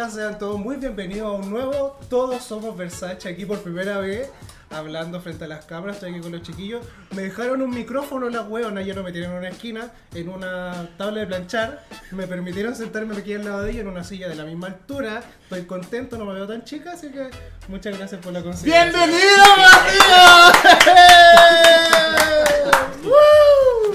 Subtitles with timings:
[0.00, 4.30] Hola, sean todos muy bienvenidos a un nuevo Todos Somos Versace aquí por primera vez,
[4.70, 6.82] hablando frente a las cámaras, estoy aquí con los chiquillos.
[7.10, 11.20] Me dejaron un micrófono las hueonas, ya no me en una esquina, en una tabla
[11.20, 11.84] de planchar.
[12.12, 15.22] Me permitieron sentarme aquí al lado de ellos en una silla de la misma altura.
[15.42, 17.28] Estoy contento, no me veo tan chica, así que
[17.68, 18.94] muchas gracias por la consideración.
[18.94, 20.80] ¡Bienvenido, Matías!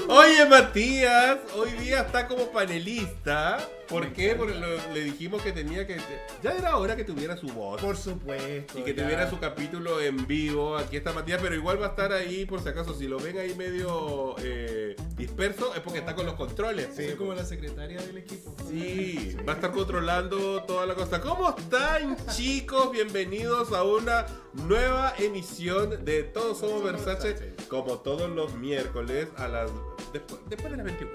[0.08, 3.58] Oye, Matías, hoy día está como panelista.
[3.88, 4.34] ¿Por qué?
[4.34, 5.98] Porque lo- le dijimos que tenía que.
[6.42, 7.80] Ya era hora que tuviera su voz.
[7.80, 8.78] Por supuesto.
[8.78, 9.02] Y que ya.
[9.04, 10.76] tuviera su capítulo en vivo.
[10.78, 12.94] Aquí está Matías, pero igual va a estar ahí por si acaso.
[12.94, 16.96] Si lo ven ahí medio eh, disperso, es porque está con los controles.
[16.96, 18.56] Soy como la secretaria del equipo.
[18.66, 21.20] Sí, va a estar controlando toda la cosa.
[21.20, 22.90] ¿Cómo están, chicos?
[22.92, 24.24] Bienvenidos a una
[24.54, 29.70] nueva emisión de Todos Somos Versace, como todos los miércoles a las.
[30.12, 31.12] Después, después de las 21.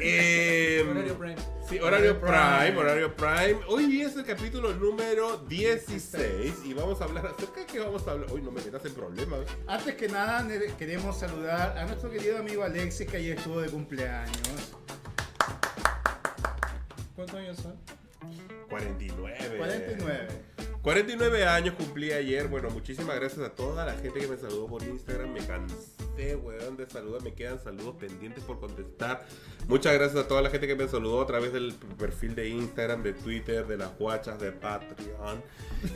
[0.00, 1.36] Eh, Horario Prime.
[1.68, 2.78] Sí, horario Horario prime, Prime.
[2.78, 3.60] horario prime.
[3.68, 8.12] Hoy es el capítulo número 16 y vamos a hablar acerca de qué vamos a
[8.12, 8.32] hablar.
[8.32, 9.40] Uy, no me metas en problemas.
[9.66, 10.46] Antes que nada,
[10.78, 14.72] queremos saludar a nuestro querido amigo Alexis, que ayer estuvo de cumpleaños.
[17.14, 17.74] ¿Cuántos años son?
[18.68, 19.56] 49.
[19.58, 20.28] 49.
[20.86, 22.46] 49 años cumplí ayer.
[22.46, 25.32] Bueno, muchísimas gracias a toda la gente que me saludó por Instagram.
[25.32, 27.22] Me cansé, weón, de saludar.
[27.24, 29.26] Me quedan saludos pendientes por contestar.
[29.66, 33.02] Muchas gracias a toda la gente que me saludó a través del perfil de Instagram,
[33.02, 35.42] de Twitter, de las guachas, de Patreon.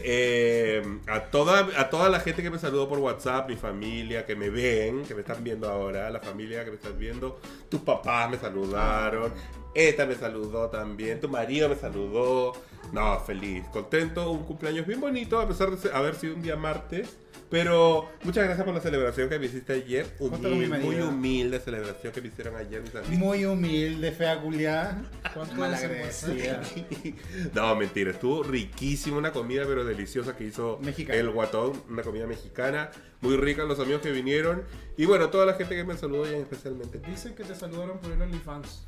[0.02, 4.34] Eh, a, toda, a toda la gente que me saludó por WhatsApp, mi familia, que
[4.34, 7.38] me ven, que me están viendo ahora, la familia que me están viendo.
[7.68, 9.32] Tus papás me saludaron.
[9.74, 12.52] Esta me saludó también, tu marido me saludó.
[12.92, 16.56] No, feliz, contento, un cumpleaños bien bonito, a pesar de ser- haber sido un día
[16.56, 17.08] martes.
[17.48, 20.06] Pero muchas gracias por la celebración que me hiciste ayer.
[20.20, 20.86] Mi Humil- marido.
[20.86, 23.18] muy humilde celebración que me hicieron ayer mis amigos.
[23.18, 25.02] Muy humilde, fea culiá.
[25.34, 26.62] ¿Cuánto Malagradecida.
[27.54, 31.18] No, mentira, estuvo riquísima una comida, pero deliciosa que hizo Mexicana.
[31.18, 32.90] el guatón, una comida mexicana,
[33.20, 34.62] muy rica, los amigos que vinieron.
[34.96, 37.00] Y bueno, toda la gente que me saludó y especialmente.
[37.08, 38.86] Dicen que te saludaron por el OnlyFans.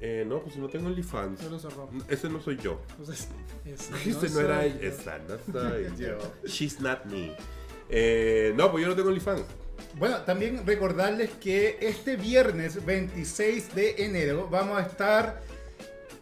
[0.00, 1.40] Eh, no, pues no tengo OnlyFans.
[1.42, 1.88] Yo lo cerró.
[2.08, 2.80] Ese no soy yo.
[2.90, 3.28] Entonces,
[3.64, 4.74] ese Ese no soy era yo.
[4.74, 4.88] ella.
[4.88, 6.08] Esa no soy yo.
[6.18, 6.32] Yo.
[6.46, 7.34] She's not me.
[7.88, 9.42] Eh, no, pues yo no tengo OnlyFans.
[9.98, 15.42] Bueno, también recordarles que este viernes 26 de enero vamos a estar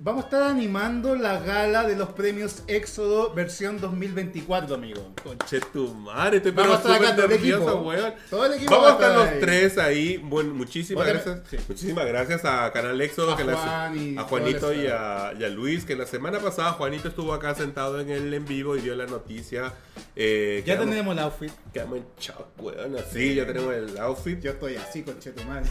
[0.01, 5.13] vamos a estar animando la gala de los premios Éxodo versión 2024, amigo.
[5.23, 8.15] Conche tu madre, estoy pero súper nervioso, weón.
[8.31, 9.41] Todo el equipo Vamos a estar los ahí.
[9.41, 10.17] tres ahí.
[10.19, 11.41] Bueno, muchísimas Otra- gracias.
[11.51, 11.57] sí.
[11.69, 15.49] Muchísimas gracias a Canal Éxodo, A que Juan y a Juanito y a, y a
[15.49, 18.95] Luis, que la semana pasada Juanito estuvo acá sentado en el en vivo y dio
[18.95, 19.73] la noticia.
[20.17, 21.53] Eh, Ya quedamos- tenemos el outfit.
[21.73, 22.97] Quedamos en shock, weón.
[22.97, 24.41] Así, ya tenemos el outfit.
[24.41, 25.65] Yo estoy así con Chetumal.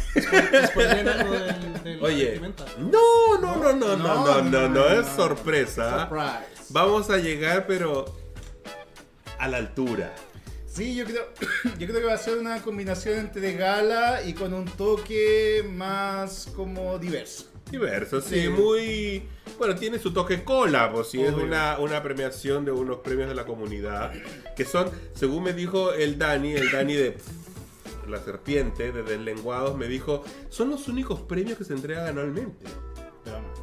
[0.67, 2.41] Spoileen algo del, del Oye,
[2.77, 6.01] no, no, no, no, no, No, no, no, no, es sorpresa.
[6.09, 6.65] Surprise.
[6.69, 8.05] Vamos a llegar, pero
[9.39, 10.13] a la altura.
[10.65, 11.23] Sí, yo creo,
[11.79, 16.49] yo creo que va a ser una combinación entre gala y con un toque más
[16.55, 17.45] como diverso.
[17.71, 18.49] Diverso, sí, Sí.
[18.49, 19.23] muy...
[19.57, 23.35] Bueno, tiene su toque cola, pues sí, es una, una premiación de unos premios de
[23.35, 24.11] la comunidad,
[24.55, 27.17] que son, según me dijo el Dani, el Dani de
[28.07, 32.65] la serpiente, de Deslenguados, me dijo, son los únicos premios que se entregan anualmente.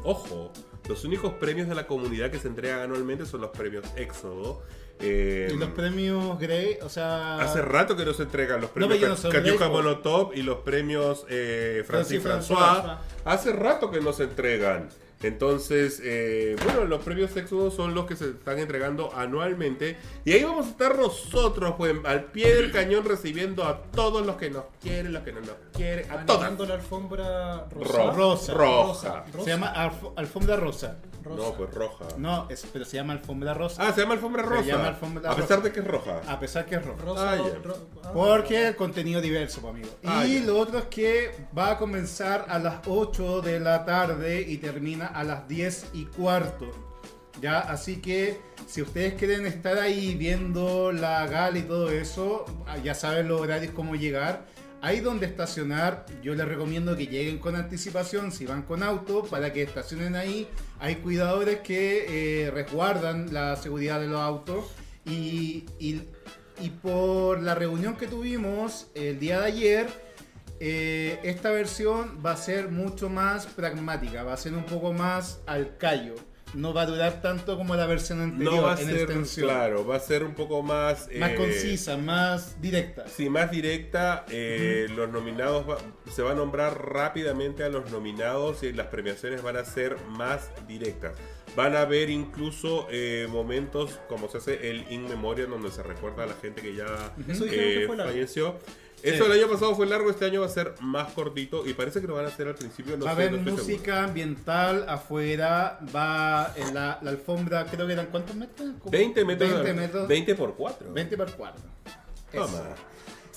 [0.03, 0.51] Ojo,
[0.89, 4.63] los únicos premios de la comunidad que se entregan anualmente son los premios Éxodo.
[4.99, 7.39] Eh, y los premios Grey, o sea.
[7.39, 9.67] Hace rato que no se entregan los premios no Catiuca.
[9.67, 12.83] Molotov y los premios eh, Francis Francis François.
[12.83, 12.97] François.
[13.25, 14.89] Hace rato que no se entregan.
[15.27, 19.97] Entonces, eh, bueno, los premios Éxodo son los que se están entregando anualmente.
[20.25, 24.35] Y ahí vamos a estar nosotros, pues, al pie del cañón, recibiendo a todos los
[24.37, 26.39] que nos quieren, los que no nos quieren, a todos.
[26.41, 27.97] Animando la alfombra rosa.
[27.97, 28.53] Ro- Rosa.
[28.53, 29.25] Roja.
[29.43, 30.97] Se llama alf- alfombra rosa.
[31.23, 31.43] Rosa.
[31.49, 32.05] No, pues roja.
[32.17, 33.87] No, es- pero se llama alfombra rosa.
[33.87, 34.63] Ah, se llama alfombra Se rosa.
[34.63, 35.61] llama alfombra a pesar rosa.
[35.69, 36.21] de que es roja.
[36.27, 37.03] A pesar que es roja.
[37.05, 37.31] Rosa.
[37.31, 37.59] Ah, ya.
[37.63, 38.11] ro- ah.
[38.11, 39.89] Porque el contenido diverso, pues, amigo.
[40.03, 40.45] Ah, y ya.
[40.47, 45.10] lo otro es que va a comenzar a las 8 de la tarde y termina
[45.13, 46.71] a las 10 y cuarto.
[47.41, 52.45] Ya, así que si ustedes quieren estar ahí viendo la gala y todo eso,
[52.83, 54.45] ya saben los horarios cómo llegar.
[54.83, 59.53] Hay donde estacionar, yo les recomiendo que lleguen con anticipación si van con auto para
[59.53, 60.47] que estacionen ahí.
[60.79, 64.65] Hay cuidadores que eh, resguardan la seguridad de los autos
[65.05, 66.01] y, y-
[66.59, 69.87] y por la reunión que tuvimos el día de ayer,
[70.63, 75.41] eh, esta versión va a ser mucho más pragmática, va a ser un poco más
[75.47, 76.13] al callo.
[76.53, 79.47] No va a durar tanto como la versión anterior No va a en ser, extensión.
[79.47, 81.07] claro, va a ser un poco más...
[81.17, 83.07] Más eh, concisa, más directa.
[83.07, 85.77] Sí, más directa, eh, los nominados va-
[86.13, 90.51] se va a nombrar rápidamente a los nominados y las premiaciones van a ser más
[90.67, 91.13] directas.
[91.55, 96.23] Van a haber incluso eh, momentos como se hace el In Memoria, donde se recuerda
[96.23, 97.13] a la gente que ya
[97.49, 98.59] eh, falleció.
[99.03, 102.01] Eso el año pasado fue largo, este año va a ser más cortito y parece
[102.01, 102.97] que lo van a hacer al principio.
[102.97, 103.73] No va a haber no estoy seguro.
[103.73, 108.69] música ambiental afuera, va en la, la alfombra, creo que eran cuántos metros?
[108.79, 109.51] Como 20 metros.
[109.51, 110.07] 20 metros.
[110.07, 110.93] 20 por 4.
[110.93, 111.61] 20 por 4.
[112.31, 112.61] Toma.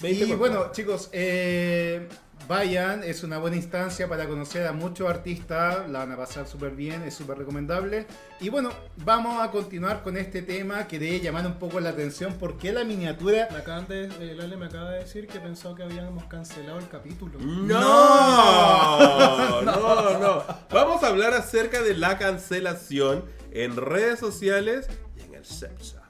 [0.02, 2.08] 20 Y por bueno, chicos, eh,
[2.46, 6.72] vayan, es una buena instancia para conocer a muchos artistas, la van a pasar súper
[6.72, 8.06] bien, es súper recomendable.
[8.40, 12.34] Y bueno, vamos a continuar con este tema que debe llamar un poco la atención
[12.38, 13.48] porque la miniatura...
[13.50, 16.88] Me acaban de, eh, Lale me acaba de decir que pensó que habíamos cancelado el
[16.88, 17.38] capítulo.
[17.38, 17.76] No,
[19.62, 20.44] no, no.
[20.70, 26.00] Vamos a hablar acerca de la cancelación en redes sociales y en el sexo.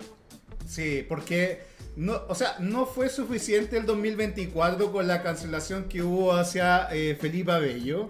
[0.67, 6.33] Sí, porque no, o sea, no fue suficiente el 2024 con la cancelación que hubo
[6.33, 8.09] hacia eh, Felipe Abello.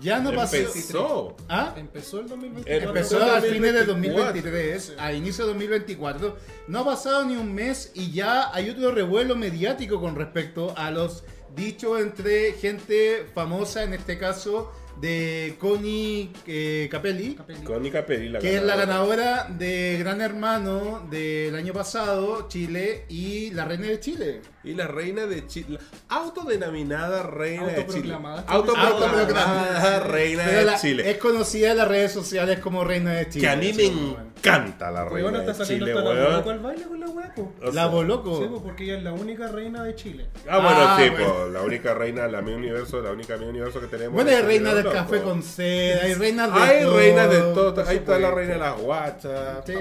[0.00, 0.56] Ya no pasó...
[0.56, 1.36] Empezó.
[1.48, 1.74] ¿Ah?
[1.76, 2.88] Empezó el 2024.
[2.88, 4.32] Empezó a fines de 2024.
[4.32, 6.36] 2023, a inicio de 2024.
[6.68, 10.90] No ha pasado ni un mes y ya hay otro revuelo mediático con respecto a
[10.90, 11.22] los
[11.54, 17.64] dichos entre gente famosa, en este caso de Connie eh, Capelli, Capelli.
[17.64, 23.50] Connie Capelli, la que es la ganadora de Gran Hermano del año pasado, Chile, y
[23.50, 24.40] la Reina de Chile.
[24.64, 25.78] Y la reina de Chile.
[26.08, 28.16] Autodenominada reina de Chile.
[28.46, 30.00] Autoproclamada.
[30.00, 31.10] Reina de Chile.
[31.10, 33.40] Es conocida en las redes sociales como Reina de Chile.
[33.40, 34.31] Que a mí me.
[34.50, 36.48] Encanta la reina Weón, está de saliendo Chile, la weón.
[36.48, 37.52] Al baile con la weá, po.
[37.62, 38.38] O La Boloco.
[38.42, 40.26] Sí, po, porque ella es la única reina de Chile.
[40.48, 41.34] Ah, bueno, Ah, sí, bueno.
[41.34, 44.14] pues, la única reina, la mi universo, la única mi universo que tenemos.
[44.14, 44.96] Bueno, hay reina del loco.
[44.96, 46.96] café con sed, hay reinas de Hay todo.
[46.96, 47.84] reinas de todo.
[47.86, 49.64] Ahí está la reina de las guachas.
[49.66, 49.74] Sí.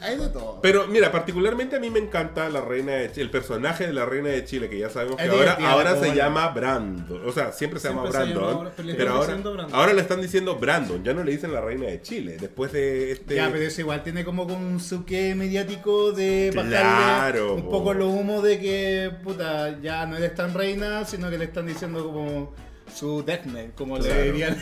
[0.00, 0.58] Hay de todo.
[0.62, 4.04] Pero mira, particularmente a mí me encanta la reina de Chile, el personaje de la
[4.04, 7.22] reina de Chile, que ya sabemos que Es ahora, ahora se la- llama Brandon.
[7.26, 8.56] O sea, siempre se Siempre llama se llama Brandon.
[8.56, 9.74] ahora, pero le pero están ahora, diciendo Brandon.
[9.80, 12.36] ahora le están diciendo Brandon, ya no le dicen la reina de Chile.
[12.40, 13.34] Después de este.
[13.36, 17.70] Ya, pero eso igual tiene como con un suque mediático de bajarle Claro, un po.
[17.70, 21.66] poco los humos de que, puta, ya no eres tan reina, sino que le están
[21.66, 22.52] diciendo como
[22.92, 24.14] su deathnet, como Claro.
[24.14, 24.58] le dirían.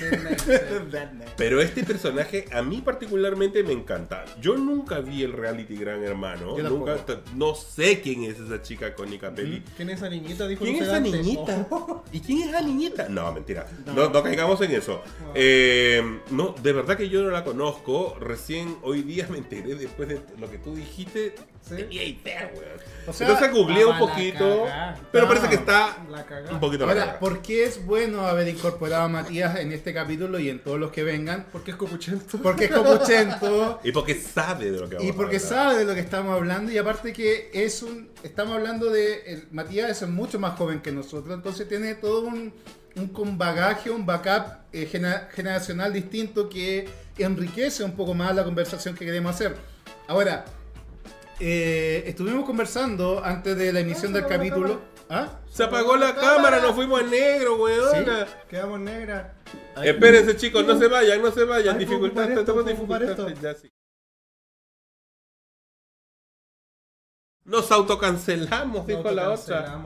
[0.90, 1.30] Deathnet.
[1.36, 4.24] Pero este personaje a mí particularmente me encanta.
[4.40, 6.56] Yo nunca vi el reality Gran Hermano.
[6.56, 6.96] Yo Nunca,
[7.34, 9.62] no sé quién es esa chica Connie Capelli.
[9.76, 10.46] ¿Quién es esa niñita?
[10.46, 11.66] Dijo ¿Quién es esa niñita?
[11.70, 12.02] Oh.
[12.12, 13.08] ¿Y quién es esa niñita?
[13.08, 13.66] No, mentira.
[13.86, 13.92] No.
[13.94, 15.02] No, no caigamos en eso.
[15.34, 18.16] Eh, no, de verdad que yo no la conozco.
[18.20, 21.34] Recién hoy día me enteré después de lo que tú dijiste.
[21.60, 21.76] ¿Sí?
[21.76, 22.66] Tenía idea, weón.
[23.06, 24.66] O sea, Entonces googleé un poquito.
[25.10, 25.96] Pero parece que está
[26.50, 27.18] un poquito la Ahora.
[27.18, 30.92] ¿por qué es bueno haber incorporado a Matías en este capítulo y en todos los
[30.92, 31.46] que vengan?
[31.50, 32.38] Porque es copuchento.
[32.38, 33.80] Porque es copuchento.
[33.84, 36.70] Y porque sabe de lo que vamos Y porque sabe de lo que estamos hablando
[36.70, 40.92] y aparte que es un estamos hablando de el- Matías es mucho más joven que
[40.92, 42.52] nosotros entonces tiene todo un,
[42.96, 48.94] un bagaje un backup eh, gena- generacional distinto que enriquece un poco más la conversación
[48.94, 49.56] que queremos hacer
[50.08, 50.44] ahora
[51.44, 55.40] eh, estuvimos conversando antes de la emisión se del capítulo ¿Ah?
[55.50, 58.06] Se apagó la cámara, nos fuimos a negro, weón.
[58.48, 59.32] Quedamos negras.
[59.82, 61.76] Espérense, chicos, no se vayan, no se vayan.
[61.76, 63.40] Ay, Dificultad, esto, estamos dificultades.
[63.40, 63.68] Ya, sí.
[67.44, 69.82] Nos autocancelamos, dijo la otra.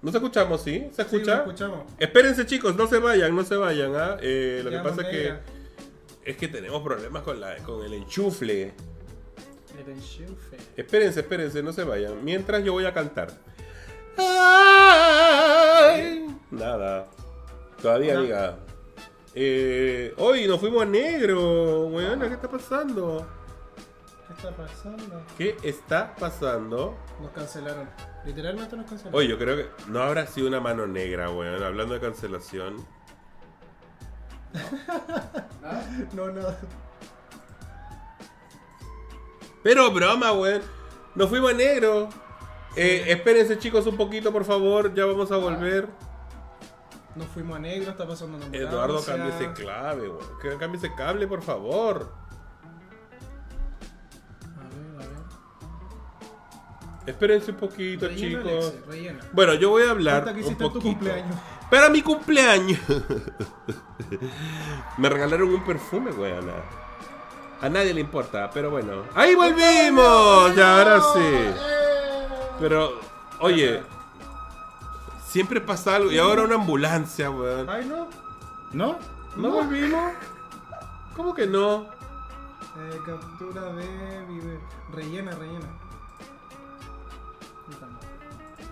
[0.00, 0.88] Nos escuchamos, ¿sí?
[0.92, 1.38] ¿Se Sí, escucha?
[1.38, 1.84] escuchamos.
[1.98, 3.94] Espérense, chicos, no se vayan, no se vayan.
[3.96, 4.16] ¿ah?
[4.22, 5.40] Eh, lo que pasa es que, negras.
[6.24, 8.72] es que tenemos problemas con, la, con el enchufle.
[10.76, 12.24] Espérense, espérense, no se vayan.
[12.24, 13.28] Mientras yo voy a cantar.
[14.16, 17.06] Ay, nada.
[17.80, 18.58] Todavía diga.
[19.34, 21.90] Eh, hoy nos fuimos a negro.
[22.20, 23.26] ¿qué está pasando?
[24.26, 25.22] ¿Qué está pasando?
[25.36, 26.96] ¿Qué está pasando?
[27.20, 27.88] Nos cancelaron.
[28.24, 29.18] Literalmente nos cancelaron.
[29.18, 31.62] Oye, yo creo que no habrá sido una mano negra, weón.
[31.62, 32.84] Hablando de cancelación.
[36.12, 36.54] No, no.
[39.64, 40.62] Pero broma, weón.
[41.16, 42.08] Nos fuimos a negro.
[42.76, 44.94] Eh, espérense, chicos, un poquito, por favor.
[44.94, 45.88] Ya vamos a volver.
[47.16, 50.38] Nos fuimos a negro, está pasando una Eduardo, cambie ese clave, weón.
[50.42, 52.12] Que Cambie ese cable, por favor.
[54.58, 55.08] A ver, a ver.
[57.06, 58.74] Espérense un poquito, Rellena, chicos.
[58.86, 59.20] Rellena.
[59.32, 60.82] Bueno, yo voy a hablar que un tu poquito.
[60.82, 61.36] cumpleaños.
[61.70, 62.80] Para mi cumpleaños.
[64.98, 66.50] Me regalaron un perfume, weón.
[67.64, 69.04] A nadie le importa, pero bueno.
[69.14, 70.54] ¡Ahí volvimos!
[70.54, 71.60] Ya, ahora sí.
[72.60, 73.00] Pero,
[73.40, 73.80] oye,
[75.26, 76.12] siempre pasa algo.
[76.12, 77.66] Y ahora una ambulancia, weón.
[77.70, 78.06] Ay, no.
[78.72, 78.98] ¿No?
[79.36, 80.12] ¿No volvimos?
[81.16, 81.86] ¿Cómo que no?
[82.76, 84.60] Eh, captura de vive.
[84.92, 85.68] Rellena, rellena.
[87.70, 88.04] Estamos.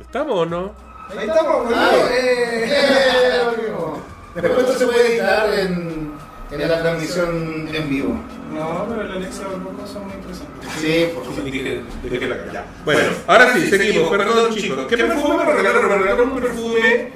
[0.03, 0.73] ¿Estamos o no?
[1.19, 4.01] Ahí estamos, Ah, eh, eh, volvimos.
[4.35, 6.13] Después esto se puede editar en,
[6.51, 8.15] en la transmisión en vivo.
[8.54, 10.71] No, pero la Alexia habló cosas muy interesantes.
[10.80, 11.44] Sí, por supuesto.
[11.50, 12.64] Dije- dije la cara.
[12.85, 14.11] Bueno, ahora sí, seguimos.
[14.11, 14.87] Perdón, chicos.
[14.88, 15.88] ¿Qué perfume me regalaron?
[15.88, 17.12] Me regalaron un perfume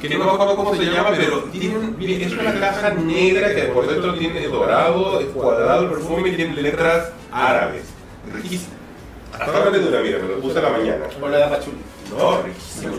[0.00, 3.86] que no me acuerdo cómo se llama, pero tiene es una caja negra que por
[3.86, 7.84] dentro tiene dorado, es cuadrado el perfume y tiene letras árabes.
[8.34, 8.72] Riquísimo.
[9.32, 11.04] Hasta ahora me dura, mira, me lo puse a la mañana.
[11.20, 11.76] Hola, de Pachuli.
[12.10, 12.96] No, riquísimo.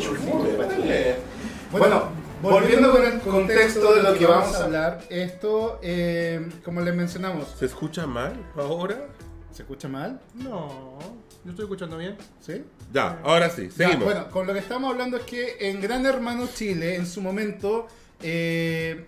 [1.71, 2.03] Bueno,
[2.51, 7.47] volviendo con el contexto de lo que vamos a hablar, esto, eh, como les mencionamos,
[7.57, 9.07] ¿Se escucha mal ahora?
[9.51, 10.19] ¿se escucha mal?
[10.35, 10.97] No,
[11.43, 12.17] yo estoy escuchando bien.
[12.41, 12.63] ¿Sí?
[12.91, 14.05] Ya, ahora sí, Ya, seguimos.
[14.05, 17.87] bueno, con lo que estamos hablando es que en Gran Hermano Chile, en su momento,
[18.21, 19.05] eh,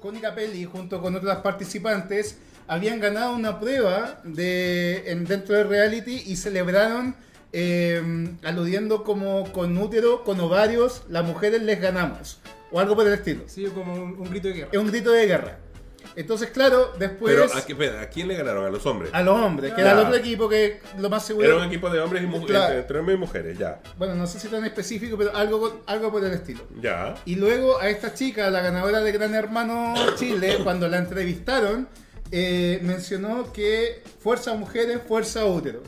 [0.00, 6.22] Connie Capelli, junto con otras participantes, habían ganado una prueba de, en- dentro del reality
[6.26, 7.14] y celebraron
[7.52, 8.02] eh,
[8.44, 12.40] aludiendo como con útero, con ovarios, las mujeres les ganamos.
[12.70, 13.44] O algo por el estilo.
[13.46, 14.68] Sí, como un, un grito de guerra.
[14.72, 15.58] Es un grito de guerra.
[16.16, 18.64] Entonces, claro, después Pero, ¿a, qué- espera, ¿a quién le ganaron?
[18.66, 19.10] A los hombres.
[19.12, 21.46] a los hombres, que era el otro equipo que lo más seguro...
[21.46, 22.64] Era un equipo de hombres y mujeres, Claro.
[22.66, 23.80] entre, entre hombres y mujeres, ya.
[23.98, 26.60] Bueno, no sé si tan específico, pero algo, algo por el estilo.
[26.80, 27.14] Ya.
[27.24, 31.88] Y luego a esta chica, la ganadora de Gran Hermano Chile, cuando la entrevistaron,
[32.32, 35.82] eh, mencionó que fuerza mujeres, fuerza útero.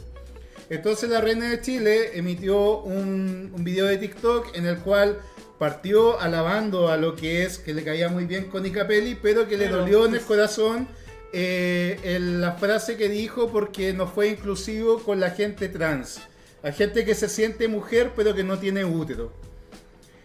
[0.71, 5.19] Entonces la reina de Chile emitió un, un video de TikTok en el cual
[5.59, 9.59] partió alabando a lo que es, que le caía muy bien Connie Capelli, pero que
[9.59, 10.89] le Pero- dolió en el corazón
[11.33, 16.21] eh, el- la frase que dijo porque no fue inclusivo con la gente trans.
[16.63, 19.33] La gente que se siente mujer pero que no tiene útero.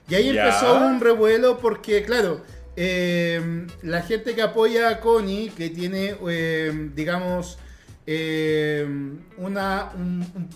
[0.07, 0.45] Y ahí Ya.
[0.45, 2.41] empezó un revuelo porque, claro,
[2.75, 7.57] eh, la gente que apoya a Connie, que tiene, eh, digamos,
[8.07, 8.87] eh,
[9.37, 10.49] una un- un-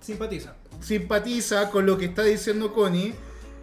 [0.00, 0.54] Simpatiza.
[0.80, 3.12] simpatiza con lo que está diciendo Connie,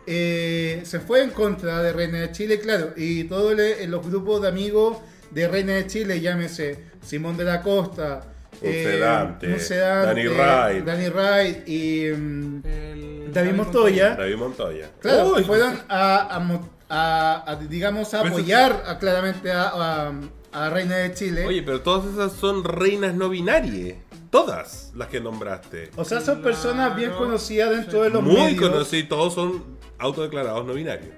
[0.06, 3.56] eh, se fue en contra de Reina de Chile, claro, y todos
[3.88, 4.98] los grupos de amigos
[5.32, 8.22] de Reina de Chile, llámese Simón de la Costa,
[8.62, 10.86] Uncedante, Uncedante, Dani Wright.
[10.86, 14.16] Dani Wright y mm, El David Montoya.
[14.16, 14.90] David Montoya.
[15.00, 20.12] Claro, Uy, fueron a, a mo- a- a, digamos, a apoyar a- claramente a,
[20.54, 21.46] a- a Reina de Chile.
[21.46, 23.98] Oye, pero todas esas son reinas no binarias.
[24.30, 25.92] Todas las que nombraste.
[25.96, 28.04] o sea, son personas bien conocidas dentro Sí.
[28.06, 28.62] de los Muy medios.
[28.70, 29.64] conocidos, todos son
[30.00, 31.14] autodeclarados no binarios.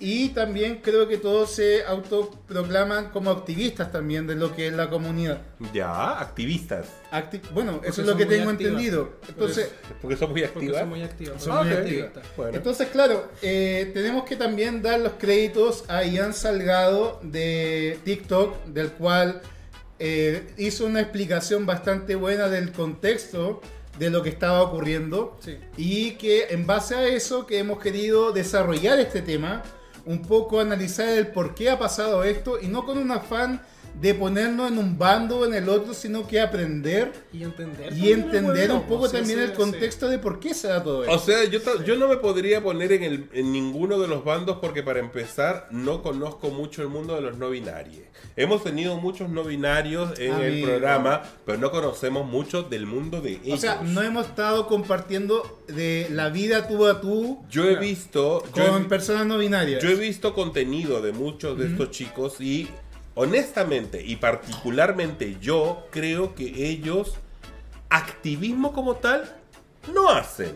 [0.00, 4.90] Y también creo que todos se autoproclaman como activistas también de lo que es la
[4.90, 5.40] comunidad.
[5.72, 6.88] Ya, activistas.
[7.12, 8.72] Acti- bueno, Porque eso es lo que tengo activas.
[8.72, 9.12] entendido.
[9.28, 9.70] Entonces,
[10.02, 10.78] Porque son muy activas.
[10.80, 11.42] son muy activos.
[11.42, 11.78] Son Ah, muy ok.
[11.78, 12.10] activas.
[12.36, 12.56] Bueno.
[12.56, 18.90] Entonces, claro, eh, tenemos que también dar los créditos a Ian Salgado de TikTok, del
[18.92, 19.40] cual
[20.00, 23.60] eh, hizo una explicación bastante buena del contexto
[23.98, 25.56] de lo que estaba ocurriendo Sí.
[25.76, 29.62] y que en base a eso que hemos querido desarrollar este tema,
[30.06, 33.62] un poco analizar el por qué ha pasado esto y no con un afán
[34.00, 37.92] de ponernos en un bando o en el otro, sino que aprender Y entender.
[37.92, 39.56] y entender un poco sí, también sí, el sí.
[39.56, 41.14] contexto de por qué se da todo esto.
[41.14, 44.58] O sea, yo, yo no me podría poner en, el, en ninguno de los bandos
[44.60, 48.04] porque para empezar no conozco mucho el mundo de los no binarios.
[48.36, 53.32] Hemos tenido muchos no binarios en el programa, pero no conocemos mucho del mundo de
[53.32, 53.54] ellos.
[53.54, 58.42] O sea, no hemos estado compartiendo de la vida tú a tú yo he visto...
[58.54, 59.82] yo he con personas no binarias.
[59.82, 62.68] Yo he visto contenido de muchos de estos chicos y
[63.14, 67.14] honestamente y particularmente yo creo que ellos
[67.88, 69.36] activismo como tal
[69.92, 70.52] no hacen.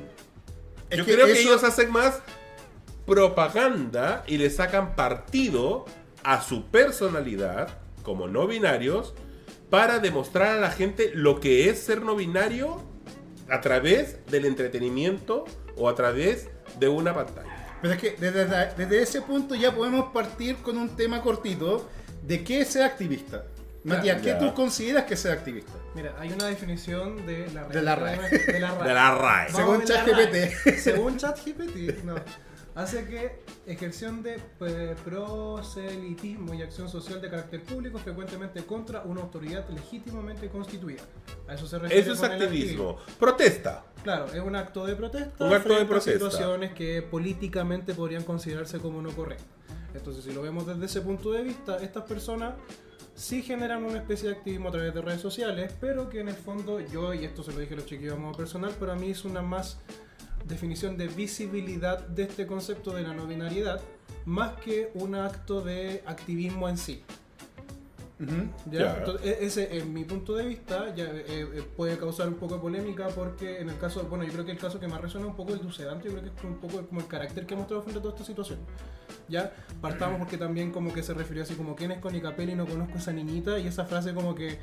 [0.90, 2.20] Es yo que creo que ellos hacen más
[3.06, 5.86] propaganda y le sacan partido
[6.24, 9.14] a su personalidad como no binarios
[9.70, 12.82] para demostrar a la gente lo que es ser no binario
[13.50, 15.44] a través del entretenimiento
[15.76, 17.78] o a través de una pantalla.
[17.80, 18.44] Pero es que desde,
[18.76, 21.88] desde ese punto ya podemos partir con un tema cortito
[22.22, 23.44] de qué es ser activista.
[23.84, 25.72] Matías, ¿qué tú consideras que es ser activista?
[25.94, 28.16] Mira, hay una definición de la De la RAE.
[28.46, 28.88] De la RAE.
[28.88, 29.52] De la RAE.
[29.52, 30.78] Vamos Según ChatGPT.
[30.78, 32.14] Según ChatGPT, no.
[32.78, 39.20] Hace que ejerción de eh, proselitismo y acción social de carácter público frecuentemente contra una
[39.20, 41.02] autoridad legítimamente constituida.
[41.48, 42.98] A eso se refiere Eso es activismo.
[43.18, 43.84] Protesta.
[44.04, 45.44] Claro, es un acto de protesta.
[45.44, 46.12] Un acto de a protesta.
[46.12, 49.48] situaciones que políticamente podrían considerarse como no correctas.
[49.94, 52.54] Entonces, si lo vemos desde ese punto de vista, estas personas
[53.14, 56.36] sí generan una especie de activismo a través de redes sociales, pero que en el
[56.36, 58.96] fondo yo, y esto se lo dije a los chiquillos a modo personal, pero a
[58.96, 59.78] mí es una más
[60.46, 63.80] definición de visibilidad de este concepto de la no binariedad,
[64.24, 67.02] más que un acto de activismo en sí.
[68.70, 68.96] ¿Ya?
[68.98, 72.54] Entonces, e- ese, en mi punto de vista, ya, eh, eh, puede causar un poco
[72.54, 75.26] de polémica porque en el caso, bueno, yo creo que el caso que más resuena
[75.26, 77.54] un poco es el Ducedante, yo creo que es un poco como el carácter que
[77.54, 78.58] ha mostrado frente a toda esta situación.
[79.28, 82.54] Ya, partamos porque también como que se refirió así como, ¿quién es Connie Capelli?
[82.54, 84.58] No conozco a esa niñita, y esa frase como que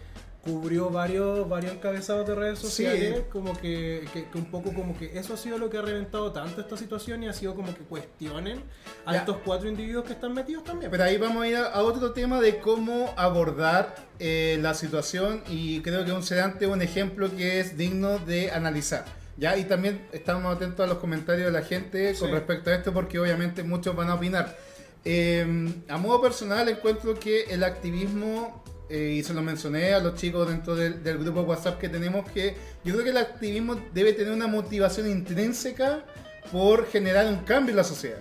[0.45, 5.17] cubrió varios, varios encabezados de redes sociales, como que, que- que un poco como que
[5.17, 7.81] eso ha sido lo que ha reventado tanto esta situación y ha sido como que
[7.81, 8.61] cuestionen
[9.05, 9.19] a Ya.
[9.19, 10.91] estos cuatro individuos que están metidos también.
[10.91, 15.41] Pero ahí vamos a ir a, a otro tema de cómo abordar eh, la situación
[15.49, 19.03] y creo que un sedante es un ejemplo que es digno de analizar.
[19.37, 19.57] ¿ya?
[19.57, 22.33] Y también estamos atentos a los comentarios de la gente con Sí.
[22.33, 24.55] respecto a esto porque obviamente muchos van a opinar.
[25.03, 25.45] Eh,
[25.89, 30.47] a modo personal encuentro que el activismo, eh, y se lo mencioné a los chicos
[30.47, 34.33] dentro del, del grupo WhatsApp que tenemos, que yo creo que el activismo debe tener
[34.33, 36.03] una motivación intrínseca
[36.51, 38.19] por generar un cambio en la sociedad.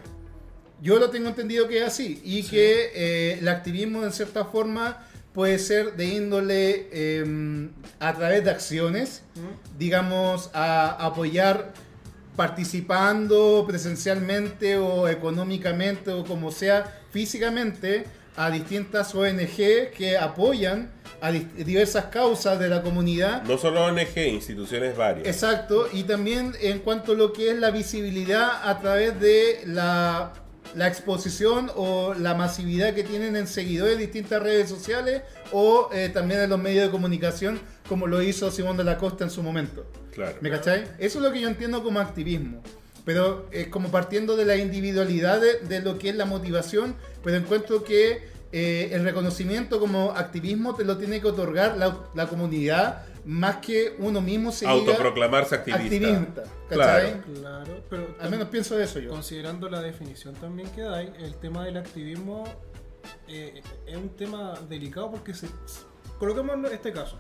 [0.81, 5.07] Yo lo tengo entendido que es así y que eh, el activismo en cierta forma
[5.33, 9.79] puede ser de índole eh, a través de acciones, ¿Mm?
[9.79, 11.73] digamos, a apoyar
[12.37, 18.05] participando presencialmente o económicamente o como sea físicamente
[18.37, 24.97] a distintas ONG que apoyan a diversas causas de la comunidad No solo ONG, instituciones
[24.97, 25.27] varias.
[25.27, 30.33] Exacto, y también en cuanto a lo que es la visibilidad a través de la,
[30.75, 36.11] la exposición o la masividad que tienen en seguidores de distintas redes sociales o eh,
[36.13, 39.43] también en los medios de comunicación, como lo hizo Simón de la Costa en su
[39.43, 39.91] momento.
[40.13, 40.37] Claro.
[40.41, 40.85] ¿Me cachai?
[40.99, 42.63] Eso es lo que yo entiendo como activismo.
[43.05, 47.37] Pero es como partiendo de la individualidad de, de lo que es la motivación, pero
[47.37, 53.03] encuentro que eh, el reconocimiento como activismo te lo tiene que otorgar la, la comunidad
[53.25, 55.85] más que uno mismo se Autoproclamarse activista.
[55.85, 56.43] activista.
[56.69, 57.03] Claro.
[57.09, 57.35] ¿Cachai?
[57.41, 59.11] Claro, pero Al menos pienso eso yo.
[59.11, 62.45] considerando la definición también que da, el tema del activismo
[63.29, 65.49] eh, es un tema delicado porque se,
[66.19, 67.19] coloquemos este caso.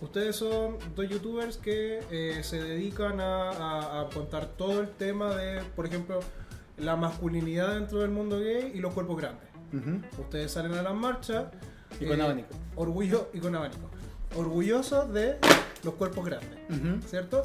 [0.00, 5.34] Ustedes son dos youtubers que eh, se dedican a, a- a contar todo el tema
[5.34, 6.20] de, por ejemplo,
[6.78, 9.44] la masculinidad dentro del mundo gay y los cuerpos grandes.
[10.18, 11.46] Ustedes salen a las marchas.
[12.00, 12.48] Y con abanico.
[12.76, 13.90] Orgullo y con abanico.
[14.36, 15.36] Orgullosos de
[15.84, 16.58] los cuerpos grandes.
[17.08, 17.44] ¿Cierto?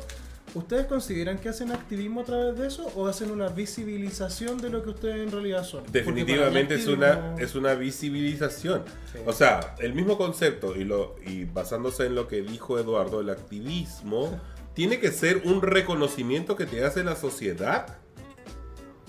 [0.56, 4.84] ¿Ustedes consideran que hacen activismo a través de eso o hacen una visibilización de lo
[4.84, 5.84] que ustedes en realidad son?
[5.92, 8.84] Definitivamente es una, es una visibilización.
[9.12, 9.20] Sí.
[9.26, 13.32] O sea, el mismo concepto y, lo, y basándose en lo que dijo Eduardo, el
[13.32, 14.40] activismo
[14.74, 17.98] tiene que ser un reconocimiento que te hace la sociedad,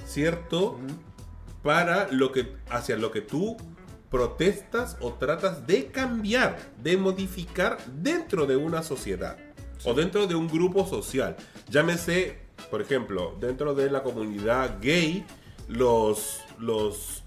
[0.05, 0.81] ¿cierto?
[1.63, 3.57] Para lo que, hacia lo que tú
[4.11, 9.46] protestas o tratas de cambiar, de modificar dentro de una sociedad
[9.85, 11.37] o dentro de un grupo social.
[11.69, 12.39] Llámese,
[12.71, 15.25] por ejemplo, dentro de la comunidad gay,
[15.69, 17.23] los, los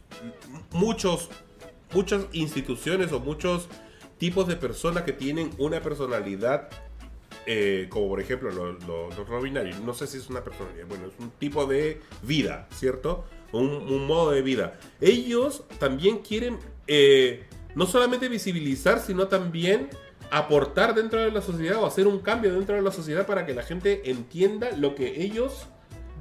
[0.71, 1.29] muchos,
[1.93, 3.67] muchas instituciones o muchos
[4.17, 6.69] tipos de personas que tienen una personalidad
[7.45, 11.13] eh, como por ejemplo los, los, los no sé si es una personalidad, bueno, es
[11.17, 13.25] un tipo de vida, ¿cierto?
[13.51, 14.79] Un, un modo de vida.
[15.01, 19.89] Ellos también quieren eh, no solamente visibilizar, sino también
[20.31, 23.53] aportar dentro de la sociedad o hacer un cambio dentro de la sociedad para que
[23.53, 25.67] la gente entienda lo que ellos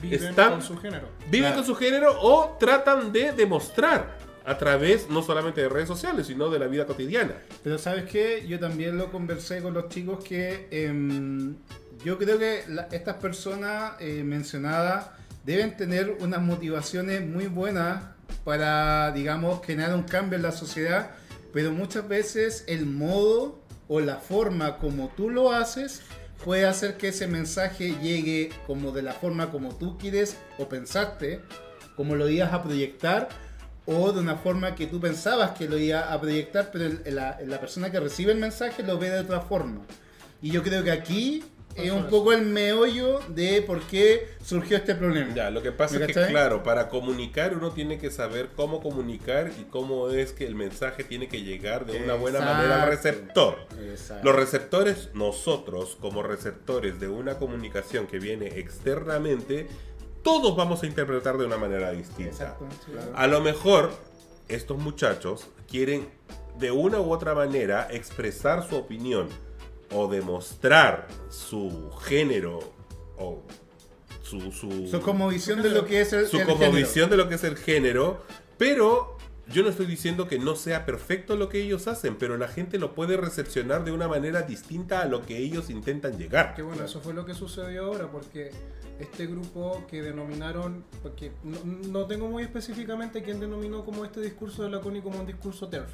[0.00, 1.08] viven están- con su género.
[1.30, 1.56] viven Claro.
[1.56, 6.48] con su género o tratan de demostrar a través no solamente de redes sociales, sino
[6.48, 7.34] de la vida cotidiana.
[7.62, 11.56] Pero sabes qué, yo también lo conversé con los chicos que em,
[12.04, 15.10] yo creo que la- estas personas eh, mencionadas
[15.44, 18.04] deben tener unas motivaciones muy buenas
[18.44, 21.10] para, digamos, generar un cambio en la sociedad,
[21.52, 26.02] pero muchas veces el modo o la forma como tú lo haces
[26.44, 31.40] puede hacer que ese mensaje llegue como de la forma como tú quieres o pensaste,
[31.96, 33.28] como lo ibas a proyectar,
[33.86, 37.90] o de una forma que tú pensabas que lo iba a proyectar, pero la persona
[37.90, 39.80] que recibe el mensaje lo ve de otra forma.
[40.40, 41.42] Y yo creo que aquí
[41.78, 45.34] es un poco el meollo de por qué surgió este problema.
[45.34, 46.30] Ya, lo que pasa ¿Me es que, cachai?
[46.30, 51.04] claro, para comunicar uno tiene que saber cómo comunicar y cómo es que el mensaje
[51.04, 53.56] tiene que llegar de una buena manera al receptor.
[53.90, 54.24] Exacto.
[54.24, 59.68] Los receptores, nosotros como receptores de una comunicación que viene externamente,
[60.22, 62.30] todos vamos a interpretar de una manera distinta.
[62.30, 63.12] Exacto, claro.
[63.14, 63.92] A lo mejor
[64.48, 66.08] estos muchachos quieren
[66.58, 69.28] de una u otra manera expresar su opinión
[69.92, 72.60] o demostrar su género
[73.16, 73.42] o
[74.22, 76.76] su, su, Su como visión de lo que es el, su el como género.
[76.76, 78.22] visión de lo que es el género,
[78.58, 79.16] pero
[79.50, 82.78] yo no estoy diciendo que no sea perfecto lo que ellos hacen, pero la gente
[82.78, 86.54] lo puede recepcionar de una manera distinta a lo que ellos intentan llegar.
[86.54, 88.50] Que bueno, eso fue lo que sucedió ahora, porque
[89.00, 94.64] este grupo que denominaron, porque no, no tengo muy específicamente quién denominó como este discurso
[94.64, 95.90] de la CONI como un discurso TERF.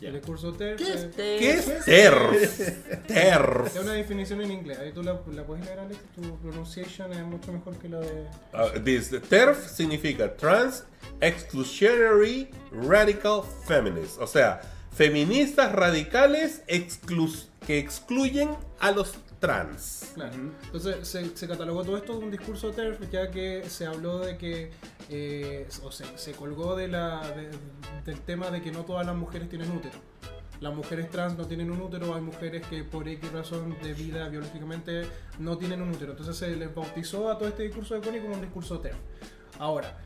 [0.00, 2.32] El discurso TERF ¿Qué es eh, ¿Qué es TERF?
[2.34, 3.80] es TERF.
[3.80, 4.78] una definición en inglés.
[4.78, 5.98] Ahí tú la, la puedes leer, Alex.
[6.14, 8.26] Tu pronunciation es mucho mejor que la de.
[8.54, 10.84] Uh, this, TERF significa Trans
[11.20, 14.18] Exclusionary Radical Feminist.
[14.20, 14.60] O sea,
[14.94, 20.10] feministas radicales exclus- que excluyen a los trans.
[20.14, 20.34] Claro.
[20.64, 24.36] Entonces se, se catalogó todo esto como un discurso TERF, ya que se habló de
[24.36, 24.70] que,
[25.08, 26.94] eh, o se, se colgó del
[28.26, 29.98] tema de que no todas las mujeres tienen útero.
[30.60, 34.28] Las mujeres trans no tienen un útero, hay mujeres que por X razón de vida
[34.28, 35.06] biológicamente
[35.38, 36.12] no tienen un útero.
[36.12, 38.96] Entonces se les bautizó a todo este discurso de Connie como un discurso TERF.
[39.60, 39.96] Ahora,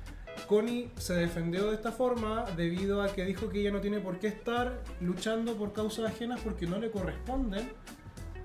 [0.47, 4.19] Connie se defendió de esta forma debido a que dijo que ella no tiene por
[4.19, 7.73] qué estar luchando por causas ajenas porque no le corresponden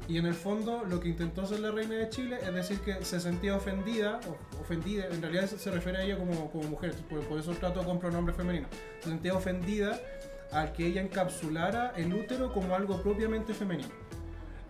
[0.07, 3.03] y en el fondo lo que intentó hacer la reina de Chile es decir que
[3.03, 4.19] se sentía ofendida,
[4.61, 7.99] ofendida, en realidad se refiere a ella como, como mujer, por, por eso trato con
[7.99, 8.67] pronombre femenino.
[9.01, 9.99] Se sentía ofendida
[10.51, 13.89] al que ella encapsulara el útero como algo propiamente femenino.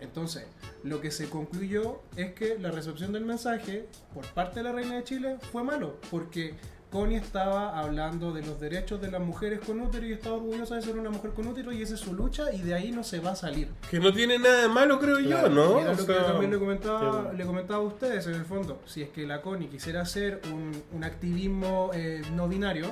[0.00, 0.46] Entonces,
[0.84, 4.96] lo que se concluyó es que la recepción del mensaje por parte de la reina
[4.96, 6.54] de Chile fue malo, porque
[6.90, 10.82] Connie estaba hablando de los derechos de las mujeres con útero y estaba orgullosa de
[10.82, 13.20] ser una mujer con útero y esa es su lucha y de ahí no se
[13.20, 13.68] va a salir.
[13.90, 15.80] Que no tiene nada de malo, creo yo, ¿no?
[15.80, 18.44] Y era O lo que sea, también le comentaba, le comentaba a ustedes en el
[18.44, 18.80] fondo.
[18.86, 22.86] Si es que la CONI quisiera hacer un, un activismo eh, no binario,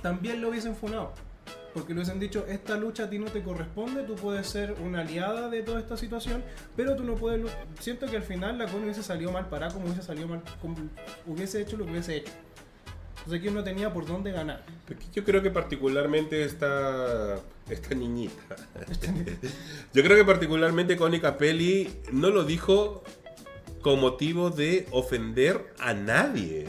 [0.00, 1.12] también lo hubiesen funado.
[1.74, 5.00] Porque le hubiesen dicho, esta lucha a ti no te corresponde, tú puedes ser una
[5.00, 6.42] aliada de toda esta situación,
[6.76, 7.50] pero tú no puedes...
[7.78, 10.76] Siento que al final la CONI hubiese salido mal parada, como hubiese salido mal, como
[11.26, 12.32] hubiese hecho lo que hubiese hecho.
[13.24, 14.64] Entonces aquí no tenía por dónde ganar.
[14.86, 17.36] Porque Yo creo que particularmente esta,
[17.70, 18.56] esta niñita.
[19.94, 23.04] Yo creo que particularmente Connie Capelli no lo dijo
[23.80, 26.66] con motivo de ofender a nadie.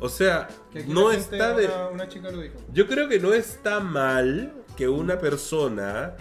[0.00, 0.48] O sea,
[0.86, 1.66] no está de...
[1.66, 2.54] Una, una chica lo dijo.
[2.72, 6.16] Yo creo que no está mal que una persona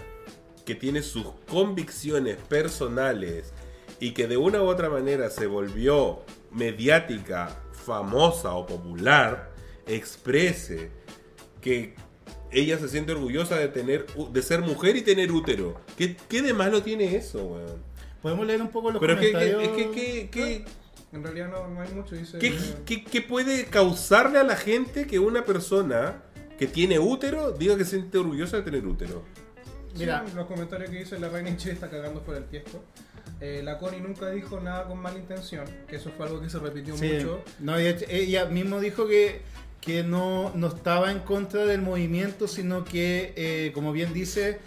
[0.65, 3.53] que tiene sus convicciones personales
[4.01, 6.19] y que de una u otra manera se volvió
[6.51, 9.52] mediática, famosa o popular,
[9.87, 10.89] exprese
[11.61, 11.95] que
[12.51, 15.79] ella se siente orgullosa de tener de ser mujer y tener útero.
[15.97, 17.83] ¿Qué, qué de malo tiene eso, weón?
[18.21, 19.69] Podemos leer un poco los Pero que, comentarios.
[19.75, 20.65] que, que, que- que-
[21.11, 22.39] En realidad no, no hay mucho, dice...
[22.39, 26.23] ¿Qué, qué- qué puede causarle a la gente que una persona
[26.57, 29.23] que tiene útero diga que se siente orgullosa de tener útero?
[29.97, 30.23] Mira.
[30.27, 32.83] Sí, los comentarios que dice la reina Chile está cagando por el tiesto.
[33.41, 36.57] Eh, la Connie nunca dijo nada con mala intención, que eso fue algo que se
[36.59, 37.11] repitió Sí.
[37.13, 37.43] mucho.
[37.59, 39.41] No, hecho, ella mismo dijo que,
[39.83, 44.59] que no, no estaba en contra del movimiento, sino que, eh, como bien dice,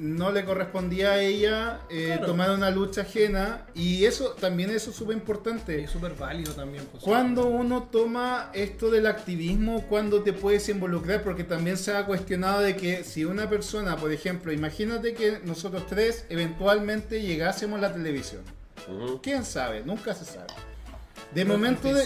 [0.00, 2.26] no le correspondía a ella eh, Claro.
[2.26, 3.66] tomar una lucha ajena.
[3.74, 5.84] Y eso también eso es súper Y importante.
[5.84, 6.84] es súper válido también.
[6.90, 7.00] pues.
[7.04, 12.60] Cuando uno toma esto del activismo, cuando te puedes involucrar, porque también se ha cuestionado
[12.60, 17.92] de que si una persona, por ejemplo, imagínate que nosotros tres eventualmente llegásemos a la
[17.94, 18.42] televisión.
[19.22, 19.82] ¿Quién sabe?
[19.84, 20.48] Nunca se sabe.
[21.32, 22.02] De momento de...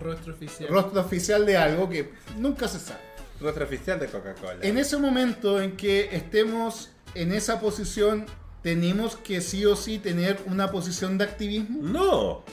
[0.00, 0.68] Rostro oficial.
[0.68, 3.00] rostro oficial de algo que nunca se sabe.
[3.40, 4.58] Nuestra oficial de Coca-Cola.
[4.62, 8.26] En ese momento en que estemos en esa posición,
[8.62, 11.80] tenemos que sí o sí tener una posición de activismo.
[11.82, 12.44] No.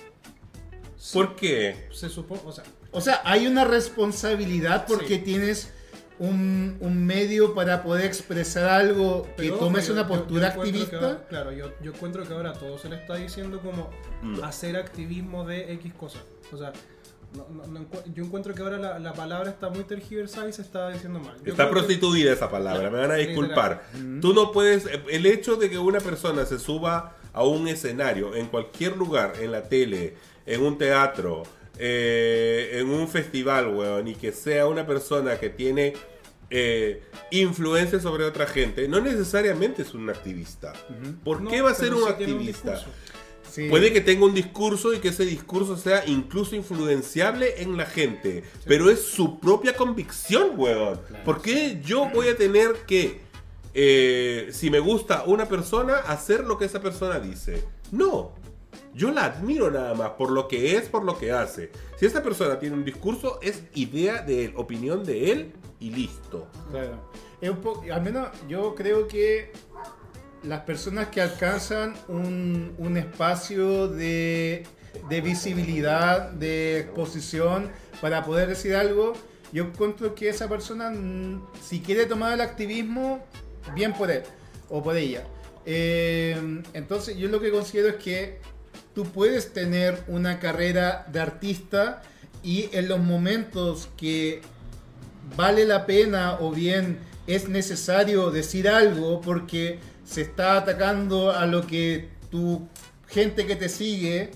[1.13, 1.87] ¿Por qué?
[1.91, 5.21] Se supone, o sea, O sea, hay una responsabilidad porque Sí.
[5.21, 5.71] tienes
[6.19, 10.95] un, un medio para poder expresar algo que pero, tomes yo- una postura yo activista.
[10.97, 13.89] ahora- claro, yo, yo encuentro que ahora todo se le está diciendo como
[14.21, 14.43] No.
[14.43, 16.21] hacer activismo de X cosas.
[16.53, 16.73] O sea,
[17.33, 20.89] no- no- yo encuentro que ahora la, la palabra está muy tergiversada y se está
[20.89, 21.37] diciendo mal.
[21.45, 23.83] Yo Está que- prostituida esa palabra, me van a disculpar.
[24.21, 28.47] Tú no puedes, el hecho de que una persona se suba a un escenario, en
[28.47, 31.43] cualquier lugar, en la tele, en un teatro,
[31.77, 35.93] eh, en un festival, weón, y que sea una persona que tiene
[36.53, 40.73] eh, influencia sobre otra gente, no necesariamente es un activista.
[41.23, 42.83] ¿Por No, qué va a ser un activista?
[43.51, 43.67] Sí.
[43.69, 48.43] Puede que tenga un discurso y que ese discurso sea incluso influenciable en la gente.
[48.65, 51.01] Pero es su propia convicción, weón.
[51.25, 53.19] ¿Por qué yo voy a tener que,
[53.73, 57.61] eh, si me gusta una persona, hacer lo que esa persona dice?
[57.91, 58.31] No.
[58.93, 61.71] Yo la admiro nada más por lo que es, por lo que hace.
[61.97, 66.47] Si esta persona tiene un discurso, es idea de él, opinión de él y listo.
[66.69, 67.11] Claro.
[67.41, 69.51] Es un al menos yo creo que
[70.43, 74.63] las personas que alcanzan un, un espacio de,
[75.09, 77.69] de visibilidad, de exposición
[78.01, 79.13] para poder decir algo,
[79.53, 83.23] yo encuentro que esa persona, mm, si quiere tomar el activismo,
[83.75, 84.23] bien por él
[84.69, 85.23] o por ella.
[85.65, 88.39] Eh, entonces yo lo que considero es que
[88.95, 92.01] tú puedes tener una carrera de artista
[92.43, 94.41] y en los momentos que
[95.35, 99.79] vale la pena o bien es necesario decir algo porque
[100.11, 102.67] se está atacando a lo que tu
[103.07, 104.31] gente que te sigue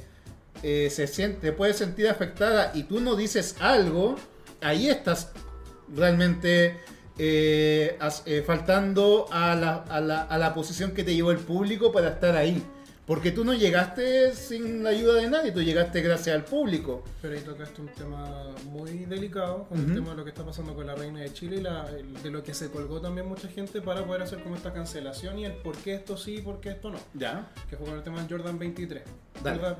[0.63, 4.15] eh, se siente, puede sentir afectada y tú no dices algo,
[4.61, 5.31] ahí estás
[5.93, 6.77] realmente
[7.17, 11.91] eh, eh, faltando a la, a la- a la posición que te llevó el público
[11.91, 12.63] para estar ahí.
[13.05, 17.03] Porque tú no llegaste sin la ayuda de nadie, tú llegaste gracias al público.
[17.21, 20.73] Pero ahí tocaste un tema muy delicado, con el tema de lo que está pasando
[20.73, 23.79] con la reina de Chile y la- de lo que se colgó también mucha gente
[23.81, 26.69] para poder hacer como esta cancelación y el por qué esto sí y por qué
[26.69, 26.97] esto no.
[27.13, 27.51] Ya.
[27.69, 29.03] Que fue con el tema del Jordan 23.
[29.43, 29.59] Dale.
[29.59, 29.77] Jordan-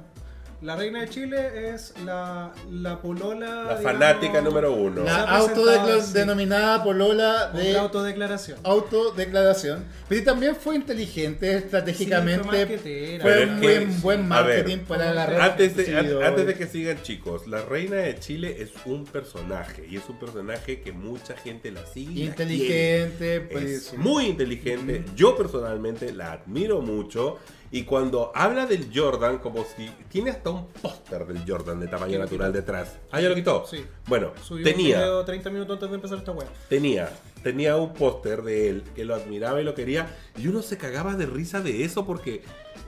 [0.65, 3.45] La reina de Chile es la, la polola.
[3.65, 5.03] La digamos, fanática número uno.
[5.03, 8.57] La autodenominada polola con de la autodeclaración.
[8.63, 9.85] autodeclaración.
[10.09, 12.79] Pero también fue inteligente estratégicamente.
[12.79, 16.65] Sí, fue un buen, buen a ver, marketing para agarrar Antes de, antes de que
[16.65, 21.37] sigan chicos, la reina de Chile es un personaje y es un personaje que mucha
[21.37, 22.11] gente la sigue.
[22.11, 22.25] y la.
[22.31, 23.97] Inteligente, pues, Es sí.
[23.97, 25.05] muy inteligente.
[25.15, 27.37] Yo personalmente la admiro mucho.
[27.75, 32.07] Y cuando habla del Jordan, como si tiene hasta un póster del Jordan de tamaño
[32.07, 32.95] ¿Quién lo natural detrás.
[33.11, 33.65] Ah, ya lo quitó.
[33.69, 33.85] Sí.
[34.07, 36.47] Bueno, Subió un tenía, video 30 minutos antes de empezar esta web.
[36.69, 37.09] tenía,
[37.43, 40.07] tenía un póster de él que lo admiraba y lo quería.
[40.37, 42.43] Y uno se cagaba de risa de eso porque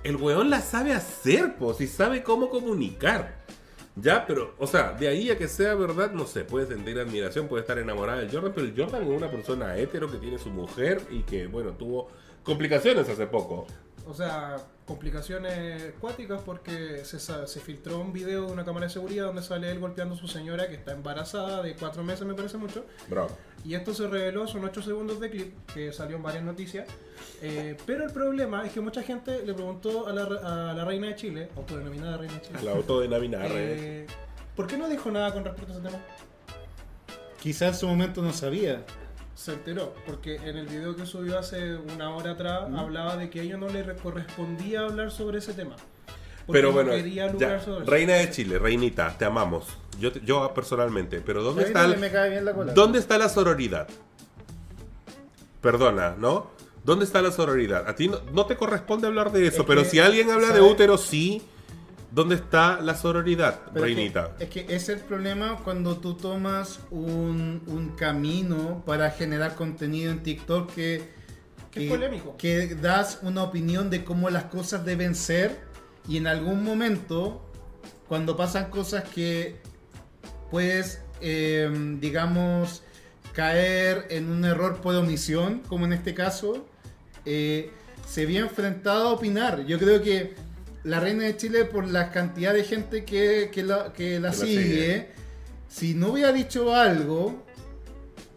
[0.06, 3.43] el weón la sabe hacer, pues, y sabe cómo comunicar.
[3.97, 7.50] Ya, pero, o sea, de ahí a que sea verdad, no sé, puede sentir admiración,
[7.50, 10.50] puede estar enamorada del Jordan, pero el Jordan es una persona hetero que tiene su
[10.50, 12.08] mujer y que, bueno, tuvo
[12.43, 13.67] complicaciones hace poco.
[14.08, 14.56] O sea,
[14.88, 19.69] complicaciones cuáticas porque se, se filtró un video de una cámara de seguridad donde sale
[19.69, 22.86] él golpeando a su señora que está embarazada de cuatro meses, me parece mucho.
[23.10, 23.28] Bro.
[23.65, 26.88] Y esto se reveló, son 8 segundos de clip que salió en varias noticias.
[27.41, 30.86] Eh, pero el problema es que mucha gente le preguntó a la, re- a la
[30.86, 33.45] reina de Chile, autodenominada reina de Chile, La autodenominada.
[33.50, 34.08] eh,
[34.56, 36.00] ¿por qué no dijo nada con respecto a ese tema?
[37.41, 38.84] Quizás en su momento no sabía.
[39.38, 43.39] Se enteró, porque en el video que subió hace una hora atrás hablaba de que
[43.41, 45.76] a ella no le re- correspondía hablar sobre ese tema.
[46.47, 47.91] Porque Pero no bueno, quería lugar ya, sobre eso.
[47.91, 49.67] reina de Chile, reinita, te amamos.
[50.00, 52.73] Yo, yo personalmente, pero ¿dónde está, también el- me cae bien la cola.
[52.73, 53.88] ¿dónde está la sororidad?
[55.62, 56.50] Perdona, ¿no?
[56.84, 57.88] ¿Dónde está la sororidad?
[57.88, 60.52] A ti no, no te corresponde hablar de eso, Es pero que, si alguien habla
[60.52, 61.41] de útero, sí.
[62.12, 64.36] ¿Dónde está la sororidad, Pero es que- reinita?
[64.39, 70.24] Es que, es el problema cuando tú tomas un, un camino para generar contenido en
[70.24, 71.10] TikTok que,
[71.72, 72.36] Que es polémico.
[72.38, 75.60] que das una opinión de cómo las cosas deben ser
[76.08, 77.41] y en algún momento,
[78.08, 79.58] cuando pasan cosas que
[80.50, 82.84] puedes, eh, digamos,
[83.34, 86.65] caer en un error por omisión, como en este caso,
[87.26, 87.72] eh,
[88.08, 89.65] se vio enfrentado a opinar.
[89.65, 90.34] Yo creo que
[90.88, 94.36] la Reina de Chile, por la cantidad de gente que, que la, que la Que
[94.38, 95.10] sigue, sigue.
[95.67, 97.43] si no hubiera dicho algo,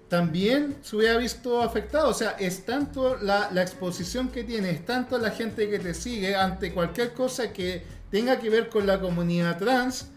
[0.09, 2.09] también se hubiera visto afectado.
[2.09, 5.95] O sea, es tanto la, la exposición que tiene, es tanto la gente que te
[5.95, 10.09] sigue ante cualquier cosa que tenga que ver con la comunidad trans,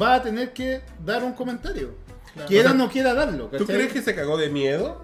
[0.00, 1.94] va a tener que dar un comentario.
[2.34, 2.48] Claro.
[2.48, 3.46] Quiera O sea, no quiera darlo.
[3.46, 3.76] ¿Tú ¿cachai?
[3.76, 5.02] crees que se cagó de miedo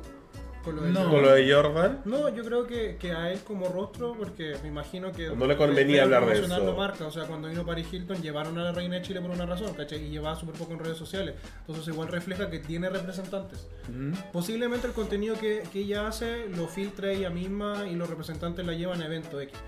[0.64, 1.10] Con lo de No.
[1.10, 2.00] Con lo de Jordan?
[2.04, 5.28] No, yo creo que, que a él como rostro, porque me imagino que...
[5.28, 6.70] No le convenía hablar de promocionar eso.
[6.70, 9.30] la marca, o sea, cuando vino Paris Hilton llevaron a la reina de Chile por
[9.30, 10.04] una razón, ¿cachai?
[10.04, 11.34] Y llevaba súper poco en redes sociales.
[11.60, 13.66] Entonces igual refleja que tiene representantes.
[13.88, 14.12] Mm.
[14.32, 18.72] Posiblemente el contenido que, que ella hace lo filtra ella misma y los representantes la
[18.72, 19.58] llevan a eventos X.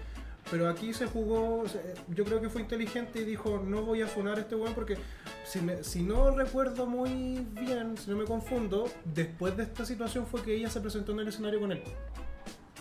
[0.51, 1.65] Pero aquí se jugó,
[2.09, 4.97] yo creo que fue inteligente y dijo, no voy a funar a este weón porque
[5.45, 10.25] si, me- si no recuerdo muy bien, si no me confundo, después de esta situación
[10.27, 11.83] fue que ella se presentó en el escenario con él.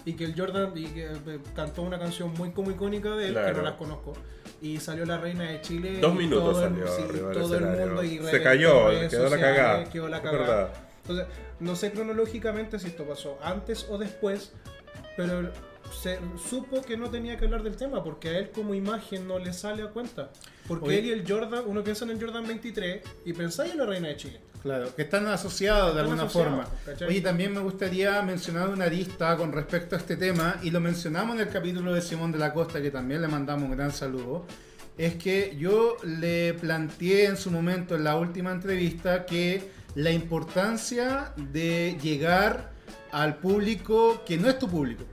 [0.06, 3.34] Y que el Jordan y que, eh, cantó una canción muy como icónica de él,
[3.34, 3.58] que Claro.
[3.58, 4.14] no las conozco.
[4.62, 5.98] Y salió la reina de Chile.
[6.00, 9.30] Dos minutos todo el- salió sí, arriba del todo el mundo y Se cayó, quedó
[9.30, 9.84] la cagada.
[9.86, 10.74] Quedó la cagada.
[11.02, 11.26] Entonces,
[11.60, 14.54] no sé cronológicamente si esto pasó antes o después,
[15.18, 15.50] pero
[15.92, 16.20] se
[16.50, 19.54] supo que no tenía que hablar del tema porque a él como imagen no le
[19.54, 20.32] sale a cuenta.
[20.68, 21.00] Porque Oye.
[21.00, 24.08] él y el Jordan, uno piensa en el Jordan 23 y pensáis en la reina
[24.08, 24.42] de Chile.
[24.62, 26.82] Claro, que están asociados de Están alguna asociados, forma.
[26.86, 27.08] ¿cachai?
[27.08, 31.36] Oye, también me gustaría mencionar una lista con respecto a este tema, y lo mencionamos
[31.36, 34.46] en el capítulo de Simón de la Costa, que también le mandamos un gran saludo.
[34.98, 41.32] Es que yo le planteé en su momento, en la última entrevista, que la importancia
[41.38, 42.72] de llegar
[43.12, 45.04] al público que no es tu público.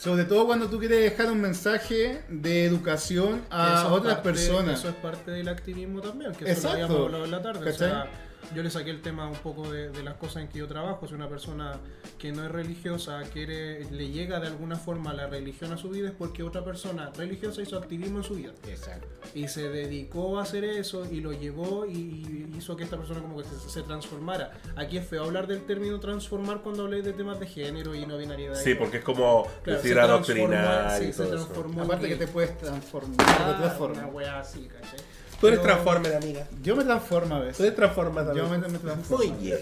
[0.00, 4.78] Sobre todo cuando tú quieres dejar un mensaje de educación Eso a otras parte- personas.
[4.78, 7.60] Eso es parte del activismo también, que eso Exacto, lo habíamos hablado en la tarde.
[7.60, 7.88] O ¿cachai?
[7.90, 8.06] sea,
[8.54, 11.06] yo le saqué el tema un poco de, de las cosas en que yo trabajo.
[11.06, 11.78] Si una persona
[12.18, 16.08] que no es religiosa quiere, le llega de alguna forma la religión a su vida
[16.08, 18.52] es porque otra persona religiosa hizo activismo en su vida.
[18.68, 19.06] Exacto.
[19.34, 23.20] Y se dedicó a hacer eso y lo llevó y, y hizo que esta persona
[23.20, 24.52] como que se, se transformara.
[24.76, 28.18] Aquí es feo hablar del término transformar cuando habléis de temas de género y no
[28.18, 28.56] binariedad.
[28.56, 32.56] Sí, porque es como Claro, decir se adoctrinar sí, se transformó Aparte que te puedes
[32.58, 34.98] transformar Una wea así, ¿cachai?
[35.40, 36.46] Tú eres transformer, amiga.
[36.62, 37.60] Yo me transformo a Tú veces.
[37.60, 38.60] eres transformer Yo también.
[38.60, 39.34] me, me transformo.
[39.40, 39.58] Bien.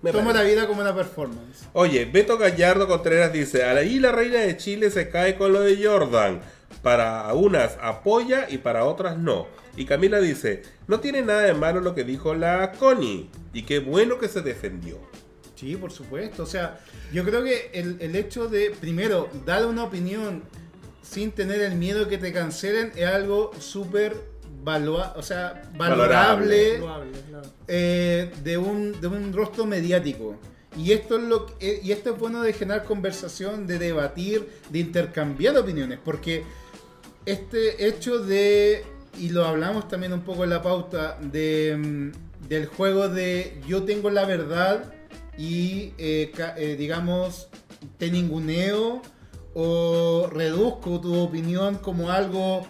[0.00, 0.44] Me Tomo parece.
[0.44, 1.66] la vida como una performance.
[1.72, 5.84] Oye, Beto Gallardo Contreras dice, ahí la reina de Chile se cae con lo de
[5.84, 6.40] Jordan.
[6.82, 9.48] Para unas apoya y para otras no.
[9.76, 13.28] Y Camila dice, no tiene nada de malo lo que dijo la Connie.
[13.52, 14.98] Y qué bueno que se defendió.
[15.56, 16.44] Sí, por supuesto.
[16.44, 16.78] O sea,
[17.12, 20.42] yo creo que el, el hecho de, primero, dar una opinión
[21.02, 24.14] sin tener el miedo que te cancelen es algo súper
[24.68, 27.42] valua- o sea, valorable, claro.
[27.66, 30.36] eh, de, un, de un rostro mediático.
[30.76, 34.48] Y esto, es lo que- eh, y esto es bueno de generar conversación, de debatir,
[34.70, 36.44] de intercambiar opiniones, porque
[37.26, 38.84] este hecho de,
[39.18, 43.82] y lo hablamos también un poco en la pauta, de, mm, del juego de yo
[43.84, 44.84] tengo la verdad
[45.36, 47.48] y eh, eh, digamos
[47.98, 49.02] te ninguneo
[49.54, 52.66] o reduzco tu opinión como algo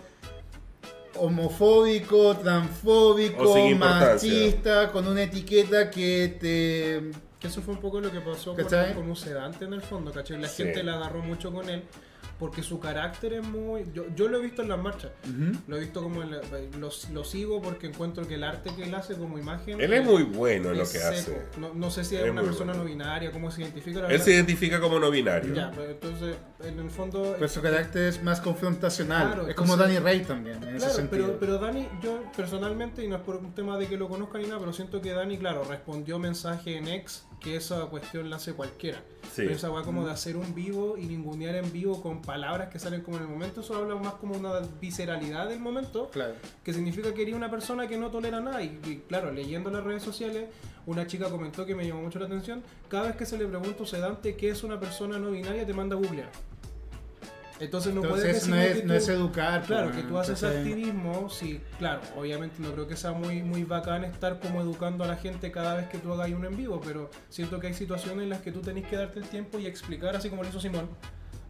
[1.21, 7.11] homofóbico, transfóbico, machista, con una etiqueta que te...
[7.39, 8.95] Que eso fue un poco lo que pasó con, ¿Cachai?
[8.95, 10.41] con un sedante en el fondo, ¿cachai?
[10.41, 10.65] La Sí.
[10.65, 11.83] gente la agarró mucho con él
[12.39, 13.85] porque su carácter es muy...
[13.93, 15.11] Yo, yo lo he visto en las marchas.
[15.67, 16.23] Lo he visto como...
[16.23, 16.41] en la-
[16.79, 19.81] lo, lo sigo porque encuentro que el arte que él hace como imagen...
[19.81, 21.09] Él es muy bueno en lo que seco.
[21.09, 21.43] hace.
[21.59, 22.85] No, no sé si es, Es una persona bueno.
[22.85, 23.99] no binaria, cómo se identifica.
[24.01, 24.25] la Él verdad.
[24.25, 25.53] se identifica como no binario.
[25.55, 27.23] Ya, pero entonces, en el fondo...
[27.23, 29.27] Pero Pues su carácter es más confrontacional.
[29.33, 31.27] Claro, es como entonces- Danny Rey también, en ese Claro, sentido.
[31.27, 34.39] pero, pero Dani, yo personalmente, y no es por un tema de que lo conozca
[34.39, 38.37] ni nada, pero siento que Dani, claro, respondió mensaje en ex que esa cuestión la
[38.37, 38.99] hace cualquiera.
[39.25, 39.43] Sí.
[39.43, 42.79] Pero esa va como de hacer un vivo y ningunear en vivo con palabras que
[42.79, 46.35] salen como en el momento, eso habla más como una visceralidad del momento, Claro.
[46.65, 48.63] que significa que eres una persona que no tolera nada.
[48.63, 50.49] Y, y, claro, leyendo las redes sociales,
[50.87, 53.83] una chica comentó que me llamó mucho la atención, cada vez que se le pregunta
[53.85, 56.31] a sedante qué es una persona no binaria, te manda a googlear.
[57.61, 59.63] Entonces no puedes Entonces no es, que no tú- es educar.
[59.65, 63.65] Claro, pues, que tú haces activismo, sí, claro, obviamente no creo que sea muy, muy
[63.65, 66.81] bacán estar como educando a la gente cada vez que tú hagas uno en vivo,
[66.85, 69.67] pero siento que hay situaciones en las que tú tenés que darte el tiempo y
[69.67, 70.89] explicar, así como lo hizo Simón,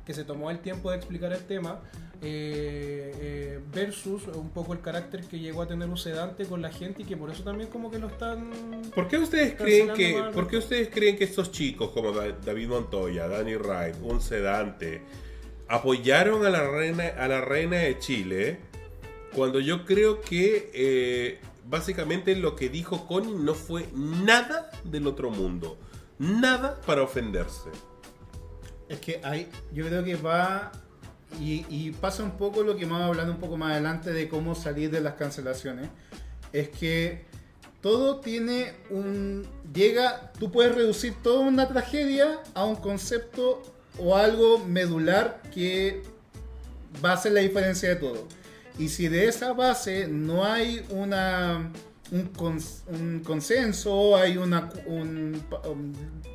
[0.07, 1.81] que se tomó el tiempo de explicar el tema,
[2.23, 6.71] eh, eh, versus un poco el carácter que llegó a tener un sedante con la
[6.71, 8.51] gente y que por eso también como que lo están...
[8.95, 12.69] ¿Por qué ustedes creen que, por qué ustedes creen que estos chicos como Da- David
[12.69, 15.03] Montoya, Danny Wright, un sedante,
[15.69, 18.59] apoyaron a la reina, a la reina de Chile
[19.35, 25.31] cuando yo creo que eh, básicamente lo que dijo Connie no fue nada del otro
[25.31, 25.79] mundo,
[26.19, 27.71] nada para ofenderse.
[28.89, 30.73] Es que hay, yo creo que va
[31.39, 34.29] y, y pasa un poco lo que vamos a hablar un poco más adelante de
[34.29, 35.91] cómo salir de las cancelaciones.
[36.53, 37.27] Es que
[37.83, 39.47] todo tiene un...
[39.73, 43.63] Llega, tú puedes reducir toda una tragedia a un concepto
[43.99, 46.03] o algo medular que
[47.05, 48.27] va a ser la diferencia de todo.
[48.79, 51.73] Y si de esa base no hay una,
[52.13, 55.43] un, cons- consenso, hay una, un,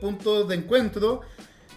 [0.02, 1.22] punto de encuentro,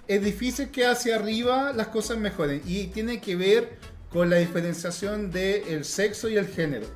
[0.09, 2.63] es difícil que hacia arriba las cosas mejoren.
[2.67, 3.79] Y tiene que ver
[4.11, 6.87] con la diferenciación del sexo y el género.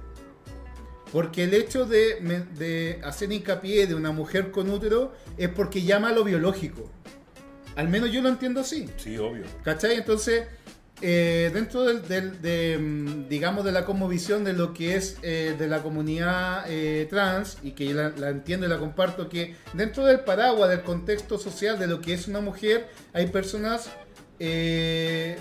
[1.13, 6.13] Porque el hecho de hacer hincapié de una mujer con útero es porque llama a
[6.13, 6.89] lo biológico.
[7.77, 8.87] Al menos yo lo entiendo así.
[8.97, 9.45] Sí, obvio.
[9.65, 9.97] ¿Cachai?
[9.97, 10.45] Entonces,
[11.03, 15.55] eh, dentro del, del- de, mm, digamos, de la cosmovisión de lo que es eh,
[15.59, 20.05] de la comunidad eh, trans, y que la, la entiendo y la comparto, que dentro
[20.05, 23.91] del paraguas, del contexto social de lo que es una mujer, hay personas
[24.39, 25.39] eh,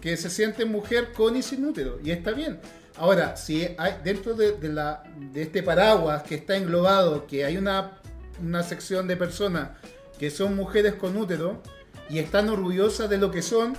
[0.00, 2.58] que se sienten mujer con y sin útero, y está bien.
[2.96, 7.56] Ahora, si hay dentro de, de la, de este paraguas que está englobado, que hay
[7.56, 8.00] una,
[8.42, 9.70] una sección de personas
[10.18, 11.62] que son mujeres con útero
[12.10, 13.76] y están orgullosas de lo que son,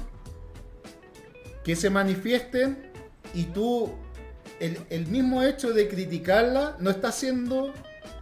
[1.64, 2.92] que se manifiesten
[3.34, 3.92] y tú,
[4.60, 7.74] el, mismo hecho de criticarla no está siendo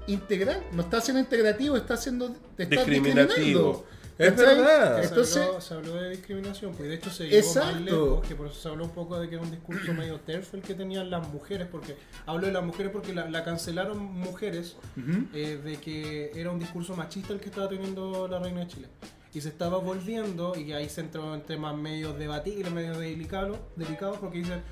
[0.07, 3.86] integral, no está siendo integrativo, está siendo te está Discriminativo.
[4.18, 5.01] Es verdad.
[5.01, 7.72] Se Entonces, habló, se habló de discriminación, pues de hecho se llegó Exacto.
[7.72, 10.20] más lejos, que por eso se habló un poco de que era un discurso medio
[10.22, 11.95] terf el que tenían las mujeres, porque
[12.26, 15.28] hablo de las mujeres porque la, la cancelaron mujeres, Ujú.
[15.34, 18.88] eh, de que era un discurso machista el que estaba teniendo la reina de Chile.
[19.34, 24.18] Y se estaba volviendo, y ahí se entró en temas medio debatibles, medio delicados, delicados
[24.18, 24.63] porque dicen,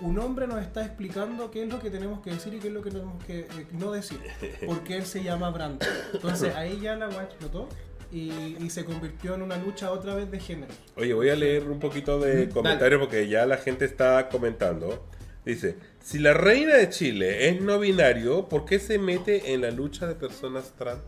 [0.00, 2.72] un hombre nos está explicando qué es lo que tenemos que decir y qué es
[2.72, 4.18] lo que tenemos que eh, no decir.
[4.66, 5.86] Porque él se llama Brandon.
[6.14, 7.68] Entonces ahí ya la weá explotó
[8.14, 10.72] y, y se convirtió en una lucha otra vez de género.
[10.96, 15.04] Oye, voy a leer un poquito de comentarios porque ya la gente está comentando.
[15.44, 19.72] Dice, si la reina de Chile es no binario, ¿por qué se mete en la
[19.72, 21.02] lucha de personas trans?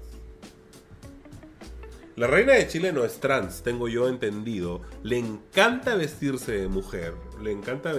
[2.17, 4.81] La reina de Chile no es trans, tengo yo entendido.
[5.05, 7.95] Le encanta vestirse de mujer, le encanta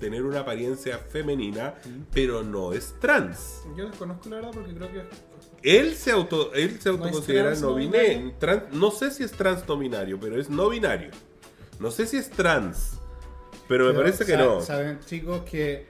[0.00, 1.74] tener una apariencia femenina,
[2.12, 3.62] pero no es trans.
[3.76, 5.02] Yo desconozco la verdad porque creo que
[5.62, 8.32] Él se auto, él se ¿No es autoconsidera no binario.
[8.38, 11.10] Trans- no sé si es trans no binario, pero es no binario.
[11.78, 12.98] No sé si es trans,
[13.68, 14.60] pero me parece que no.
[14.60, 15.88] Saben, chicos, que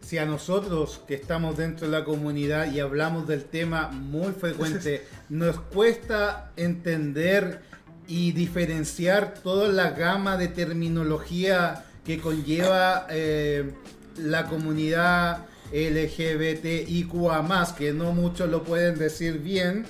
[0.00, 5.04] si a nosotros que estamos dentro de la comunidad y hablamos del tema muy frecuente,
[5.28, 7.62] nos cuesta entender
[8.06, 13.72] y diferenciar toda la gama de terminología que conlleva eh,
[14.16, 17.44] la comunidad LGBTIQA,
[17.76, 19.84] que no muchos lo pueden decir bien.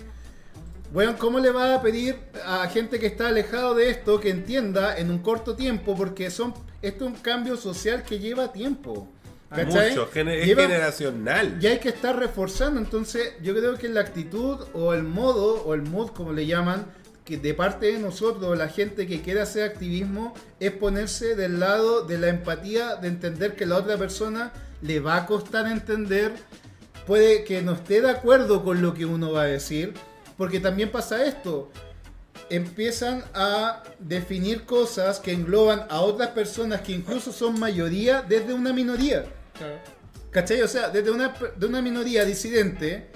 [0.92, 4.96] Bueno, ¿cómo le va a pedir a gente que está alejado de esto que entienda
[4.96, 5.96] en un corto tiempo?
[5.96, 9.08] Porque son esto es un cambio social que lleva tiempo.
[9.50, 9.90] ¿cachai?
[9.90, 11.58] Mucho, es generacional.
[11.60, 12.80] y hay que estar reforzando.
[12.80, 16.86] Entonces, yo creo que la actitud o el modo o el mood, como le llaman,
[17.26, 22.02] que de parte de nosotros, la gente que quiere hacer activismo, es ponerse del lado
[22.02, 26.32] de la empatía, de entender que la otra persona le va a costar entender,
[27.04, 29.92] puede que no esté de acuerdo con lo que uno va a decir,
[30.38, 31.70] porque también pasa esto.
[32.48, 38.72] Empiezan a definir cosas que engloban a otras personas que incluso son mayoría desde una
[38.72, 39.24] minoría.
[40.30, 40.62] ¿Cachai?
[40.62, 43.08] O sea, desde una, de una minoría disidente,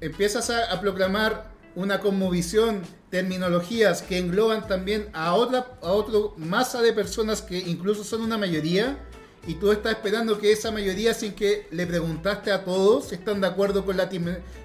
[0.00, 2.82] empiezas a, a proclamar una conmovisión,
[3.14, 5.92] terminologías que engloban también a otra a
[6.36, 8.98] masa de personas que incluso son una mayoría,
[9.46, 13.40] y tú estás esperando que esa mayoría, sin que le preguntaste a todos si están
[13.40, 14.08] de acuerdo con la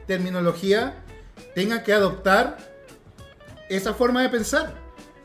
[0.08, 0.96] terminología,
[1.54, 2.58] tenga que adoptar
[3.70, 4.74] esa forma de pensar.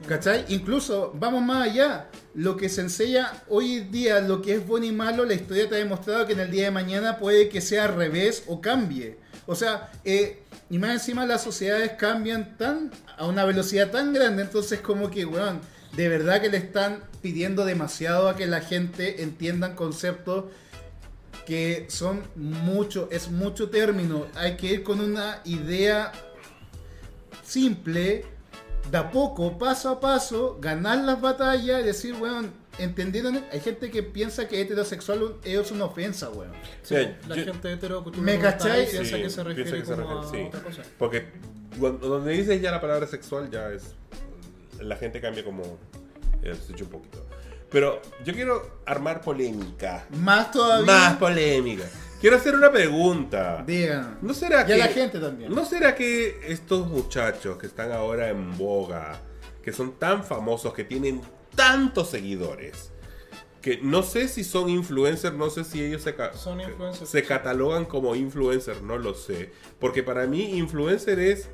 [0.06, 0.44] ¿Cachai?
[0.48, 2.10] Incluso, vamos más allá.
[2.34, 5.76] Lo que se enseña hoy día, lo que es bueno y malo, la historia te
[5.76, 9.16] ha demostrado que en el día de mañana puede que sea al revés o cambie.
[9.46, 10.42] O sea, eh,
[10.74, 15.24] y más encima las sociedades cambian tan a una velocidad tan grande, entonces como que,
[15.24, 15.60] weón,
[15.92, 20.46] de verdad que le están pidiendo demasiado a que la gente entiendan conceptos
[21.46, 24.26] que son mucho, es mucho término.
[24.34, 26.10] Hay que ir con una idea
[27.44, 28.24] simple,
[28.90, 33.44] de a poco, paso a paso, ganar las batallas y decir, weón, ¿entendieron?
[33.52, 36.50] Hay gente que piensa que heterosexual es una ofensa, weón.
[36.50, 39.54] O sea, la yo- gente hetero que tú ¿Me y piensa Sí, que se refiere
[39.54, 40.44] piensa que se refiere, a sí.
[40.48, 40.82] otra cosa.
[40.98, 41.26] Porque
[41.78, 43.94] cuando, donde dices ya la palabra sexual, ya es.
[44.80, 45.62] La gente cambia como.
[46.42, 47.24] eh, se echa un poquito.
[47.70, 50.06] Pero yo quiero armar polémica.
[50.10, 50.86] Más todavía.
[50.86, 51.84] Más polémica.
[52.20, 53.62] Quiero hacer una pregunta.
[53.66, 54.18] Digan.
[54.22, 55.52] ¿No será Y que a la gente también.
[55.54, 59.20] ¿No será que estos muchachos que están ahora en boga,
[59.62, 61.20] que son tan famosos, que tienen
[61.54, 62.90] tantos seguidores,
[63.62, 67.08] que no sé si son influencers, no sé si ellos se, ca- Son influencers.
[67.08, 69.52] se catalogan como influencers, no lo sé.
[69.78, 71.48] Porque para mí influencer es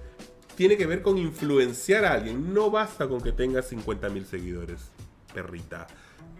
[0.56, 2.52] tiene que ver con influenciar a alguien.
[2.52, 4.90] No basta con que tengas 50 mil seguidores,
[5.32, 5.86] perrita.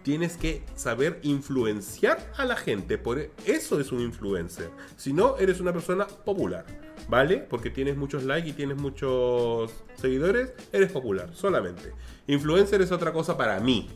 [0.03, 2.97] Tienes que saber influenciar a la gente.
[2.97, 4.69] Por e- eso es un influencer.
[4.97, 6.65] Si no, eres una persona popular.
[7.09, 7.37] ¿Vale?
[7.37, 11.93] Porque tienes muchos likes y tienes muchos seguidores, eres popular, solamente.
[12.27, 13.89] Influencer es otra cosa para mí.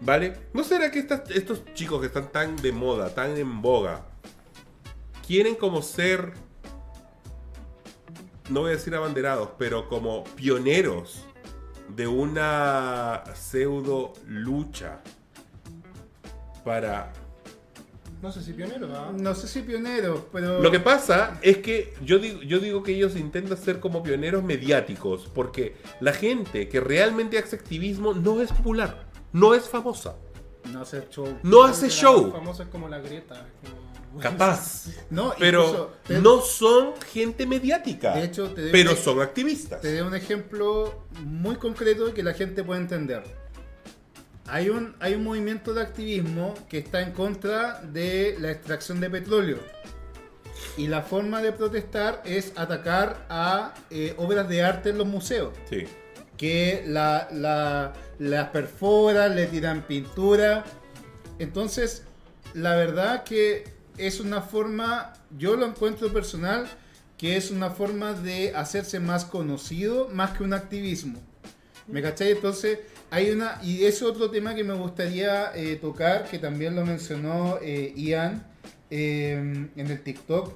[0.00, 0.36] ¿Vale?
[0.52, 4.06] ¿No será que estos chicos que están tan de moda, tan en boga,
[5.26, 6.32] quieren como ser,
[8.48, 11.24] no voy a decir abanderados, pero como pioneros
[11.88, 15.00] de una pseudo lucha
[16.64, 17.12] para...
[18.20, 19.12] No sé si pionero, ¿ah?
[19.16, 20.60] No sé si pioneros, pero.
[20.60, 24.42] Lo que pasa es que yo digo, yo digo que ellos intentan ser como pioneros
[24.42, 30.16] mediáticos, porque la gente que realmente hace activismo no es popular, no es famosa,
[30.72, 31.38] No sé, show.
[31.44, 32.32] no hace show.
[32.32, 34.88] famosa es como la como- Capaz.
[35.10, 38.14] No, Pero incluso, te- no son gente mediática.
[38.14, 39.80] De hecho, te- pero son activistas.
[39.80, 43.22] Te doy un ejemplo muy concreto que la gente puede entender.
[44.48, 49.10] Hay un, hay un movimiento de activismo que está en contra de la extracción de
[49.10, 49.58] petróleo.
[50.76, 55.52] Y la forma de protestar es atacar a eh, obras de arte en los museos.
[55.68, 55.84] Sí.
[56.36, 60.64] Que la, la- las perforan, le tiran pintura.
[61.38, 62.02] Entonces,
[62.54, 63.64] la verdad que
[63.96, 66.68] es una forma, yo lo encuentro personal,
[67.16, 71.20] que es una forma de hacerse más conocido más que un activismo.
[71.88, 72.32] ¿Me cachai?
[72.32, 72.78] Entonces,
[73.10, 73.58] hay una.
[73.62, 78.44] Y es otro tema que me gustaría eh, tocar, que también lo mencionó eh, Ian
[78.90, 79.34] eh,
[79.76, 80.52] en el TikTok.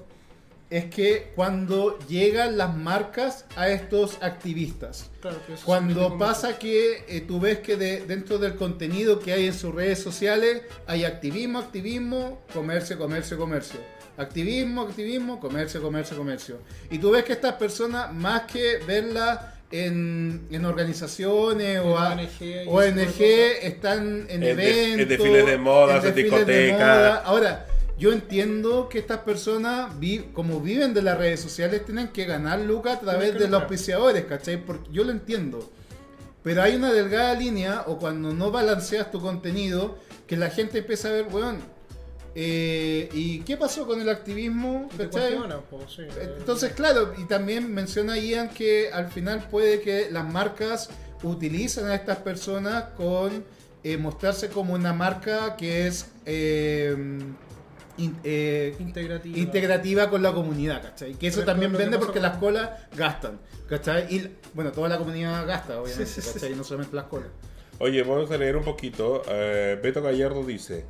[0.69, 5.11] Es que cuando llegan las marcas a estos activistas.
[5.21, 9.19] Claro, que eso se Cuando pasa que eh, tú ves que de- dentro del contenido
[9.19, 13.79] que hay en sus redes sociales hay activismo, activismo, comercio, comercio, comercio.
[14.17, 16.57] Activismo, activismo, comercio, comercio, comercio.
[16.89, 19.39] Y tú ves que estas personas, más que verlas
[19.73, 23.21] en, en organizaciones o, a- ONG ONG,
[23.63, 25.57] están en, En eventos, en desfiles de
[26.09, 26.79] en desfiles de discotecas.
[26.97, 27.15] moda.
[27.25, 27.65] Ahora,
[27.97, 32.59] yo entiendo que estas personas, vi- como viven de las redes sociales, tienen que ganar
[32.59, 33.61] lucas a través de los lucrar.
[33.63, 34.57] auspiciadores, ¿cachai?
[34.63, 35.71] Porque yo lo entiendo.
[36.43, 39.97] Pero hay una delgada línea, o cuando no balanceas tu contenido,
[40.27, 41.57] que la gente empieza a ver, weón,
[42.35, 44.89] eh, ¿y qué pasó con el activismo?
[44.97, 46.03] Sí.
[46.37, 50.89] Entonces, claro, y también menciona Ian que al final puede que las marcas
[51.23, 53.43] utilizan a estas personas con
[53.83, 56.95] eh, mostrarse como una marca que es eh,
[57.97, 59.37] in- eh, integrativa.
[59.37, 61.13] integrativa con la comunidad, ¿cachai?
[61.13, 64.07] Que eso Pero también vende porque con- las colas gastan, ¿cachai?
[64.13, 66.33] Y bueno, toda la comunidad gasta, obviamente, Sí, sí, sí.
[66.33, 66.55] ¿cachai?
[66.55, 67.29] No solamente las colas.
[67.79, 69.23] Oye, vamos a leer un poquito.
[69.27, 70.85] Beto Gallardo dice: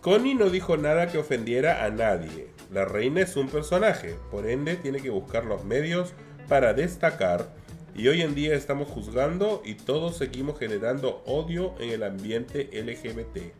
[0.00, 2.48] Connie no dijo nada que ofendiera a nadie.
[2.72, 6.12] La reina es un personaje, por ende tiene que buscar los medios
[6.48, 7.52] para destacar.
[7.96, 13.52] Y hoy en día estamos juzgando y todos seguimos generando odio en el ambiente LGBT.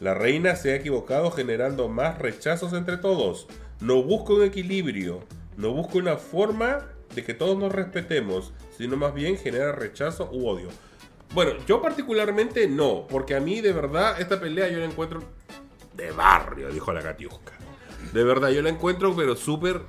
[0.00, 3.46] La reina se ha equivocado generando más rechazos entre todos.
[3.80, 5.20] No busca un equilibrio,
[5.58, 10.48] no busca una forma de que todos nos respetemos, sino más bien genera rechazo u
[10.48, 10.68] odio.
[11.34, 15.20] Bueno, yo particularmente no, porque a mí de verdad esta pelea yo la encuentro
[15.94, 17.52] de barrio, dijo la Katiuska.
[18.12, 19.82] De verdad, yo la encuentro pero súper...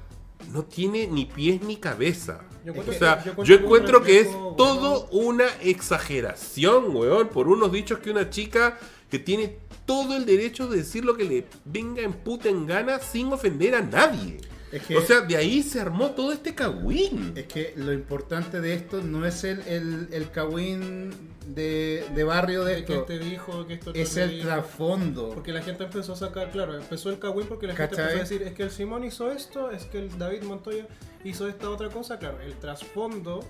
[0.51, 2.41] No tiene ni pies ni cabeza.
[2.65, 4.27] Yo o encuentro sea, que- yo encuentro yo que un encuentro que es
[4.57, 8.77] todo una exageración, weón, por unos dichos que una chica
[9.09, 12.99] que tiene todo el derecho de decir lo que le venga en puta en gana
[12.99, 14.39] sin ofender a nadie.
[14.72, 17.34] Es que- O sea, de ahí se armó todo este cagüín.
[17.36, 21.11] Es que lo importante de esto no es el, el, el cagüín
[21.45, 25.30] de, de barrio de esto, te dijo que esto es el trasfondo.
[25.34, 28.22] Porque la gente empezó a sacar, claro, empezó el cagüín porque la gente empezó a
[28.22, 30.88] decir, es que el Simón hizo esto, es que el David Montoya
[31.26, 32.17] hizo esta otra cosa.
[32.19, 33.41] Claro, el trasfondo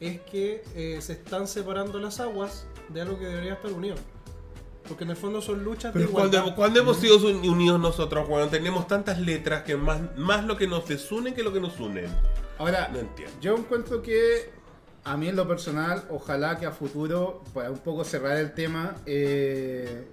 [0.00, 3.96] es que eh, se están separando las aguas de algo que debería estar unido.
[4.88, 6.40] Porque en el fondo son luchas de Pero igualdad.
[6.40, 10.56] cuando, cuando hemos sido un- unidos nosotros, weón, tenemos tantas letras que más, más lo
[10.56, 12.06] que nos desunen que lo que nos unen.
[12.58, 13.34] Ahora, No entiendo.
[13.40, 14.50] yo encuentro que
[15.04, 18.96] a mí en lo personal, ojalá que a futuro, para un poco cerrar el tema,
[19.06, 20.06] eh,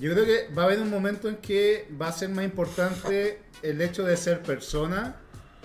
[0.00, 3.42] yo creo que va a haber un momento en que va a ser más importante
[3.62, 5.16] el hecho de ser persona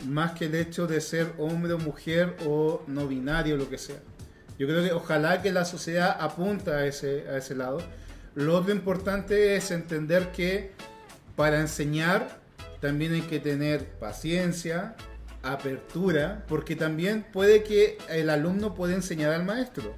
[0.07, 3.97] más que el hecho de ser hombre o mujer o no binario, lo que sea.
[4.57, 7.79] Yo creo que ojalá que la sociedad apunta a ese, a ese lado.
[8.35, 10.71] Lo otro importante es entender que
[11.35, 12.39] para enseñar
[12.79, 14.95] también hay que tener paciencia,
[15.43, 19.95] apertura, porque también puede que el alumno pueda enseñar al maestro.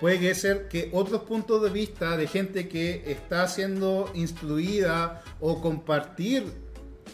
[0.00, 5.60] Puede que ser que otros puntos de vista de gente que está siendo instruida o
[5.62, 6.44] compartir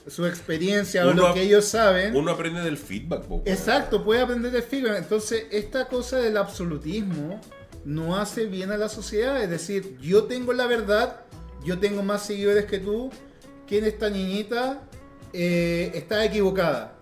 [0.09, 2.17] su experiencia o Uno lo ap- que ellos saben.
[2.17, 3.47] Uno aprende del feedback, po, weón.
[3.47, 4.99] Exacto, puede aprender de feedback.
[4.99, 7.41] Entonces, esta cosa del absolutismo
[7.85, 9.43] no hace bien a la sociedad.
[9.43, 11.21] Es decir, yo tengo la verdad,
[11.65, 13.11] yo tengo más seguidores que tú,
[13.67, 14.83] que esta niñita
[15.33, 16.99] eh, está equivocada.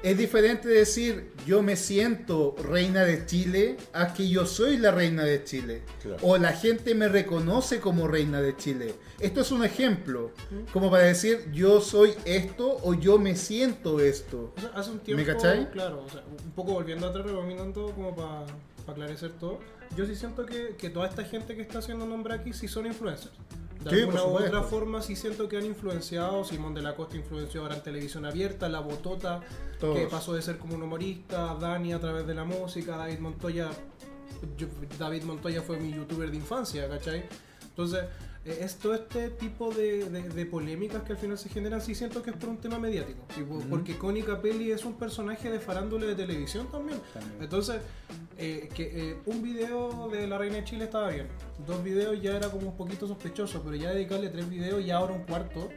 [0.00, 5.24] Es diferente decir yo me siento reina de Chile a que yo soy la reina
[5.24, 5.82] de Chile.
[6.00, 6.18] Claro.
[6.22, 8.94] O la gente me reconoce como reina de Chile.
[9.18, 10.30] Esto es un ejemplo.
[10.72, 14.52] Como para decir yo soy esto o yo me siento esto.
[14.56, 15.68] O sea, hace un tiempo, ¿Me cachai?
[15.72, 18.46] claro, o sea, un poco volviendo atrás, rebobinando como para
[18.86, 19.58] aclarecer todo,
[19.96, 22.86] yo sí siento que, que toda esta gente que está haciendo nombre aquí sí son
[22.86, 23.32] influencers.
[23.84, 27.16] De Sí, alguna u otra forma sí siento que han influenciado, Simón de la Costa
[27.16, 29.40] influenció ahora en televisión abierta, La Botota,
[29.78, 29.96] Todos.
[29.98, 33.70] que pasó de ser como un humorista, Dani a través de la música, David Montoya,
[34.56, 34.66] yo-
[34.98, 37.24] David Montoya fue mi youtuber de infancia, ¿cachai?
[37.62, 38.04] Entonces,
[38.64, 42.22] es todo este tipo de, de- de polémicas que al final se generan, sí siento
[42.22, 43.20] que es por un tema mediático.
[43.34, 47.00] tipo, Porque Connie Capelli es un personaje de farándula de televisión también.
[47.12, 47.42] También.
[47.42, 47.80] Entonces,
[48.38, 51.26] eh, que eh, un video de la Reina de Chile estaba bien.
[51.66, 55.12] Dos videos ya era como un poquito sospechoso, pero ya dedicarle tres videos y ahora
[55.14, 55.68] un cuarto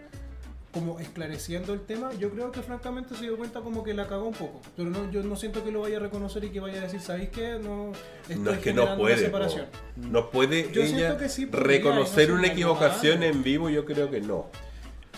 [0.74, 4.28] como esclareciendo el tema, yo creo que francamente se dio cuenta como que la cagó
[4.28, 4.61] un poco.
[4.78, 7.01] Pero no, yo no siento que lo vaya a reconocer y que vaya a decir,
[7.01, 7.59] ¿sabéis qué?
[7.61, 7.91] No,
[8.22, 9.17] estoy No es que no puede.
[9.17, 9.65] separación.
[9.97, 13.69] No puede Yo ella siento que sí podría, y reconocer no una equivocación en vivo,
[13.69, 14.47] yo creo que no.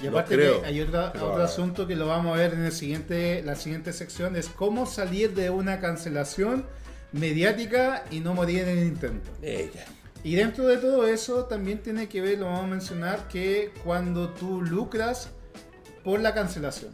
[0.02, 1.46] Y No aparte creo que hay otra, otro haga.
[1.46, 5.36] asunto que lo vamos a ver en el siguiente, la siguiente sección, es cómo salir
[5.36, 6.66] de una cancelación
[7.12, 9.30] mediática y no morir en el intento.
[9.42, 9.86] Ella.
[10.24, 14.30] Y dentro de todo eso también tiene que ver, lo vamos a mencionar, que cuando
[14.30, 15.30] tú lucras
[16.04, 16.92] por la cancelación.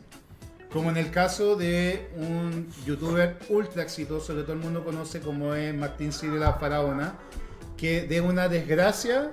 [0.72, 5.56] Como en el caso de un youtuber ultra exitoso que todo el mundo conoce como
[5.56, 7.18] es Martín la Faraona,
[7.76, 9.32] que de una desgracia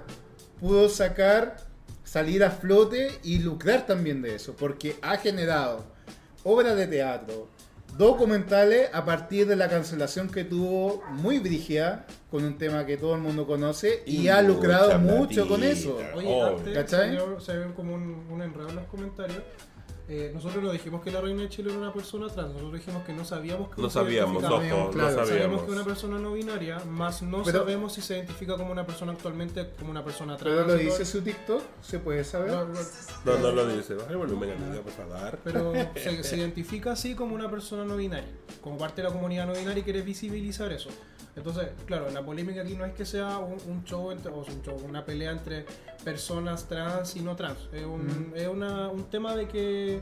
[0.61, 1.57] pudo sacar,
[2.05, 5.85] salir a flote y lucrar también de eso, porque ha generado
[6.43, 7.49] obras de teatro,
[7.97, 13.15] documentales a partir de la cancelación que tuvo muy brígida con un tema que todo
[13.15, 15.99] el mundo conoce y, Y ha lucrado mucho con eso.
[16.15, 16.79] Oye, Obvio.
[16.81, 19.43] antes se como un, un enredo en los comentarios.
[20.09, 23.03] Eh, nosotros no dijimos que la reina de Chile era una persona trans, nosotros dijimos
[23.05, 24.41] que no sabíamos que No se sabíamos.
[24.41, 25.61] Sabíamos, ojo, claro, no Sabemos sabíamos.
[25.63, 28.87] que es una persona no binaria, más no Pero- sabemos si se identifica como una
[28.87, 30.55] persona actualmente como una persona trans.
[30.55, 32.53] Pero lo dice su TikTok, se puede saber.
[32.53, 32.79] no, no,
[33.25, 33.95] No, no lo dice.
[33.95, 35.39] Baja el volumen, amiga, por favor.
[35.43, 38.29] Pero se, se identifica así como una persona no binaria.
[38.61, 40.89] Como parte de la comunidad no binaria y quiere visibilizar eso.
[41.35, 44.55] Entonces, claro, la polémica aquí no es que sea un, un show, entre, o sea,
[44.55, 45.67] un show, una pelea entre
[46.03, 47.59] personas trans y no trans.
[47.73, 49.96] Es un, es una- un tema de que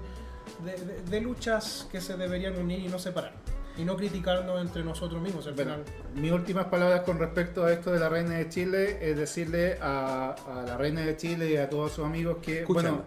[0.64, 3.32] de, de- de luchas que se deberían unir y no separar.
[3.76, 5.46] Y no criticarnos entre nosotros mismos.
[5.48, 8.98] Al Bueno, final, mis últimas palabras con respecto a esto de la Reina de Chile
[9.00, 13.02] es decirle a, a la Reina de Chile y a todos sus amigos que, bueno,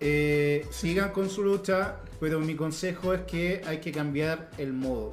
[0.00, 5.12] eh, sigan con su lucha, pero mi consejo es que hay que cambiar el modo.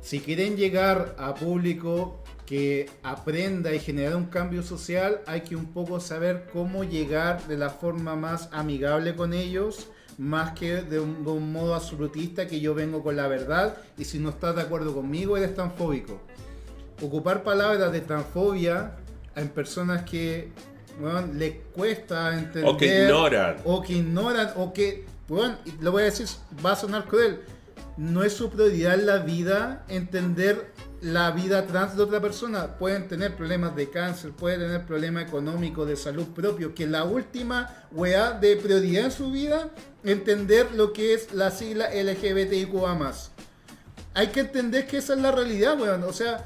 [0.00, 5.66] Si quieren llegar a público que aprenda y generar un cambio social, hay que un
[5.72, 9.88] poco saber cómo llegar de la forma más amigable con ellos,
[10.18, 14.04] más que de un, de un modo absolutista que yo vengo con la verdad y
[14.04, 16.20] si no estás de acuerdo conmigo eres transfóbico.
[17.02, 18.92] Ocupar palabras de transfobia
[19.34, 20.52] en personas que
[21.00, 23.56] weón, les cuesta entender O que ignoran.
[23.64, 25.04] o que ignoran o que,
[25.64, 26.26] y lo voy a decir,
[26.64, 27.40] va a sonar cruel,
[27.96, 32.78] no es su prioridad en la vida entender la vida trans de otra persona.
[32.78, 37.86] Pueden tener problemas de cáncer, pueden tener problemas económicos, de salud propio, que la última
[37.92, 39.68] weá de prioridad en su vida,
[40.04, 43.12] entender lo que es la sigla LGBTIQA+.
[44.14, 46.04] Hay que entender que esa es la realidad, weón.
[46.04, 46.44] O sea,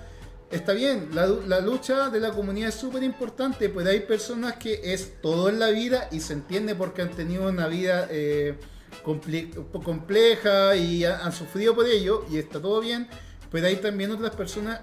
[0.50, 5.20] está bien, la, lucha de la comunidad es súper importante, pero hay personas que es
[5.20, 8.54] todo en la vida y se entiende porque han tenido una vida eh,
[9.04, 9.52] comple-
[9.84, 13.06] compleja y ha- han sufrido por ello y está todo bien,
[13.52, 14.80] pero hay también otras personas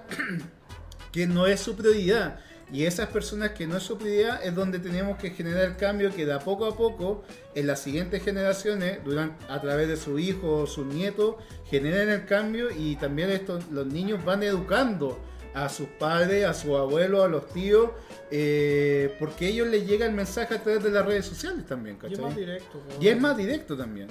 [1.12, 2.38] que no es su prioridad.
[2.72, 6.12] Y esas personas que no es su prioridad es donde tenemos que generar el cambio
[6.12, 7.22] que de a poco a poco
[7.54, 12.26] en las siguientes generaciones, durante, a través de su hijo o su nieto, generen el
[12.26, 15.18] cambio y también estos, los niños van educando
[15.56, 17.90] a sus padres, a sus abuelos, a los tíos,
[18.30, 22.06] eh, porque ellos les llega el mensaje a través de las redes sociales también, y
[22.06, 22.24] es ¿cachai?
[22.24, 22.80] más directo.
[22.80, 23.02] po.
[23.02, 24.08] Y es más directo también.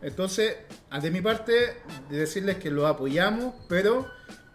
[0.00, 0.56] Entonces,
[1.02, 1.74] de mi parte,
[2.08, 4.06] de decirles que lo apoyamos, pero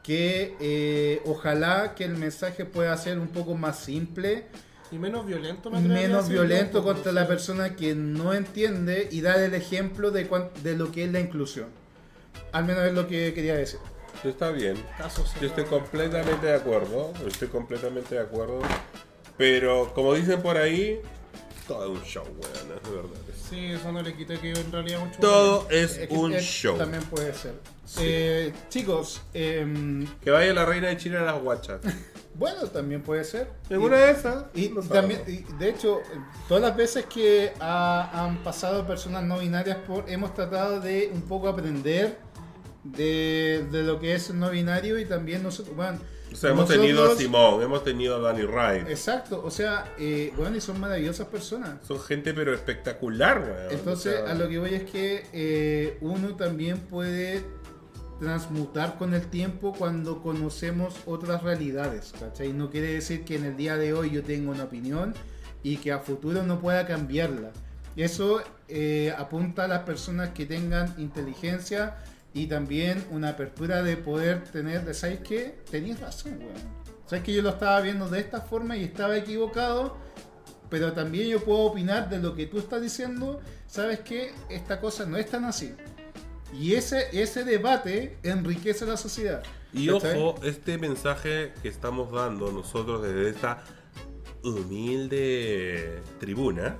[0.03, 4.45] que eh, ojalá que el mensaje pueda ser un poco más simple,
[4.91, 5.69] Y menos violento.
[5.69, 10.49] me menos violento contra la persona que no entiende y dar el ejemplo de, cuan-
[10.63, 11.67] de lo que es la inclusión.
[12.51, 13.79] Al menos es lo que quería decir.
[14.23, 14.75] Está bien.
[15.39, 17.13] Yo estoy completamente de acuerdo.
[17.25, 18.59] Estoy completamente de acuerdo.
[19.37, 20.99] Pero como dicen por ahí,
[21.67, 22.77] todo es un show, weón.
[22.77, 23.09] Es de verdad.
[23.49, 25.19] Sí, eso no le quité que en realidad mucho.
[25.19, 26.77] Todo es Es un es- show.
[26.77, 27.53] También puede ser.
[27.91, 28.03] Sí.
[28.05, 31.81] Eh, chicos, em, Que vaya la reina de Chile a las guachas.
[32.35, 33.49] bueno, también puede ser.
[33.69, 34.45] En Y- una de esas.
[34.53, 35.99] Y no también, y de hecho,
[36.47, 41.23] todas las veces que ha- han pasado personas no binarias por, hemos tratado de un
[41.23, 42.17] poco aprender
[42.83, 45.99] de, de lo que es el no binario y también nosotros, bueno,
[46.31, 48.87] O sea, hemos nosotros- tenido a Simón, hemos tenido a Danny Wright.
[48.89, 51.85] Exacto, o sea, eh, bueno, y son maravillosas personas.
[51.85, 53.71] Son gente pero espectacular, weón.
[53.71, 57.43] Entonces, O sea, a lo que voy es que eh, uno también puede
[58.21, 62.53] transmutar con el tiempo cuando conocemos otras realidades, ¿cachai?
[62.53, 65.15] No quiere decir que en el día de hoy yo tenga una opinión
[65.63, 67.49] y que a futuro no pueda cambiarla.
[67.95, 71.95] Eso eh, apunta a las personas que tengan inteligencia
[72.31, 75.57] y también una apertura de poder tener, ¿sabes qué?
[75.71, 76.81] Tenías razón, weón.
[77.07, 79.97] ¿Sabes que yo lo estaba viendo de esta forma y estaba equivocado?
[80.71, 85.05] pero también yo puedo opinar de lo que tú estás diciendo, sabes que esta cosa
[85.05, 85.75] no es tan así.
[86.53, 89.43] Y ese, ese debate enriquece la sociedad.
[89.73, 93.63] Y ojo, este mensaje que estamos dando nosotros desde esta
[94.43, 96.77] humilde tribuna,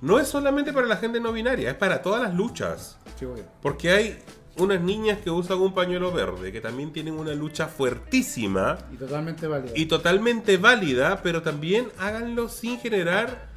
[0.00, 2.98] no es solamente para la gente no binaria, es para todas las luchas.
[3.18, 3.26] Sí.
[3.60, 4.18] Porque hay
[4.56, 9.46] unas niñas que usan un pañuelo verde, que también tienen una lucha fuertísima Y totalmente
[9.46, 9.72] válido.
[9.76, 13.51] y totalmente válida, pero también háganlo sin generar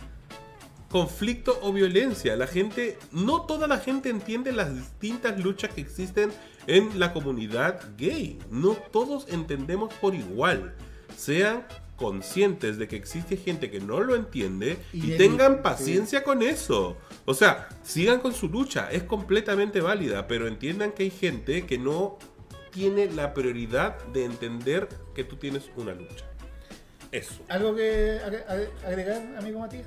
[0.99, 2.37] conflicto o violencia.
[2.37, 6.31] La gente, no toda la gente entiende las distintas luchas que existen
[6.67, 8.39] en la comunidad gay.
[8.49, 10.73] No todos entendemos por igual.
[11.17, 11.65] Sean
[11.97, 16.95] conscientes de que existe gente que no lo entiende y, Y tengan paciencia con eso.
[17.25, 21.77] O sea, sigan con su lucha, es completamente válida, pero entiendan que hay gente que
[21.77, 22.17] no
[22.71, 26.23] tiene la prioridad de entender que tú tienes una lucha.
[27.11, 27.35] Eso.
[27.49, 29.85] ¿Algo que agre- agre- agregar, amigo Matías?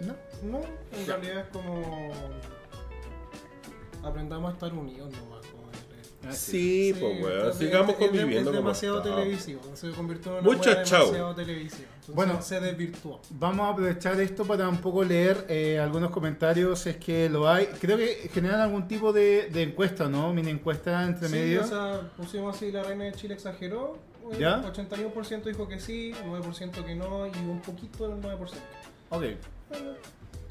[0.00, 0.14] ¿No?
[0.50, 0.60] No,
[0.92, 2.12] en realidad es como.
[4.02, 5.44] Aprendamos a estar unidos nomás.
[5.46, 5.78] como el-
[6.28, 9.18] Ah, Sí, pues Sí, weón, entonces sigamos es- conviviendo Es como demasiado estamos.
[9.20, 9.60] televisivo.
[9.74, 11.88] Se convirtió en una Mucho demasiado televisiva.
[11.94, 12.42] Entonces Bueno.
[12.42, 13.20] se desvirtuó.
[13.30, 17.48] Vamos a aprovechar esto para un poco leer eh, algunos comentarios, si es que lo
[17.48, 17.66] hay.
[17.80, 20.32] Creo que generan algún tipo de, de encuesta, ¿no?
[20.32, 21.62] Mini encuesta entre Sí, medio.
[21.62, 23.98] o sea, pusimos así, la reina de Chile exageró.
[24.32, 24.60] el ¿Ya?
[24.62, 28.60] 81% dijo que sí, 9% que no y un poquito del 9%.
[29.10, 29.22] Ok.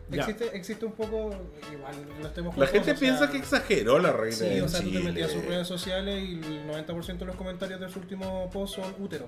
[0.09, 0.22] Ya.
[0.22, 1.32] Existe, existe un poco,
[1.74, 4.61] igual no estemos La gente cosas, o piensa sea, que exageró la reina Sí, de
[4.61, 5.03] o sea, tú te Chile.
[5.03, 8.76] metías a sus redes sociales y el 90% de los comentarios de su último post
[8.76, 9.28] son útero.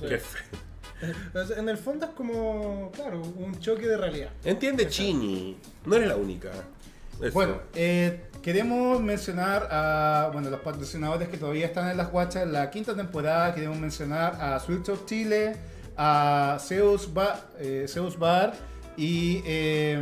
[0.00, 0.42] Qué feo.
[1.00, 4.30] Entonces, en el fondo es como, claro, un choque de realidad.
[4.44, 5.56] Entiende, Chini.
[5.84, 6.50] No eres la única.
[7.20, 7.32] Eso.
[7.32, 12.52] Bueno, eh, queremos mencionar a bueno, los patrocinadores que todavía están en las guachas en
[12.52, 13.54] la quinta temporada.
[13.54, 15.54] Queremos mencionar a Sweet Shop Chile,
[15.98, 18.54] a Zeus Bar, eh, Zeus Bar
[18.96, 20.00] y eh,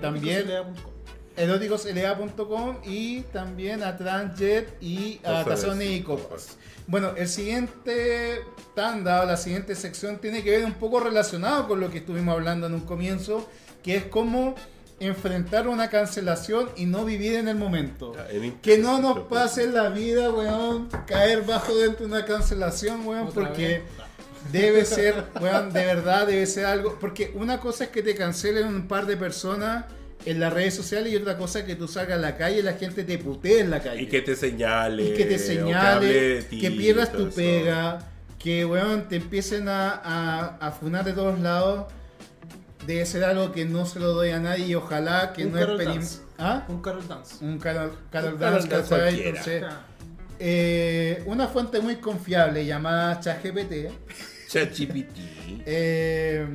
[0.00, 0.92] también Eróticoslea.com.
[1.36, 6.56] eróticoslea.com y también a Transjet y a Tazones y Copas.
[6.86, 8.40] Bueno, el siguiente
[8.74, 12.34] tanda o la siguiente sección tiene que ver un poco relacionado con lo que estuvimos
[12.34, 13.48] hablando en un comienzo,
[13.82, 14.54] que es cómo
[15.00, 18.12] enfrentar una cancelación y no vivir en el momento.
[18.14, 22.24] Ya, en- Que no nos pase en la vida, weón, caer bajo dentro de una
[22.24, 23.82] cancelación, weón, Otra porque vez.
[24.50, 26.98] Debe ser, weón, de verdad debe ser algo.
[27.00, 29.84] Porque una cosa es que te cancelen un par de personas
[30.24, 32.62] en las redes sociales y otra cosa es que tú salgas a la calle y
[32.62, 34.02] la gente te putee en la calle.
[34.02, 35.04] Y que te señale.
[35.04, 37.36] Y que te señale, ti, que pierdas tu eso.
[37.36, 41.86] pega, que, weón, te empiecen a, a, a funar de todos lados.
[42.86, 45.58] Debe ser algo que no se lo doy a nadie y ojalá que Un no
[45.60, 46.18] Carol experim- Dance.
[46.38, 46.64] ¿Ah?
[46.68, 47.44] Un Carol Dance.
[47.44, 49.28] Un Carol, Carol Un Dance, Carol Dance.
[49.28, 49.64] Entonces,
[50.40, 53.92] eh, una fuente muy confiable llamada ChatGPT.
[54.52, 55.16] ChatGPT.
[55.66, 56.46] eh,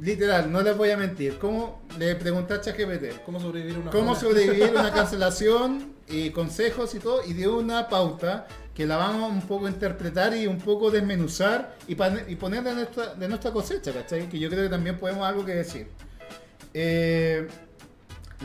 [0.00, 1.38] literal, no les voy a mentir.
[1.38, 3.22] ¿Cómo le pregunté a ChatGPT?
[3.24, 5.92] ¿Cómo sobrevivir a una ¿Cómo sobrevivir una cancelación?
[6.08, 7.24] Y consejos y todo.
[7.24, 11.76] Y dio una pauta que la vamos un poco a interpretar y un poco desmenuzar
[11.86, 14.28] y, y poner de nuestra, de nuestra cosecha, ¿cachai?
[14.28, 15.88] Que yo creo que también podemos algo que decir.
[16.74, 17.48] Eh,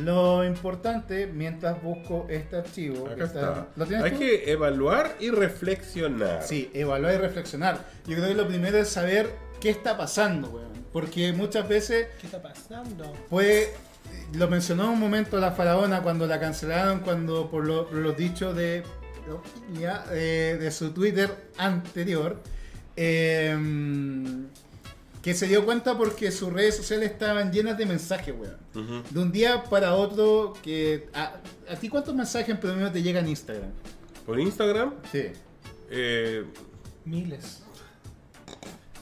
[0.03, 3.67] lo importante, mientras busco este archivo, que Acá está.
[3.75, 4.19] ¿lo tienes Hay tú?
[4.19, 6.43] que evaluar y reflexionar.
[6.43, 7.85] Sí, evaluar y reflexionar.
[8.05, 9.29] Yo creo que lo primero es saber
[9.59, 10.67] qué está pasando, weón.
[10.93, 13.13] Porque muchas veces ¿Qué está pasando?
[13.29, 13.73] Fue,
[14.33, 18.15] lo mencionó en un momento la faraona cuando la cancelaron, cuando por, lo- por los
[18.17, 18.83] dichos de,
[20.11, 22.41] eh, de su Twitter anterior,
[22.95, 23.55] eh,
[25.27, 29.03] que se dio cuenta porque sus redes sociales estaban llenas de mensajes, weón.
[29.09, 31.33] De un día para otro, que a,
[31.69, 33.69] ¿a ti cuántos mensajes en promedio te llegan en Instagram?
[34.25, 35.23] Por Instagram, Sí.
[35.89, 36.45] eh,
[37.03, 37.61] Miles.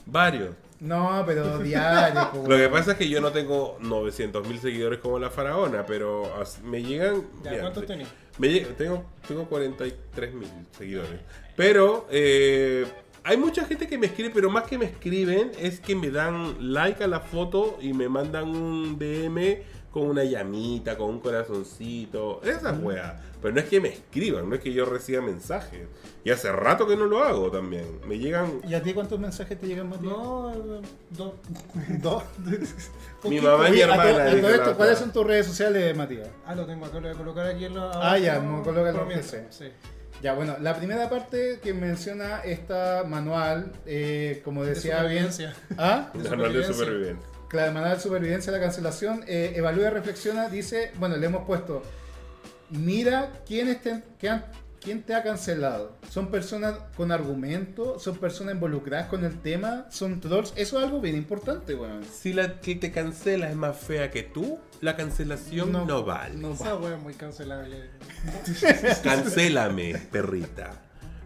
[0.04, 0.50] varios.
[0.80, 2.30] No, pero diario.
[2.32, 5.86] po, Lo que pasa es que yo no tengo 900 mil seguidores como la faraona,
[5.86, 6.30] pero
[6.64, 7.22] me llegan.
[7.44, 8.08] Ya, mira, ¿cuántos te- tenés?
[8.38, 11.20] me lleg- tengo, tengo 43 mil seguidores.
[11.56, 12.84] Pero eh,
[13.26, 16.72] hay mucha gente que me escribe, pero más que me escriben es que me dan
[16.72, 22.40] like a la foto y me mandan un DM con una llamita, con un corazoncito,
[22.44, 23.20] esa wea.
[23.42, 25.88] Pero no es que me escriban, no es que yo reciba mensajes.
[26.22, 27.98] Y hace rato que no lo hago también.
[28.06, 28.60] Me llegan.
[28.68, 30.12] ¿Y a ti cuántos mensajes te llegan, Matías?
[30.12, 30.52] No,
[31.10, 31.32] dos.
[32.00, 32.22] Dos.
[33.24, 34.40] Mi mamá y mi hermana.
[34.40, 36.28] todo esto, ¿cuáles son tus redes sociales, Matías?
[36.46, 37.90] Ah, lo tengo acá, lo voy a colocar aquí en la.
[37.92, 39.08] Ah, ya, abajo, no, colócalo.
[39.50, 39.66] Sí.
[40.22, 45.30] Ya, bueno, la primera parte que menciona esta manual, eh, como De decía bien.
[45.32, 45.54] supervivencia.
[45.78, 46.10] ¿Ah?
[46.14, 47.26] De Manual de supervivencia.
[47.48, 49.24] Claro, manual de supervivencia de la cancelación.
[49.26, 50.48] eh, evalúa y reflexiona.
[50.48, 51.82] Dice, bueno, le hemos puesto.
[52.70, 54.42] Mira quién, te, quién,
[54.86, 55.96] quién te ha cancelado.
[56.08, 57.98] ¿Son personas con argumento?
[57.98, 59.86] ¿Son personas involucradas con el tema?
[59.90, 60.52] ¿Son trolls?
[60.54, 62.04] Eso es algo bien importante, weón.
[62.04, 66.36] Si la que te cancela es más fea que tú, la cancelación no, vale.
[66.36, 67.90] no Esa wea es muy cancelable.
[69.02, 70.70] Cancélame, perrita.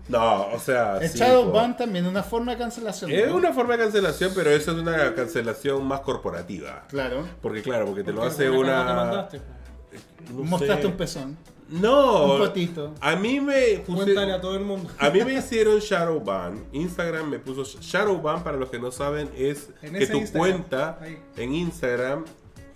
[0.09, 0.97] No, o sea.
[0.97, 3.11] El sí, ban también es una forma de cancelación.
[3.11, 3.37] Es ¿no?
[3.37, 6.87] una forma de cancelación, pero eso es una cancelación más corporativa.
[6.89, 7.29] Claro.
[7.43, 8.95] Porque claro, porque te lo Porque hace cuando te una.
[8.95, 10.33] mandaste, po.
[10.33, 10.89] no Mostraste sé.
[10.89, 11.37] un pezón.
[11.71, 12.35] No.
[12.35, 12.95] Un potito.
[13.01, 14.91] A mí me Cuéntale a todo el mundo.
[14.99, 16.65] A mí me hicieron Shadowban.
[16.73, 20.99] Instagram me puso Shadowban, para los que no saben, es En que tu Instagram, cuenta
[21.01, 21.19] ahí.
[21.37, 22.25] en Instagram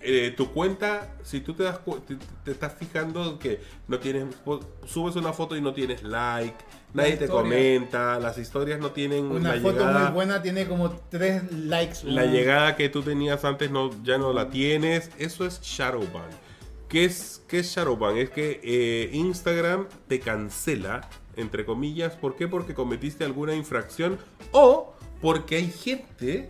[0.07, 4.25] eh, tu cuenta, si tú te das te, te estás fijando que no tienes,
[4.85, 6.53] subes una foto y no tienes like,
[6.93, 10.91] nadie te comenta, las historias no tienen Una la foto llegada, muy buena tiene como
[11.09, 12.03] tres likes.
[12.03, 12.33] la weón.
[12.33, 16.29] llegada que tú tenías antes no, ya no la tienes, eso es Shadowban.
[16.89, 18.17] ¿Qué es, qué es Shadowban?
[18.17, 22.47] Es que eh, Instagram te cancela, entre comillas, ¿por qué?
[22.47, 24.17] Porque cometiste alguna infracción
[24.51, 26.47] o porque hay gente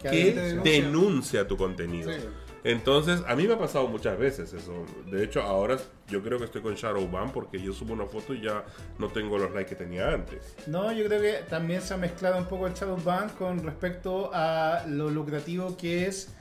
[0.00, 0.72] Que denuncia.
[0.72, 2.12] denuncia tu contenido.
[2.12, 2.18] Sí.
[2.64, 4.84] Entonces, a mí me ha pasado muchas veces eso.
[5.10, 8.40] De hecho, ahora yo creo que estoy con Shadowban porque yo subo una foto y
[8.42, 8.64] ya
[9.00, 10.54] no tengo los likes que tenía antes.
[10.68, 14.84] No, yo creo que también se ha mezclado un poco el Shadowban con respecto a
[14.86, 16.32] lo lucrativo que es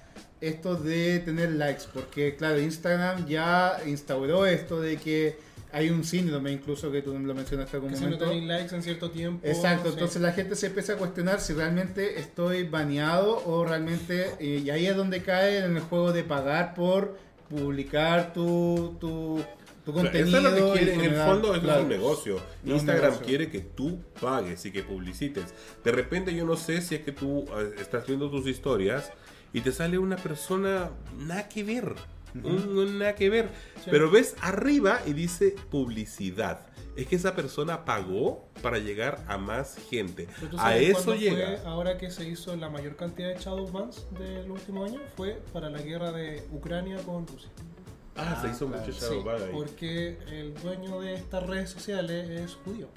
[0.41, 1.83] esto de tener likes.
[1.93, 5.37] Porque, claro, Instagram ya instauró esto de que
[5.73, 9.09] hay un síndrome, incluso que tú lo mencionaste Que si no tenéis likes en cierto
[9.09, 9.47] tiempo.
[9.47, 9.93] Exacto, sí.
[9.93, 14.69] entonces la gente se empieza a cuestionar si realmente estoy baneado o realmente, eh, y
[14.69, 17.17] ahí es donde cae en el juego de pagar por
[17.49, 19.43] publicar tu, tu,
[19.85, 20.27] contenido.
[20.27, 21.79] eso es lo que quiere, en el fondo eso claro.
[21.79, 22.39] es un negocio.
[22.65, 23.25] Instagram negocio.
[23.25, 25.53] quiere que tú pagues y que publicites.
[25.83, 29.11] De repente yo no sé si es que tú eh, estás viendo tus historias
[29.53, 31.95] y te sale una persona nada que ver.
[32.35, 33.49] un, un nada que ver.
[33.83, 33.89] Sí.
[33.91, 36.67] Pero ves arriba y dice publicidad.
[36.95, 40.27] Es que esa persona pagó para llegar a más gente.
[40.57, 41.57] A eso llega.
[41.57, 45.69] Fue, ahora que se hizo la mayor cantidad de Shadowbans del último año fue para
[45.69, 47.49] la guerra de Ucrania con Rusia.
[48.17, 48.83] Ah, se hizo claro.
[48.85, 49.49] mucho Sí, Shadowban ahí.
[49.53, 52.89] porque el dueño de estas redes sociales es judío.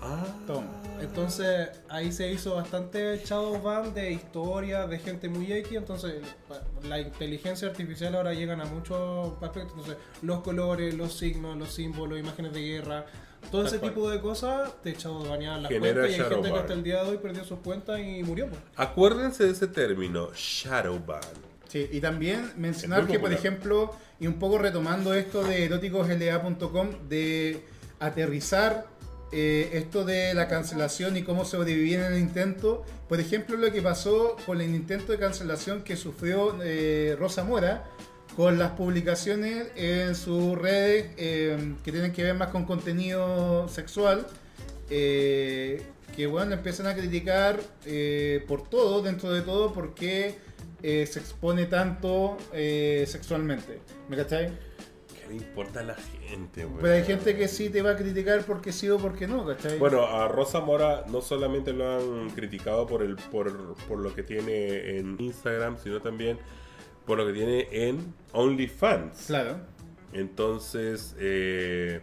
[0.00, 0.66] Ah, Toma.
[1.00, 5.72] Entonces ahí se hizo bastante Shadowban de historia, de gente muy X.
[5.76, 6.22] Entonces
[6.88, 9.72] la inteligencia artificial ahora llegan a muchos aspectos.
[9.76, 13.06] Entonces los colores, los signos, los símbolos, imágenes de guerra.
[13.50, 13.92] Todo Tal ese cual.
[13.94, 17.04] tipo de cosas te shadowbanean las Genera cuentas y hay gente que hasta el día
[17.04, 18.48] de hoy perdió sus cuentas y murió.
[18.48, 18.60] pues.
[18.76, 21.20] Acuérdense de ese término, Shadowban.
[21.68, 23.38] Sí, y también mencionar que, por popular.
[23.38, 27.62] ejemplo, y un poco retomando esto de eróticosla.com, de
[28.00, 28.86] aterrizar
[29.30, 32.84] eh, esto de la cancelación y cómo sobrevivir en el intento.
[33.08, 37.84] Por ejemplo, lo que pasó con el intento de cancelación que sufrió eh, Rosa Mora
[38.36, 44.26] con las publicaciones en sus redes eh, que tienen que ver más con contenido sexual.
[44.88, 47.60] que bueno, empiezan a criticar
[48.46, 50.36] por todo, dentro de todo, porque
[50.80, 53.80] se expone tanto sexualmente.
[54.08, 54.67] ¿Me cachai?
[55.28, 56.80] ¿Qué le importa a la gente, güey?
[56.80, 59.78] Pero hay gente que sí te va a criticar porque sí o porque no, ¿cachai?
[59.78, 64.22] Bueno, a Rosa Mora no solamente lo han criticado por el por, por lo que
[64.22, 66.38] tiene en Instagram, sino también
[67.06, 69.26] por lo que tiene en OnlyFans.
[69.26, 69.58] Claro.
[70.12, 72.00] Entonces, eh,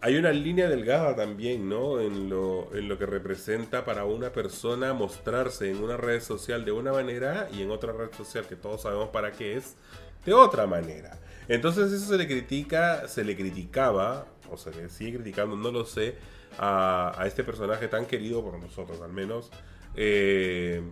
[0.00, 2.00] hay una línea delgada también, ¿no?
[2.00, 6.72] En lo, en lo que representa para una persona mostrarse en una red social de
[6.72, 9.76] una manera y en otra red social que todos sabemos para qué es,
[10.24, 11.18] de otra manera.
[11.48, 15.84] Entonces eso se le critica, se le criticaba, o se le sigue criticando, no lo
[15.84, 16.16] sé,
[16.58, 19.50] a, a este personaje tan querido por nosotros al menos,
[19.96, 20.82] eh,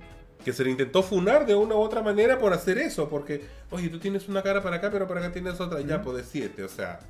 [0.44, 3.88] que se le intentó funar de una u otra manera por hacer eso, porque, oye,
[3.88, 6.68] tú tienes una cara para acá, pero para acá tienes otra, ya, pues decirte, o
[6.68, 7.00] sea...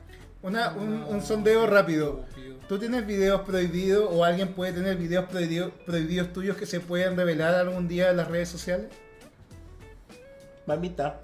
[0.43, 2.25] Una, un, un sondeo rápido.
[2.67, 7.15] ¿Tú tienes videos prohibidos o alguien puede tener videos prohibido- prohibidos tuyos que se pueden
[7.15, 8.91] revelar algún día en las redes sociales?
[10.67, 11.21] Mamita.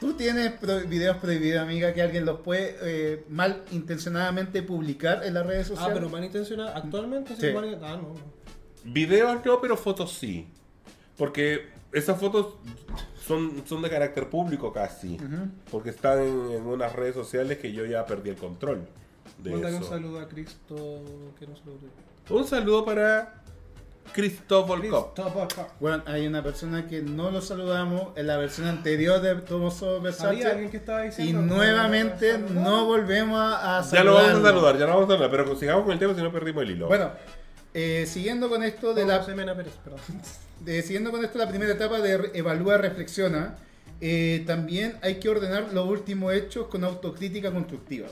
[0.00, 5.34] ¿Tú tienes pro- videos prohibidos, amiga, que alguien los puede eh, mal intencionadamente publicar en
[5.34, 5.94] las redes Ah, sociales?
[5.96, 6.76] pero malintencionada.
[6.76, 7.42] Actualmente sí.
[7.48, 7.52] Sí.
[7.54, 8.14] mal- Ah, no.
[8.84, 10.48] Videos no, pero fotos sí.
[11.16, 12.56] Porque esas fotos
[13.26, 15.18] son, son de carácter público casi.
[15.70, 18.86] Porque están en, en unas redes sociales que yo ya perdí el control
[19.42, 19.90] de Mándale un eso.
[19.90, 21.02] saludo a Cristo
[21.38, 23.42] que no se lo Un saludo para
[24.12, 25.14] Cristóbal Cop.
[25.80, 30.44] Bueno, hay una persona que no lo saludamos en la versión anterior de Tomoso Versace
[30.46, 32.50] alguien que estaba y nuevamente Saludar.
[32.52, 35.30] no volvemos a, a Ya lo vamos a saludar, ya lo vamos a saludar.
[35.30, 36.86] Pero sigamos con el tema si no perdimos el hilo.
[36.88, 37.10] Bueno,
[37.74, 39.24] eh, siguiendo con esto de la
[40.60, 43.56] de- siguiendo con esto la primera etapa de evalúa, reflexiona,
[44.00, 48.08] eh, también hay que ordenar los últimos hechos con autocrítica constructiva.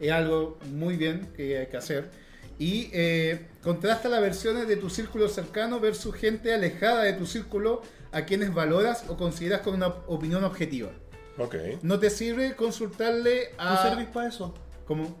[0.00, 2.10] Es algo muy bien que hay que hacer.
[2.62, 7.82] Y eh, contrasta las versiones de tu círculo cercano versus gente alejada de tu círculo
[8.12, 10.90] a quienes valoras o consideras con una opinión objetiva.
[11.38, 11.56] Ok.
[11.82, 13.82] No te sirve consultarle ¿Tú a...
[13.82, 14.54] servís para eso?
[14.86, 15.16] ¿Cómo?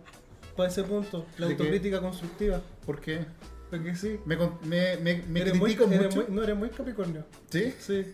[0.56, 1.26] Para ese punto.
[1.38, 1.62] La ¿De qué?
[1.62, 2.60] autocrítica constructiva.
[2.86, 3.24] ¿Por qué?
[3.70, 4.20] Porque sí.
[4.26, 6.28] Me, me, me, me Eres muy, critico eres mucho.
[6.28, 7.24] muy- no eres muy Capricornio.
[7.50, 7.74] ¿Sí?
[7.80, 8.06] Sí.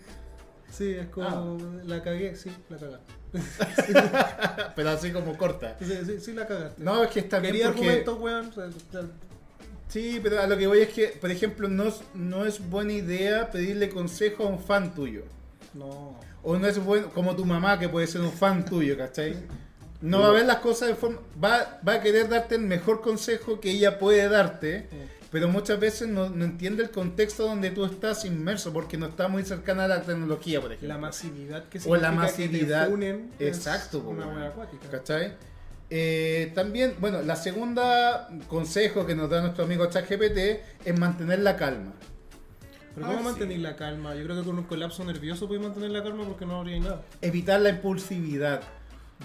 [0.71, 1.29] Sí, es como.
[1.29, 1.83] Ah.
[1.87, 3.13] La cagué, sí, la cagaste.
[4.77, 5.77] Pero así como corta.
[5.81, 6.83] Sí, sí, sí, la cagaste.
[6.83, 7.89] No, es que está bien Quería porque...
[7.89, 8.53] argumentos, weón.
[9.89, 12.93] Sí, pero a lo que voy es que, por ejemplo, no es, no es buena
[12.93, 15.23] idea pedirle consejo a un fan tuyo.
[15.73, 16.15] No.
[16.43, 19.35] O no es bueno como tu mamá que puede ser un fan tuyo, ¿cachai?
[20.03, 21.19] No va a ver las cosas de forma...
[21.43, 24.87] Va, va a querer darte el mejor consejo que ella puede darte,
[25.31, 29.29] pero muchas veces no, no entiende el contexto donde tú estás inmerso porque no está
[29.29, 30.89] muy cercana a la tecnología, por ejemplo.
[30.89, 32.89] La masividad que O la que masividad.
[33.39, 34.89] Exacto, una buena acuática.
[34.91, 35.35] ¿Cachai?
[35.91, 40.39] Eh, también, bueno, la segunda consejo que nos da nuestro amigo ChatGPT
[40.85, 41.93] es mantener la calma.
[42.95, 43.25] Pero Ah, ¿cómo sí.
[43.25, 44.15] mantener la calma?
[44.15, 47.03] Yo creo que con un colapso nervioso puedes mantener la calma porque no habría nada.
[47.23, 48.61] Evitar la impulsividad.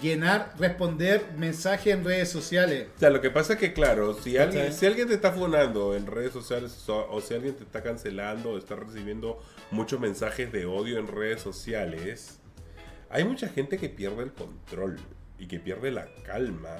[0.02, 2.88] Llenar, responder mensajes en redes sociales.
[2.96, 4.78] O sea, lo que pasa es que, claro, si alguien, ¿Cachai?
[4.78, 8.50] si alguien te está funando en redes sociales o, o si alguien te está cancelando
[8.50, 9.40] o está recibiendo
[9.70, 12.40] muchos mensajes de odio en redes sociales,
[13.08, 14.98] hay mucha gente que pierde el control
[15.38, 16.76] y que pierde la calma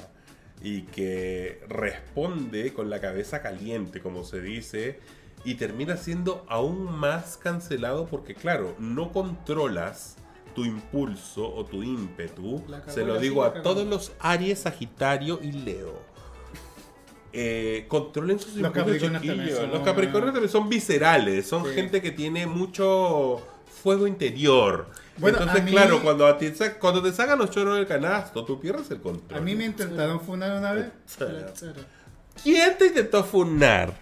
[0.61, 4.99] y que responde con la cabeza caliente, como se dice,
[5.45, 10.17] y termina siendo aún más cancelado porque, claro, no controlas
[10.55, 12.63] tu impulso o tu ímpetu.
[12.89, 16.03] Se lo digo a todos los Aries, Sagitario y Leo.
[17.33, 19.59] Eh, controlen sus Los impulsos, Capricornios chiquillos.
[19.59, 21.75] son- Los Capricornios también son viscerales, son Sí.
[21.75, 23.43] gente que tiene mucho
[23.83, 24.87] fuego interior.
[25.19, 28.45] Bueno, Entonces, mí- claro, cuando, a ti sa- cuando te sacan los choros del canasto,
[28.45, 29.39] tú pierdes el control.
[29.39, 30.87] A mí me intentaron funar una vez.
[32.43, 33.95] ¿Quién te intentó funar?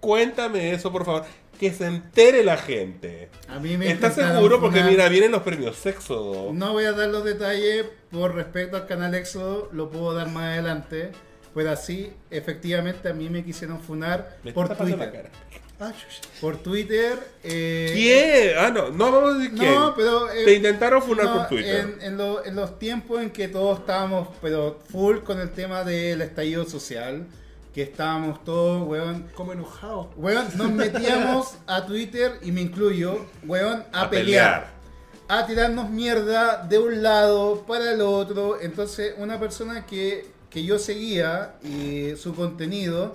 [0.00, 1.24] Cuéntame eso, por favor.
[1.60, 3.28] Que se entere la gente.
[3.46, 4.60] A mí me ¿Estás seguro?
[4.62, 6.50] Porque mira, vienen los premios sexo.
[6.54, 10.44] No voy a dar los detalles por respecto al canal Éxodo, lo puedo dar más
[10.54, 11.12] adelante.
[11.54, 15.30] Pero así, efectivamente, a mí me quisieron funar Me por Twitter.
[15.78, 15.92] Ah.
[16.40, 17.18] Por Twitter.
[17.42, 18.54] eh, ¿Quién?
[18.58, 19.74] Ah, no, no vamos a decir quién.
[19.74, 20.30] No, pero.
[20.30, 21.80] eh, Te intentaron funar no, por Twitter.
[22.00, 25.84] En, en lo- en los tiempos en que todos estábamos, pero full con el tema
[25.84, 27.26] del estallido social,
[27.72, 29.30] que estábamos todos, weón.
[29.34, 30.10] Como enojado.
[30.16, 34.60] Weón, nos metíamos a Twitter, y me incluyo, weón, a, A pelear.
[34.64, 34.80] pelear.
[35.28, 38.60] A tirarnos mierda de un lado para el otro.
[38.60, 43.14] Entonces, una persona que, que yo seguía y su contenido,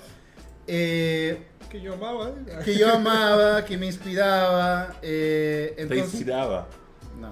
[0.68, 2.30] eh, Que yo amaba.
[2.30, 2.60] ¿eh?
[2.64, 6.68] que yo amaba, que me inspiraba, eh, Te inspiraba.
[7.20, 7.30] No.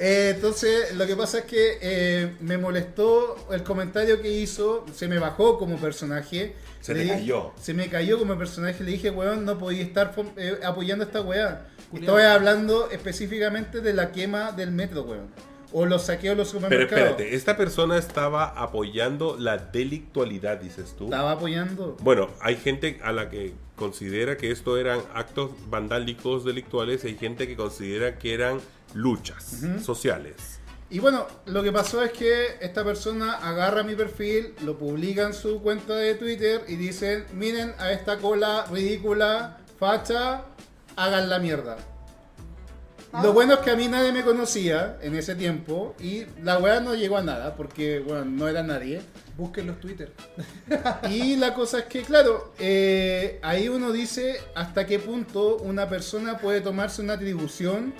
[0.00, 5.06] Eh, entonces, lo que pasa es que eh, me molestó el comentario que hizo, se
[5.08, 6.54] me bajó como personaje.
[6.80, 7.52] Se Le te dije- cayó.
[7.60, 11.20] Se me cayó como personaje, le dije, weón, no podía estar eh, apoyando a esta
[11.20, 11.66] weá.
[11.92, 15.28] Estoy hablando específicamente de la quema del metro, weón.
[15.72, 17.10] O los saqueos de los Pero supermercados.
[17.10, 21.04] espérate, esta persona estaba apoyando la delictualidad, dices tú.
[21.04, 21.96] Estaba apoyando.
[22.00, 27.16] Bueno, hay gente a la que considera que esto eran actos vandálicos delictuales y hay
[27.16, 28.60] gente que considera que eran
[28.94, 29.80] luchas Ujú.
[29.80, 30.58] sociales.
[30.92, 35.34] Y bueno, lo que pasó es que esta persona agarra mi perfil, lo publica en
[35.34, 40.42] su cuenta de Twitter y dicen, miren a esta cola ridícula, facha,
[40.96, 41.76] hagan la mierda.
[43.22, 46.78] Lo bueno es que a mí nadie me conocía en ese tiempo y la weá
[46.80, 49.02] no llegó a nada porque, bueno, no era nadie.
[49.36, 50.12] Busquen los Twitter.
[51.10, 56.38] Y la cosa es que, claro, eh, ahí uno dice hasta qué punto una persona
[56.38, 57.94] puede tomarse una atribución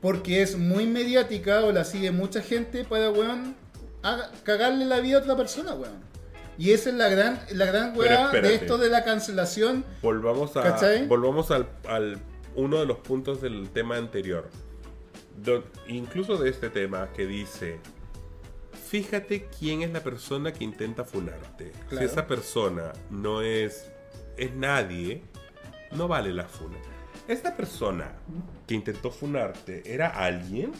[0.00, 3.56] porque es muy mediática o la sigue mucha gente para, weón,
[4.02, 6.04] haga- cagarle la vida a otra persona, weón.
[6.58, 9.84] Y esa es la gran, la gran weá de esto de la cancelación.
[10.00, 11.06] Volvamos a ¿Cachai?
[11.06, 12.18] volvamos al, al
[12.56, 14.50] uno de los puntos del tema anterior.
[15.36, 17.78] Do- incluso de este tema que dice
[18.88, 21.72] fíjate quién es la persona que intenta funarte.
[21.88, 21.98] Claro.
[21.98, 23.90] Si esa persona no es
[24.36, 25.22] es nadie,
[25.92, 26.76] no vale la funa.
[27.26, 28.12] Esta persona
[28.66, 30.72] que intentó funarte era alguien.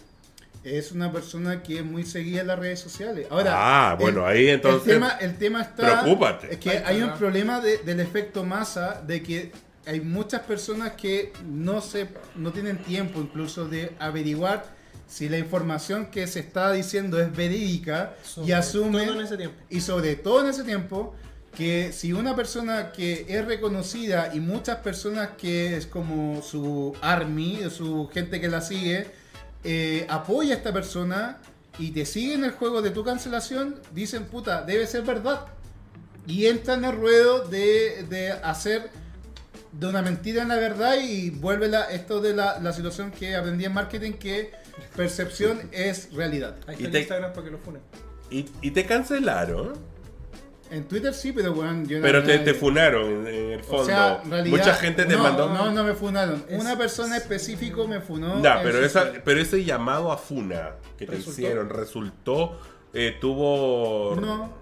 [0.62, 3.26] Es una persona que es muy seguida en las redes sociales.
[3.30, 3.52] Ahora,
[3.90, 6.02] Ah, bueno, ahí entonces- El tema, el tema está.
[6.02, 6.52] Preocúpate.
[6.52, 9.52] Es que Ay, hay un problema de- del efecto masa, de que
[9.86, 14.76] hay muchas personas que no, se, no tienen tiempo incluso de averiguar
[15.06, 18.14] si la información que se está diciendo es verídica
[18.44, 18.50] y
[19.06, 19.56] Sobre tiempo.
[19.70, 21.14] Y sobre todo en ese tiempo,
[21.56, 27.62] que si una persona que es reconocida y muchas personas que es como su army,
[27.64, 29.06] o su gente que la sigue,
[29.62, 31.38] eh, apoya a esta persona
[31.78, 35.46] y te sigue en el juego de tu cancelación, dicen, puta, debe ser verdad.
[36.26, 38.90] Y entra en el ruedo de, de hacer
[39.78, 43.36] de una mentira en la verdad y vuelve la, esto de la, la situación que
[43.36, 44.50] aprendí en marketing, que
[44.96, 46.56] percepción es realidad.
[46.66, 47.82] Ahí Y te- el Instagram para que lo funen.
[48.30, 49.74] Y, y te cancelaron.
[50.68, 53.82] En Twitter sí, pero bueno, yo no- Pero te, funaron en, el fondo.
[53.82, 55.48] O sea, realidad, Mucha gente te no, mandó.
[55.48, 56.44] No, no me funaron.
[56.48, 58.36] Es- Una persona específico me funó.
[58.40, 61.30] No, pero, esa, pero ese llamado a Funa que te ¿Resultó?
[61.40, 62.58] hicieron resultó,
[62.92, 64.16] eh, tuvo...
[64.20, 64.52] No,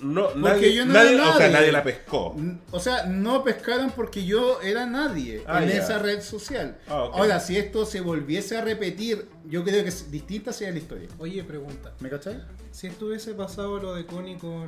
[0.00, 1.52] no, nadie, yo no nadie- era o sea, nadie.
[1.52, 2.36] nadie la pescó.
[2.70, 6.78] O sea, no pescaron porque yo era nadie Ah, en esa red social.
[6.88, 7.08] Ah.
[7.12, 11.08] Ahora, si esto se volviese a repetir, yo creo que es- distinta sería la historia.
[11.18, 11.92] Oye, pregunta.
[12.00, 12.42] ¿Me cachai?
[12.70, 14.66] Si estuviese pasado lo de Connie con,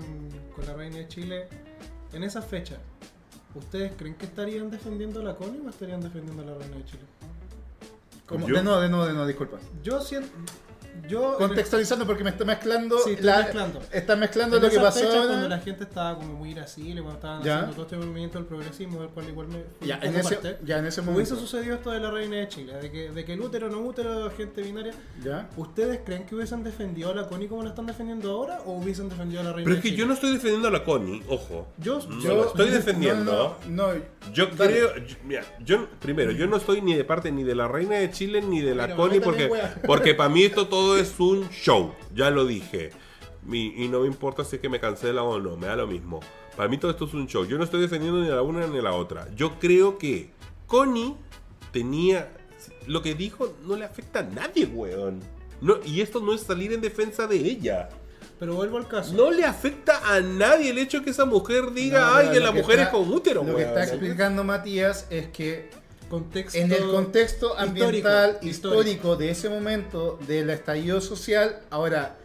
[0.55, 1.47] con la reina de Chile,
[2.13, 2.77] en esa fecha,
[3.55, 6.85] ¿ustedes creen que estarían defendiendo a la Connie o estarían defendiendo a la reina de
[6.85, 7.03] Chile?
[8.27, 9.59] Como- Yo- De nuevo, de nuevo, de nuevo, disculpa.
[9.83, 10.29] Yo siento.
[11.09, 11.37] Yo.
[11.39, 12.99] Contextualizando porque me está mezclando.
[12.99, 13.83] Sí, estoy mezclando.
[13.93, 15.07] Está mezclando en lo que pasó.
[15.09, 17.55] cuando la gente estaba como muy irascible, cuando estaban Ya.
[17.57, 19.65] haciendo todo este movimiento del progresismo, del cual igual me.
[19.87, 21.37] Ya, en ese, parte, ya en ese Hubiese momento.
[21.37, 24.31] sucedido esto de la reina de Chile, de que, de que el útero no útero,
[24.37, 24.93] gente binaria.
[25.23, 25.49] Ya.
[25.57, 29.09] ¿Ustedes creen que hubiesen defendido a la Connie como la están defendiendo ahora o hubiesen
[29.09, 30.01] defendido a la reina Pero de es que Chile?
[30.01, 31.69] yo no estoy defendiendo a la Connie, ojo.
[31.79, 33.57] Yo, No yo- estoy defendiendo.
[33.69, 34.01] No, no, no,
[34.33, 34.73] Yo Dale.
[34.73, 37.97] creo, yo- mira, yo primero, yo no estoy ni de parte ni de la reina
[37.97, 39.51] de Chile ni de la Pero Connie porque,
[39.87, 42.91] porque para mí esto todo es un show, ya lo dije.
[43.51, 46.21] Y no me importa si es que me cancelan o no, me da lo mismo.
[46.57, 47.45] Para mí todo esto es un show.
[47.45, 49.27] Yo no estoy defendiendo ni a la una ni a la otra.
[49.35, 50.31] Yo creo que
[50.67, 51.17] Connie
[51.73, 52.33] tenía...
[52.87, 55.21] Lo que dijo no le afecta a nadie, weón.
[55.61, 57.89] No, y esto no es salir en defensa de ella.
[58.39, 59.15] Pero vuelvo al caso.
[59.15, 62.51] No le afecta a nadie el hecho que esa mujer diga, No, ay, que la
[62.53, 63.69] mujer está- es con útero, Lo que weón".
[63.69, 65.71] está explicando Matías es que
[66.13, 68.47] Contexto en el contexto ambiental histórico,
[68.83, 72.19] histórico, de ese momento del estallido social, ahora,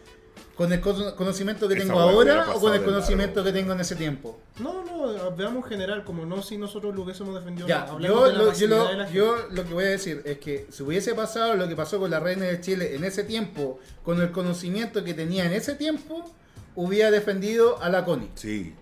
[0.57, 3.53] con el cono- conocimiento que Esa tengo ahora o con el conocimiento largo.
[3.53, 4.38] que tengo en ese tiempo.
[4.59, 7.65] No, no, veamos en general, como no si nosotros lo hubiésemos defendido.
[7.65, 9.18] Ya, yo de lo, yo, pasividad lo, de la gente.
[9.18, 12.11] yo lo que voy a decir es que si hubiese pasado lo que pasó con
[12.11, 16.30] la reina de Chile en ese tiempo, con el conocimiento que tenía en ese tiempo,
[16.76, 18.31] hubiera defendido a la Connie.
[18.35, 18.73] Sí,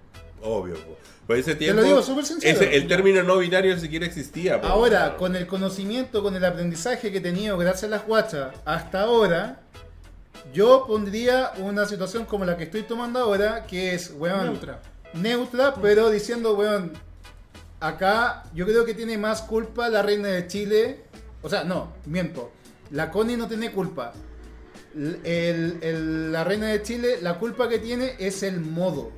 [0.46, 0.76] obvio.
[0.76, 0.98] po.
[1.28, 2.60] Por ese Te tiempo, lo digo súper sincero.
[2.62, 4.62] ese- el término no binario ni siquiera existía.
[4.62, 4.68] po.
[4.68, 9.02] Ahora, con el conocimiento, con el aprendizaje que he tenido gracias a las guachas hasta
[9.02, 9.62] ahora,
[10.54, 14.82] yo pondría una situación como la que estoy tomando ahora, que es, weón, Neutra.
[15.16, 16.94] neutra, pero diciendo, weón,
[17.80, 21.02] acá yo creo que tiene más culpa la reina de Chile.
[21.42, 22.52] O sea, no, miento.
[22.92, 24.14] La Connie no tiene culpa.
[24.96, 29.12] L- el- el- la reina de Chile, la culpa que tiene es el modo.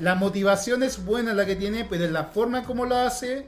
[0.00, 3.46] La motivación es buena la que tiene, pero la forma como lo hace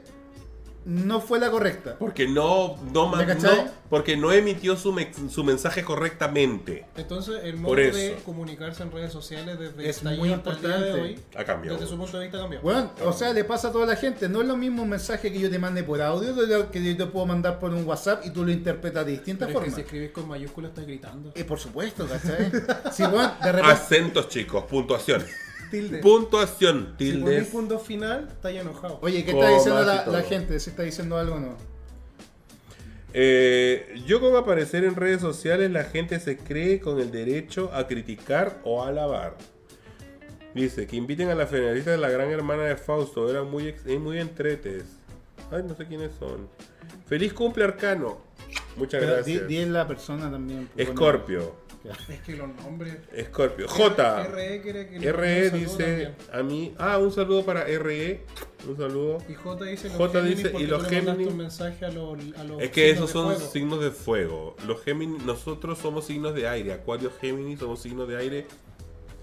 [0.85, 1.97] no fue la correcta.
[1.99, 6.85] Porque no, no, no- porque no emitió su, me- su mensaje correctamente.
[6.95, 10.91] Entonces, el modo de comunicarse en redes sociales desde Es muy día de importante.
[10.93, 11.75] hoy, Ha cambiado.
[11.77, 12.61] desde su punto de vista cambió.
[12.61, 14.29] Bueno, o sea, le pasa a toda la gente.
[14.29, 16.81] No es lo mismo un mensaje que yo te mande por audio de lo que
[16.81, 19.65] yo te puedo mandar por un WhatsApp y tú lo interpretas de distintas Pero es
[19.65, 19.75] que formas.
[19.75, 21.33] si escribes con mayúsculas estás gritando.
[21.35, 22.49] Eh, por supuesto, ¿cachai?
[22.93, 23.73] Si, bueno, de repente...
[23.73, 25.21] Acentos, chicos, puntuación.
[25.71, 25.99] Tilde.
[25.99, 27.47] Puntuación, Si ponés tildes.
[27.47, 28.99] punto final, estás ya enojado.
[29.01, 30.59] Oye, ¿qué Comas está diciendo la, gente?
[30.59, 31.57] ¿Si está diciendo algo o no?
[33.13, 37.87] Eh, yo con aparecer en redes sociales la gente se cree con el derecho a
[37.87, 39.37] criticar o a alabar.
[40.53, 43.85] Dice que inviten a la finalista de la gran hermana de Fausto, eran muy, ex-
[43.99, 44.83] muy entretes.
[45.51, 46.47] Ay, no sé quiénes son.
[47.05, 48.17] Feliz cumple Arcano.
[48.75, 49.47] Muchas Pero gracias.
[49.47, 50.67] di la persona también.
[50.73, 50.87] pues.
[50.89, 51.55] Escorpio.
[52.09, 52.95] Es que los nombres.
[53.13, 53.67] Escorpio.
[53.67, 54.23] J.
[54.27, 56.73] RE quiere que le RE dice a mí.
[56.77, 58.25] Ah, un saludo para RE.
[58.67, 59.17] Un saludo.
[59.29, 61.27] Y J dice los J Géminis dice, ¿y los Géminis?
[61.27, 63.51] un mensaje a los, a los Es que esos son fuego.
[63.51, 64.55] signos de fuego.
[64.65, 66.73] Los Géminis, nosotros somos signos de aire.
[66.73, 68.47] Acuario, Géminis, somos signos de aire.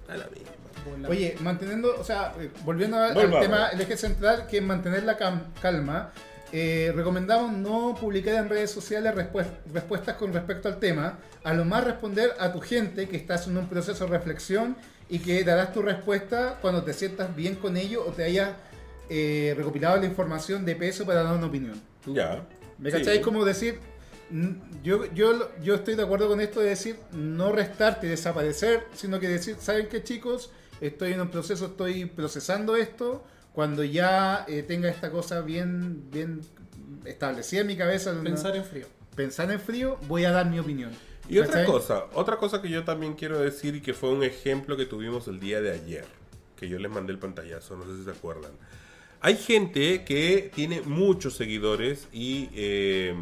[0.09, 1.09] A la misma.
[1.09, 3.41] Oye, manteniendo, o sea, eh, volviendo a- al Volvamos.
[3.41, 6.13] tema, el eje central, que es mantener la calma,
[6.57, 11.65] eh, recomendamos no publicar en redes sociales respues- respuestas con respecto al tema, a lo
[11.65, 14.77] más responder a tu gente que estás en un proceso de reflexión
[15.09, 18.51] y que darás tu respuesta cuando te sientas bien con ello o te hayas
[19.11, 21.75] eh, recopilado la información de peso para dar una opinión.
[22.07, 22.47] Ya.
[22.79, 22.99] ¿Me Sí.
[22.99, 23.21] cacháis?
[23.21, 23.81] Como decir,
[24.85, 29.27] yo, yo, yo estoy de acuerdo con esto de decir, no restarte, desaparecer, sino que
[29.29, 30.51] decir, ¿saben qué chicos?
[30.81, 33.25] Estoy en un proceso, estoy procesando esto,
[33.55, 36.41] cuando ya eh, tenga esta cosa bien, bien
[37.05, 38.25] establecida en mi cabeza, ¿no?
[38.25, 38.87] Pensar en frío.
[39.15, 40.91] pensar en frío, voy a dar mi opinión.
[41.29, 44.77] Y otra cosa, otra cosa que yo también quiero decir y que fue un ejemplo
[44.77, 46.05] que tuvimos el día de ayer,
[46.57, 48.51] que yo les mandé el pantallazo, no sé si se acuerdan.
[49.21, 53.15] Hay gente que tiene muchos seguidores y, eh,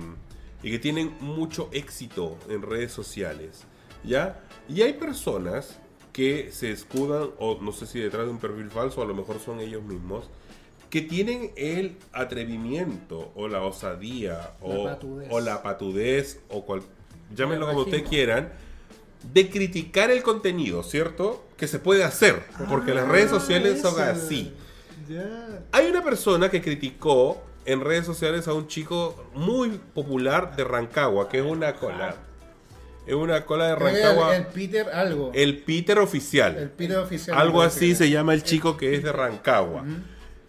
[0.62, 3.64] y que tienen mucho éxito en redes sociales,
[4.02, 4.40] ¿ya?
[4.66, 5.78] Y hay personas
[6.12, 9.40] que se escudan, o no sé si detrás de un perfil falso, a lo mejor
[9.40, 10.28] son ellos mismos,
[10.90, 16.82] que tienen el atrevimiento o la osadía o, la patudez o cual,
[17.34, 18.52] llámenlo como ustedes quieran,
[19.32, 21.47] de criticar el contenido, ¿cierto?
[21.56, 24.52] Que se puede hacer, porque las redes sociales son Ah, así.
[25.72, 31.28] Hay una persona que criticó en redes sociales a un chico muy popular de Rancagua,
[31.28, 32.16] que es una cola.
[33.06, 34.36] Es una cola de Rancagua.
[34.36, 35.30] El, el Peter algo.
[35.34, 36.56] El Peter oficial.
[36.56, 37.36] El Peter oficial.
[37.38, 39.84] Algo así que se llama el chico que es de Rancagua.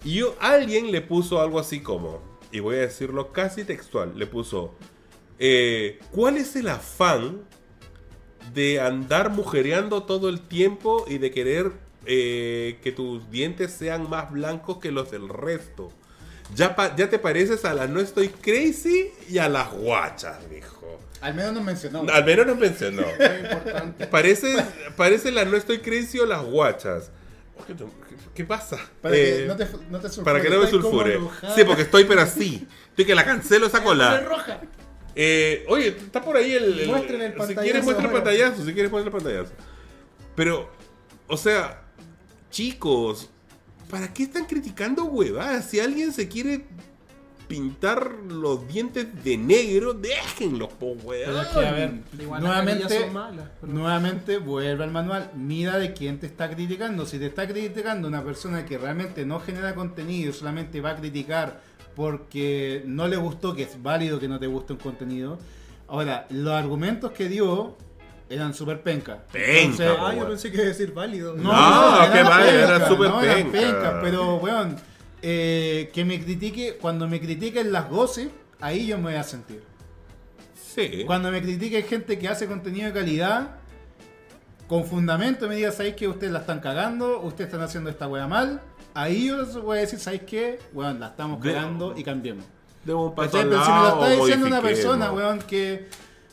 [0.05, 2.21] Y yo- alguien le puso algo así como,
[2.51, 4.75] y voy a decirlo casi textual, le puso,
[5.39, 7.41] eh, ¿cuál es el afán
[8.53, 11.71] de andar mujereando todo el tiempo y de querer
[12.05, 15.91] eh, que tus dientes sean más blancos que los del resto?
[16.53, 20.72] Ya, ya te pareces a la No Estoy Crazy y a las guachas, dijo.
[21.23, 22.05] Al menos nos mencionó.
[22.11, 23.01] Al menos nos mencionó.
[23.03, 24.07] Muy importante.
[24.07, 24.55] Parece,
[24.97, 27.11] parece la No Estoy Crazy o las guachas.
[27.65, 27.73] ¿Qué,
[28.35, 28.77] qué pasa?
[29.01, 31.19] Para Eh, que no te, no te para que no me sulfure.
[31.55, 32.67] Sí, porque estoy pero así.
[32.89, 34.19] Estoy que la cancelo esa cola.
[34.21, 34.59] roja.
[35.15, 36.79] Eh, oye, está por ahí el.
[36.79, 39.53] el- Muestren el Si pantallazo, quieres muestra el pantallazo, si quieres muestra el pantallazo.
[40.35, 40.69] Pero,
[41.27, 41.83] o sea,
[42.49, 43.29] chicos,
[43.89, 45.69] ¿para qué están criticando huevadas?
[45.69, 46.65] Si alguien se quiere
[47.57, 51.39] pintar los dientes de negro, déjenlos, po, Pero weón.
[51.41, 55.29] es que, a ver, Igual nuevamente, malas, pero- nuevamente vuelve al manual.
[55.35, 57.05] Mira de quién te está criticando.
[57.05, 61.61] Si te está criticando una persona que realmente no genera contenido, solamente va a criticar
[61.95, 65.37] porque no le gustó, que es válido que no te guste un contenido.
[65.87, 67.77] Ahora, los argumentos que dio
[68.29, 69.19] eran súper penca.
[69.31, 71.35] Penca, Ah, yo pensé que iba a decir válido.
[71.35, 71.51] No,
[72.11, 73.59] qué eran mal, era pencas, súper no, eran penca.
[73.59, 74.75] pencas, pero, weón,
[75.25, 78.27] eh, que me critique, cuando me critiquen las goces,
[78.59, 79.63] ahí yo me voy a sentir.
[80.53, 81.03] Sí.
[81.05, 83.55] Cuando me critique gente que hace contenido de calidad,
[84.67, 87.21] con fundamento me diga, ¿sabéis que ustedes la están cagando?
[87.21, 88.61] ¿Ustedes están haciendo esta wea mal?
[88.93, 90.59] Ahí yo les voy a decir, ¿sabéis qué?
[90.73, 92.43] Weón, la estamos cagando y cambiemos.
[93.15, 93.41] ¿Cachai?
[93.43, 95.87] al Pero si me lo está diciendo una persona, weón, que,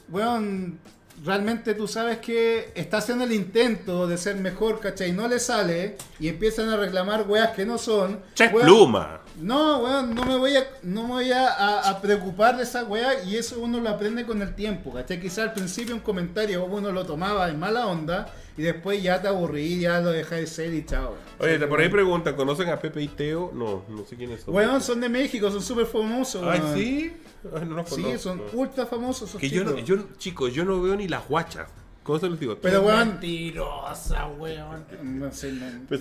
[0.08, 0.80] weón,
[1.24, 5.12] realmente tú sabes que está haciendo el intento de ser mejor, ¿cachai?
[5.12, 8.20] No le sale y empiezan a reclamar weas que no son.
[8.52, 9.20] Weón, pluma.
[9.40, 12.84] no, weón, no me voy a, no me voy a, a- a preocupar de esa
[12.84, 15.20] weá y eso uno lo aprende con el tiempo, ¿cachai?
[15.20, 19.28] Quizá al principio un comentario uno lo tomaba en mala onda y después ya te
[19.28, 21.14] aburrí, ya lo dejas de ser y chao.
[21.38, 23.50] Oye, por ahí preguntan, ¿conocen a Pepe y Teo?
[23.54, 24.54] No, no sé quiénes son.
[24.54, 26.74] Weón, son de México, son súper famosos, Ay, weón.
[26.76, 27.12] sí.
[27.56, 28.18] Ay, no los Sí, conozco.
[28.18, 29.84] son ultra famosos esos Que yo, no, chicos.
[29.88, 31.68] yo, chicos, yo no veo ni las guachas.
[32.02, 32.56] ¿Cómo se los digo?
[32.60, 34.84] Pero weón, Mentirosa, weón.
[35.02, 35.66] no sé, no.
[35.88, 36.00] Pues,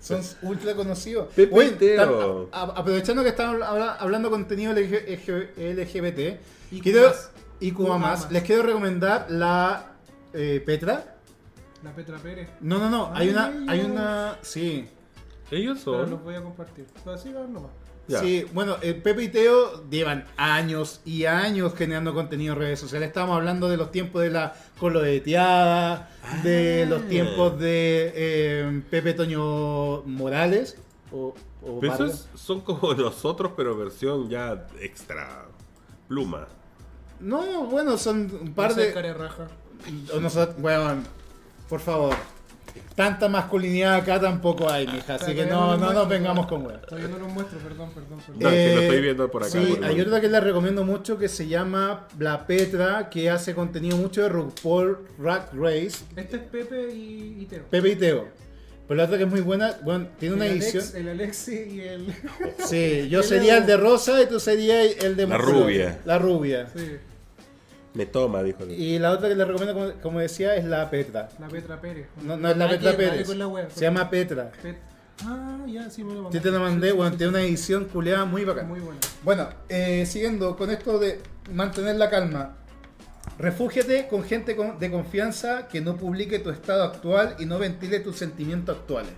[0.00, 1.28] son ultra conocidos.
[1.34, 2.48] Pepe Oye, y Teo.
[2.48, 6.38] tam- a- a- aprovechando que estamos habla- hablando contenido LG- LGBT,
[6.70, 7.30] Y quiero, más.
[7.60, 8.30] y más, más.
[8.32, 9.86] les quiero recomendar la
[10.32, 11.16] eh, Petra.
[11.82, 12.48] La Petra Pérez.
[12.60, 14.86] No, no, no, hay una, Ay, hay una, sí,
[15.50, 16.10] Ellos Pero son.
[16.10, 16.86] los voy a compartir.
[17.02, 17.70] Pero así van nomás.
[18.08, 18.18] Ya.
[18.20, 23.06] sí, bueno, el Pepe y Teo llevan años y años generando contenido en redes sociales.
[23.08, 26.10] Estamos hablando de los tiempos de la coloreteada,
[26.42, 30.76] de los tiempos de eh, Pepe Toño Morales
[31.12, 32.10] o, o Pero Vargas.
[32.30, 35.46] esos son como nosotros, pero versión ya extra
[36.08, 36.48] pluma.
[37.20, 38.92] No, bueno, son un par de.
[38.92, 39.48] cara de raja.
[40.12, 41.04] o nosotros, weón,
[41.70, 42.14] por favor.
[42.94, 45.14] Tanta masculinidad acá tampoco hay, mija.
[45.14, 46.80] Así que no, no nos vengamos con weón.
[46.82, 48.42] Todavía no los muestro, perdón, perdón, perdón.
[48.42, 51.16] No, que lo estoy viendo por acá, Sí, por hay otra que les recomiendo mucho
[51.16, 56.42] que se llama La Petra, que hace contenido mucho de RuPaul Rack Race, Este es
[56.42, 57.64] Pepe y, y Teo.
[57.70, 58.28] Pepe y Teo.
[58.86, 60.82] Pero la otra que es muy buena, bueno, tiene una el edición.
[60.82, 62.14] Alex, el Alexi y el.
[62.66, 66.00] Sí, yo sería el de rosa y tú serías el de La rubia.
[66.04, 66.68] La rubia.
[66.74, 66.96] Sí,
[67.94, 68.64] Me toma, dijo.
[68.66, 71.28] Y la otra que les recomiendo, como, como decía, es la Petra.
[71.38, 72.06] la Petra Pérez.
[72.22, 73.26] No, no es la Dale, Petra Pérez.
[73.26, 74.52] con la wea, Se llama Petra.
[74.62, 74.78] Pet-
[75.22, 76.38] Ah, ya, sí me lo mandé.
[76.38, 77.28] Yo te la mandé, Sí, sí, sí, tiene sí.
[77.28, 78.68] una edición culeada muy bacana.
[78.68, 79.00] Muy buena.
[79.22, 81.20] Bueno, eh, siguiendo con esto de
[81.52, 82.56] mantener la calma.
[83.38, 88.00] Refúgiate con gente con- de confianza que no publique tu estado actual y no ventile
[88.00, 89.12] tus sentimientos actuales.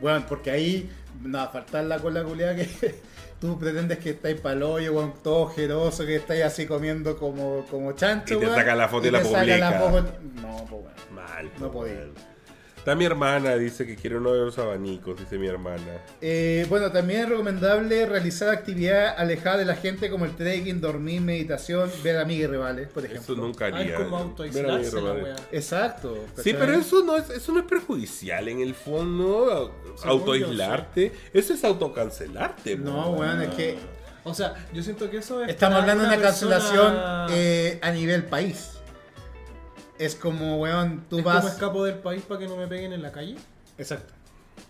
[0.00, 0.90] Bueno, porque ahí
[1.22, 2.64] no va a faltar la cola culeada que
[3.44, 7.92] tú pretendes que estáis pa'l hoyo, weón, todo ojeroso, que estáis así comiendo como, como
[7.92, 9.72] chancho, Y te weón, saca la foto y la saca publica.
[9.80, 10.94] foto- No, pues weón.
[11.14, 11.50] Mal.
[11.60, 12.00] No po, podía.
[12.84, 16.02] Está mi hermana, dice que quiere uno de los abanicos, dice mi hermana.
[16.20, 21.22] Eh, bueno, también es recomendable realizar actividades alejadas de la gente como el trekking, dormir,
[21.22, 23.22] meditación, ver amigas y rivales, por ejemplo.
[23.32, 23.94] Eso nunca Ah, haría.
[23.96, 25.36] es como autoaislarse la wea.
[25.50, 26.26] Exacto.
[26.42, 29.74] Sí, pero eso no es, eso no es perjudicial en el fondo,
[30.04, 31.10] autoaislarte.
[31.32, 32.76] Eso es autocancelarte.
[32.76, 33.78] No, weón, es que
[34.24, 35.48] O sea, yo siento que eso es.
[35.48, 36.94] estamos hablando de una persona- cancelación
[37.30, 38.72] eh, a nivel país.
[39.98, 41.36] Es como, weón, tú ¿Es vas...
[41.40, 43.36] como escapo del país para que no me peguen en la calle?
[43.78, 44.12] Exacto.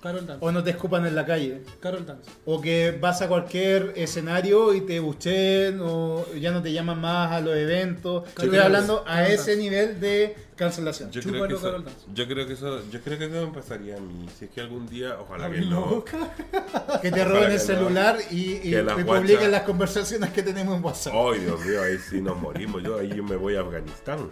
[0.03, 0.45] Carol Dance.
[0.45, 1.63] O no te escupan en la calle.
[1.81, 2.31] Carol Dance.
[2.47, 7.33] O que vas a cualquier escenario y te buchen o ya no te llaman más
[7.33, 8.27] a los eventos.
[8.29, 9.11] Estoy Carol hablando Dance.
[9.11, 9.57] a Carol ese Dance.
[9.57, 11.11] nivel de cancelación.
[11.11, 14.01] Yo creo, que eso, yo creo que eso, yo creo que eso me pasaría a
[14.01, 14.27] mí.
[14.39, 16.05] Si es que algún día, ojalá que no.
[17.03, 17.63] Que te roben el no.
[17.63, 21.13] celular y, y, las publiquen las conversaciones que tenemos en WhatsApp.
[21.15, 22.83] Ay, Dios mío, ahí sí nos morimos.
[22.83, 24.31] Yo ahí me voy a Afganistán.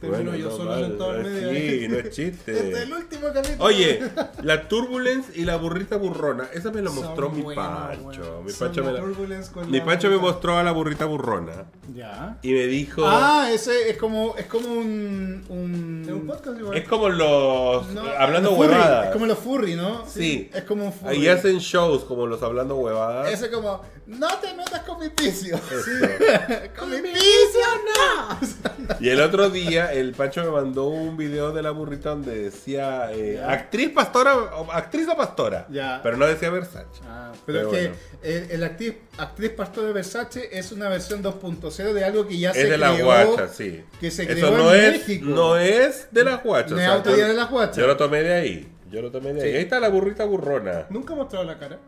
[0.00, 2.82] Termino yo solo mal, sentado en medio Sí, no es Este es chiste.
[2.82, 3.64] el último capítulo.
[3.64, 4.00] Oye,
[4.42, 8.20] la Turbulence y la burrita burrona, esa me lo Son mostró mi buenos, Pancho.
[8.20, 8.44] weón.
[8.44, 12.38] Mi me, la la- mi la Pancho me mostró a la burrita burrona Ya.
[12.42, 13.02] y me dijo...
[13.06, 15.44] Ah, ese es como, es como un.
[15.50, 16.04] Un...
[16.06, 16.76] Es un podcast igual.
[16.78, 17.86] es como los...
[17.88, 19.06] No, hablando los furry, huevadas.
[19.06, 20.06] Es como los furry, ¿no?
[20.06, 20.50] Sí.
[20.54, 21.28] Es como un furry.
[21.28, 23.32] Hacen shows como los hablando huevadas.
[23.32, 25.56] Ese como, no te metas con mi piso.
[25.56, 25.58] Eso.
[26.78, 27.58] con mi piso,
[27.98, 28.96] no.
[29.00, 33.10] Y el otro día el Pancho me mandó un video de la burrita donde decía
[33.12, 35.66] eh, actriz pastora, o- actriz o pastora.
[35.70, 36.00] Ya.
[36.02, 36.86] Pero no decía Versace.
[37.08, 37.94] Ah, pero, Pero es bueno.
[38.22, 42.38] que el, el actriz, actriz pastor de Versace es una versión 2.0 de algo que
[42.38, 43.04] ya Es se de la creó.
[43.06, 43.82] guacha, sí.
[44.00, 45.26] que se Eso creó no en es, México.
[45.26, 46.70] no es de las guachas.
[46.72, 47.76] No o es sea, yo- de las guachas.
[47.76, 48.68] Yo lo tomé de ahí.
[48.90, 49.50] Yo lo tomé de ahí.
[49.50, 49.56] Sí.
[49.56, 50.86] Ahí está la burrita burrona.
[50.90, 51.78] Nunca he mostrado la cara.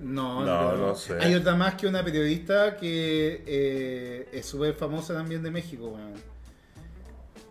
[0.00, 0.86] No, No, creo.
[0.88, 1.14] no sé.
[1.20, 6.12] Hay otra más que una periodista que eh, es súper famosa también de México, weón.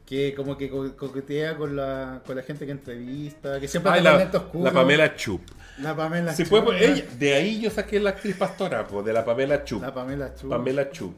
[0.05, 4.03] Que como que co- coquetea con la, con la gente que entrevista, que siempre con
[4.03, 4.63] la, oscuros.
[4.65, 5.41] la Pamela Chup.
[5.79, 9.13] La Pamela Si Chup, puede, ella, de ahí yo saqué la actriz pastora, pues, de
[9.13, 9.81] la Pamela Chup.
[9.81, 10.49] La Pamela Chup.
[10.49, 11.15] Pamela Chup.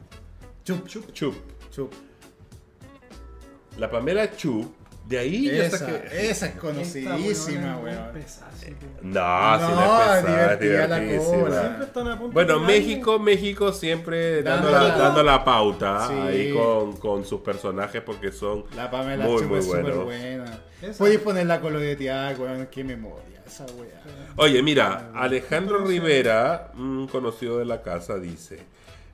[0.64, 1.34] Chup, chup, Chup.
[1.70, 1.92] chup.
[3.78, 4.66] La Pamela Chup.
[5.06, 6.30] De ahí Esa, saqué.
[6.30, 8.10] esa es conocidísima, weón.
[8.26, 8.74] sí.
[9.02, 11.42] No, si No, no es pesada, la divertidísima.
[11.42, 11.60] cola.
[11.60, 12.58] Siempre están a punto Bueno.
[12.58, 16.12] México, México siempre dando, Dando la, la- dando la pauta Sí.
[16.14, 20.04] ahí con, con sus personajes porque son La Pamela muy, Chup muy es buenos.
[20.04, 20.60] buena.
[20.98, 22.66] Podéis ponerla coloreteada, weón.
[22.68, 24.02] Qué memoria, esa weá.
[24.34, 28.58] Oye, mira, Alejandro Rivera, un conocido de la casa, dice: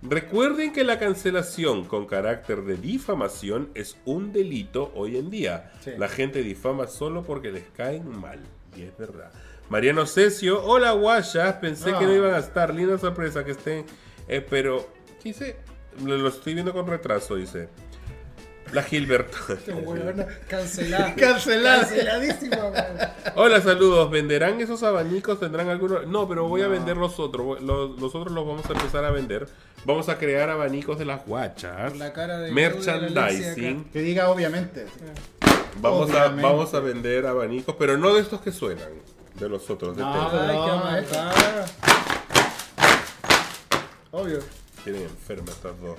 [0.02, 5.72] Recuerden que la cancelación con carácter de difamación es un delito hoy en día.
[5.80, 5.92] Sí.
[5.96, 8.40] La gente difama solo porque les caen mal.
[8.76, 9.30] Y es verdad.
[9.68, 11.98] Mariano Cesio, hola guayas, pensé Ah.
[12.00, 12.74] que no iban a estar.
[12.74, 13.84] Linda sorpresa que estén.
[14.28, 14.88] eh, pero.
[16.04, 17.68] Lo, lo estoy viendo con retraso, dice.
[18.72, 19.36] La Gilberto.
[19.64, 21.14] Qué weona, Cancelada.
[21.14, 21.80] Cancelada.
[21.82, 22.84] Canceladísima, weón.
[23.36, 24.10] Hola, saludos.
[24.10, 25.38] ¿Venderán esos abanicos?
[25.38, 26.06] ¿Tendrán algunos?
[26.06, 27.60] No, pero voy a vender los otros.
[27.60, 29.46] Los, los otros los vamos a empezar a vender.
[29.84, 31.96] Vamos a crear abanicos de las guachas.
[31.98, 33.84] La cara de Merchandising.
[33.92, 34.86] Que diga obviamente.
[35.80, 36.42] Vamos a, Obviamente.
[36.42, 38.88] vamos a vender abanicos, pero no de estos que suenan.
[39.38, 39.96] De los otros.
[39.96, 40.30] De No.
[40.30, 40.42] tela.
[40.42, 41.66] Ay, qué No, amargada.
[44.10, 44.38] Obvio.
[44.84, 45.98] Tienen enfermas estas dos.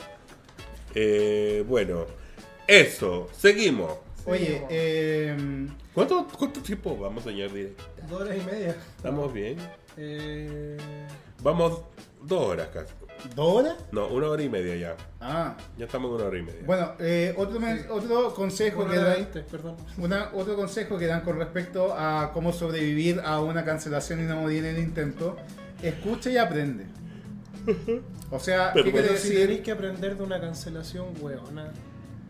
[0.95, 2.05] Eh, bueno,
[2.67, 3.29] eso.
[3.37, 3.93] Seguimos.
[4.25, 7.83] Oye, eh, ¿Cuánto, cuánto tiempo vamos, señor directo?
[8.09, 8.75] Dos horas y media.
[8.97, 9.57] ¿Estamos bien?
[9.97, 10.77] Eh,
[11.41, 11.81] Vamos
[12.21, 12.93] dos horas casi.
[13.35, 13.75] ¿dos horas?
[13.91, 14.95] No, una hora y media ya.
[15.21, 15.55] Ah.
[15.77, 16.61] Ya estamos en una hora y media.
[16.65, 19.75] Bueno, eh, otro, men- otro consejo que dan, perdón.
[19.97, 24.37] una- otro consejo que dan con respecto a cómo sobrevivir a una cancelación y no
[24.37, 25.35] morir en el intento,
[25.81, 26.85] escucha y aprende.
[28.31, 29.41] O sea, Pero ¿qué quiere Pero si decir?
[29.41, 31.71] tenéis que aprender de una cancelación, weona,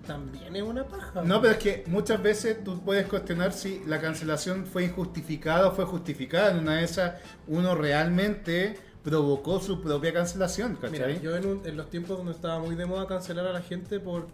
[0.05, 1.21] también es una paja.
[1.23, 5.71] No, pero es que muchas veces tú puedes cuestionar si la cancelación fue injustificada o
[5.71, 6.51] fue justificada.
[6.51, 7.13] En una de esas,
[7.47, 11.21] uno realmente provocó su propia cancelación, Mira, ¿cachai?
[11.21, 13.99] yo en, un- en los tiempos donde estaba muy de moda cancelar a la gente
[13.99, 14.27] por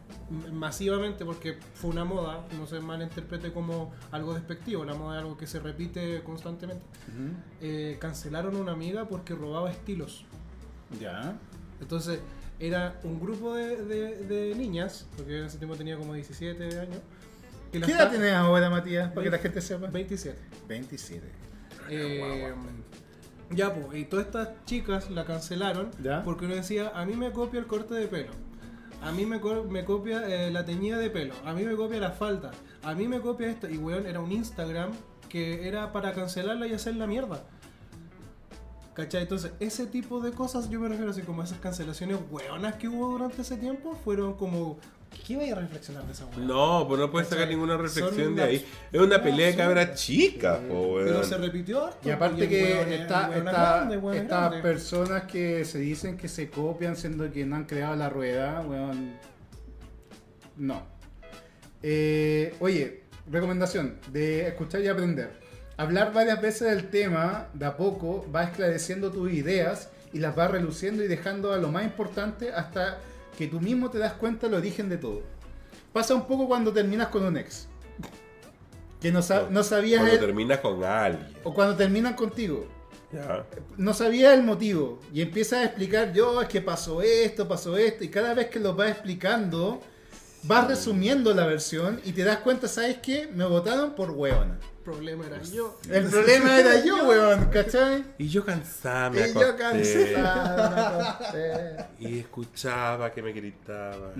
[0.52, 5.38] masivamente porque fue una moda, no se malinterprete como algo despectivo, la moda es algo
[5.38, 6.84] que se repite constantemente.
[7.62, 10.24] Eh, cancelaron a una amiga porque robaba estilos.
[11.00, 11.36] Ya.
[11.82, 12.20] Entonces,
[12.60, 17.00] era un grupo de, de- de niñas, porque en ese tiempo tenía como 17 años.
[17.72, 19.12] Que ¿Qué edad tienes ahora, Matías?
[19.12, 19.88] Para que la gente sepa.
[19.88, 20.38] 27.
[20.68, 21.28] 27.
[21.90, 22.54] Eh,
[23.52, 26.24] ya, pues, y todas estas chicas la cancelaron Ya.
[26.24, 28.32] porque uno decía, a mí me copia el corte de pelo,
[29.02, 32.00] a mí me, co- me copia eh, la teñida de pelo, a mí me copia
[32.00, 32.52] la falta,
[32.84, 33.68] a mí me copia esto.
[33.70, 34.92] Y weón, era un Instagram
[35.30, 37.44] que era para cancelarla y hacer la mierda.
[39.00, 39.22] ¿Cachai?
[39.24, 42.88] Entonces, ese tipo de cosas, yo me refiero así como a esas cancelaciones weonas que
[42.88, 44.78] hubo durante ese tiempo, fueron como...
[45.26, 46.38] ¿Qué iba a reflexionar de esa weá?
[46.46, 48.66] No, pues no puedes sacar ninguna reflexión de ahí.
[48.92, 51.26] Es una pelea de cabras chicas, po, Pero weón.
[51.26, 55.66] se repitió harto, Y aparte que weón es- esta- weón grande, weón estas personas que
[55.66, 59.14] se dicen que se copian siendo que no han creado la rueda, weón.
[60.58, 60.84] No.
[61.82, 65.39] Eh, oye, recomendación de escuchar y aprender.
[65.80, 70.50] Hablar varias veces del tema, de a poco, va esclareciendo tus ideas y las va
[70.50, 72.98] reluciendo y dejando a lo más importante hasta
[73.38, 75.22] que tú mismo te das cuenta del origen de todo.
[75.94, 77.70] Pasa un poco cuando terminas con un ex.
[79.00, 81.26] Que no, sa- no sabías Cuando el- terminas con alguien.
[81.46, 82.68] o cuando terminan contigo
[83.14, 83.46] Ya.
[83.78, 88.04] no sabía el motivo y empieza a explicar yo es que pasó esto, pasó esto
[88.04, 89.82] y cada vez que lo va explicando
[90.44, 93.28] vas resumiendo la versión y te das cuenta, ¿sabes qué?
[93.34, 94.60] Me votaron por weona.
[94.80, 95.78] El problema era yo.
[95.90, 98.06] El problema era yo, weón, ¿cachai?
[98.18, 100.30] Y yo cansada, me Y yo me
[101.02, 101.86] acosté.
[102.00, 104.14] Y escuchaba que me gritaba.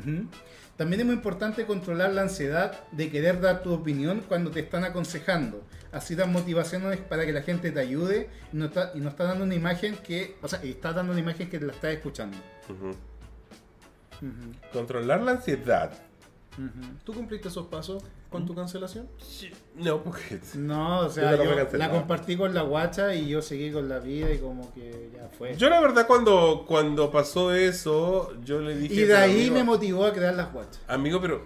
[0.76, 4.84] También es muy importante controlar la ansiedad de querer dar tu opinión cuando te están
[4.84, 5.64] aconsejando.
[5.92, 9.24] Así dan motivaciones para que la gente te ayude y no está, y no está
[9.24, 12.38] dando una imagen que, o sea, y está dando una imagen que la está escuchando.
[14.74, 15.92] Controlar la ansiedad.
[17.06, 19.08] ¿Tú cumpliste esos pasos con tu cancelación?
[19.80, 20.40] No, porque...
[20.56, 24.00] No, o sea, Yo yo la compartí con la guacha y yo seguí con la
[24.00, 25.56] vida y como que ya fue.
[25.56, 28.94] Yo la verdad cuando, cuando pasó eso, yo le dije...
[28.94, 30.80] y de "Pero, ahí amigo, me motivó a crear las guachas.
[30.88, 31.46] Amigo, pero...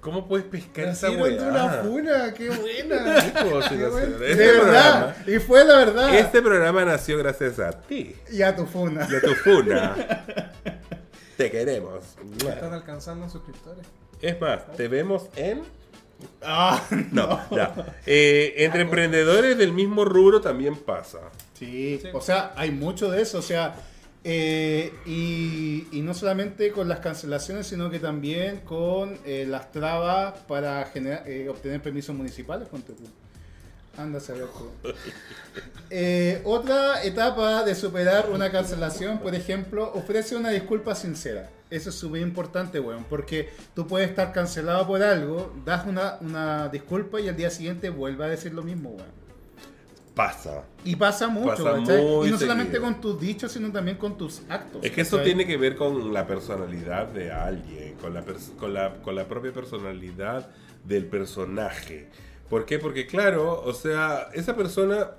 [0.00, 1.82] ¿Cómo puedes pescar esa de una weá?
[1.82, 3.14] funa, qué buena.
[3.22, 4.16] Qué chicos, bueno.
[4.24, 6.14] este de verdad, programa- y fue la verdad.
[6.14, 9.06] Este programa nació gracias a ti Y a tu funa.
[9.10, 9.94] y a tu funa.
[11.36, 12.02] Te queremos.
[12.38, 13.86] Están alcanzando suscriptores.
[14.22, 15.62] Es más, te vemos en...
[16.42, 16.82] Ah,
[17.12, 17.94] No, ya.
[18.06, 21.18] Eh, entre emprendedores del mismo rubro también pasa.
[21.54, 22.08] Sí, Sí.
[22.12, 23.74] o sea, hay mucho de eso, o sea,
[24.24, 30.34] eh, y, y no solamente con las cancelaciones, sino que también con eh, las trabas
[30.46, 32.68] para generar, eh, obtener permisos municipales.
[32.68, 32.92] ponte
[34.00, 34.06] tú.
[34.06, 34.92] Anda a tú.
[35.90, 41.50] Eh, otra etapa de superar una cancelación, por ejemplo, ofrece una disculpa sincera.
[41.70, 46.68] Eso es súper importante, weón, porque tú puedes estar cancelado por algo, das una, una
[46.68, 49.20] disculpa y al día siguiente vuelve a decir lo mismo, weón.
[50.14, 50.64] Pasa.
[50.84, 52.04] Y pasa mucho, Pasa ¿cachai?
[52.04, 52.92] muy Y no solamente seguido.
[52.92, 54.84] con tus dichos, sino también con tus actos.
[54.84, 55.32] Es que eso ¿cachai?
[55.34, 58.24] tiene que ver con la personalidad de alguien, con la,
[58.58, 60.50] con la, con la propia personalidad
[60.84, 62.08] del personaje.
[62.50, 62.80] ¿Por qué?
[62.80, 65.12] Porque claro, o sea, esa persona,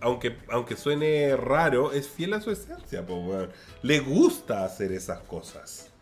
[0.00, 3.50] aunque, aunque suene raro, es fiel a su esencia, po, weón.
[3.82, 5.92] Le gusta hacer esas cosas.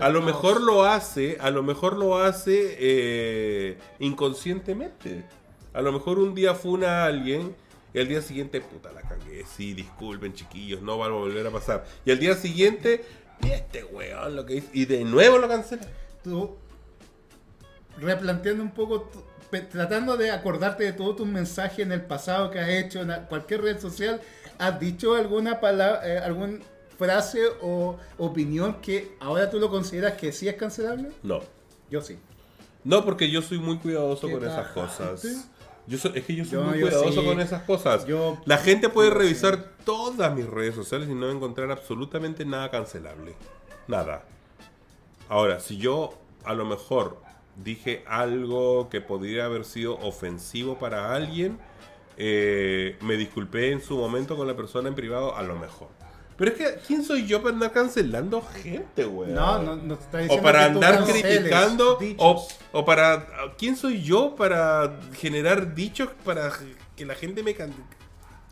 [0.00, 5.24] A lo mejor lo hace, a lo mejor lo hace eh, inconscientemente.
[5.74, 7.54] A lo mejor un día funa a alguien
[7.92, 9.44] y al día siguiente, puta, la cagué.
[9.44, 11.84] Sí, disculpen, chiquillos, no va a volver a pasar.
[12.06, 13.04] Y al día siguiente,
[13.42, 14.68] y este weón lo que hizo.
[14.72, 15.86] Y de nuevo lo cancela.
[16.24, 16.56] Tú,
[17.98, 19.10] replanteando un poco,
[19.60, 23.62] tratando de acordarte de todos tus mensajes en el pasado que has hecho en cualquier
[23.62, 24.20] red social,
[24.58, 26.58] ¿has dicho alguna palabra, alguna
[26.98, 31.10] frase o opinión que ahora tú lo consideras que sí es cancelable?
[31.22, 31.40] No.
[31.90, 32.18] Yo sí.
[32.84, 35.22] No, porque yo soy muy cuidadoso ¿Qué con esas cosas.
[35.86, 37.26] Yo soy, es que yo soy Yo- muy yo cuidadoso sí.
[37.26, 38.06] con esas cosas.
[38.06, 43.34] Yo- La gente puede revisar todas mis redes sociales y no encontrar absolutamente nada cancelable.
[43.88, 44.24] Nada.
[45.28, 46.14] Ahora, si yo
[46.44, 47.18] a lo mejor
[47.56, 51.58] dije algo que podría haber sido ofensivo para alguien,
[52.16, 55.88] eh, me disculpé en su momento con la persona en privado, a lo mejor.
[56.36, 59.34] Pero es que, ¿quién soy yo para andar cancelando gente, weón?
[59.34, 63.26] No, no, no te está O diciendo para que andar criticando, o, o para...
[63.58, 66.50] ¿Quién soy yo para generar dichos para
[66.96, 67.54] que la gente me...
[67.54, 67.72] can-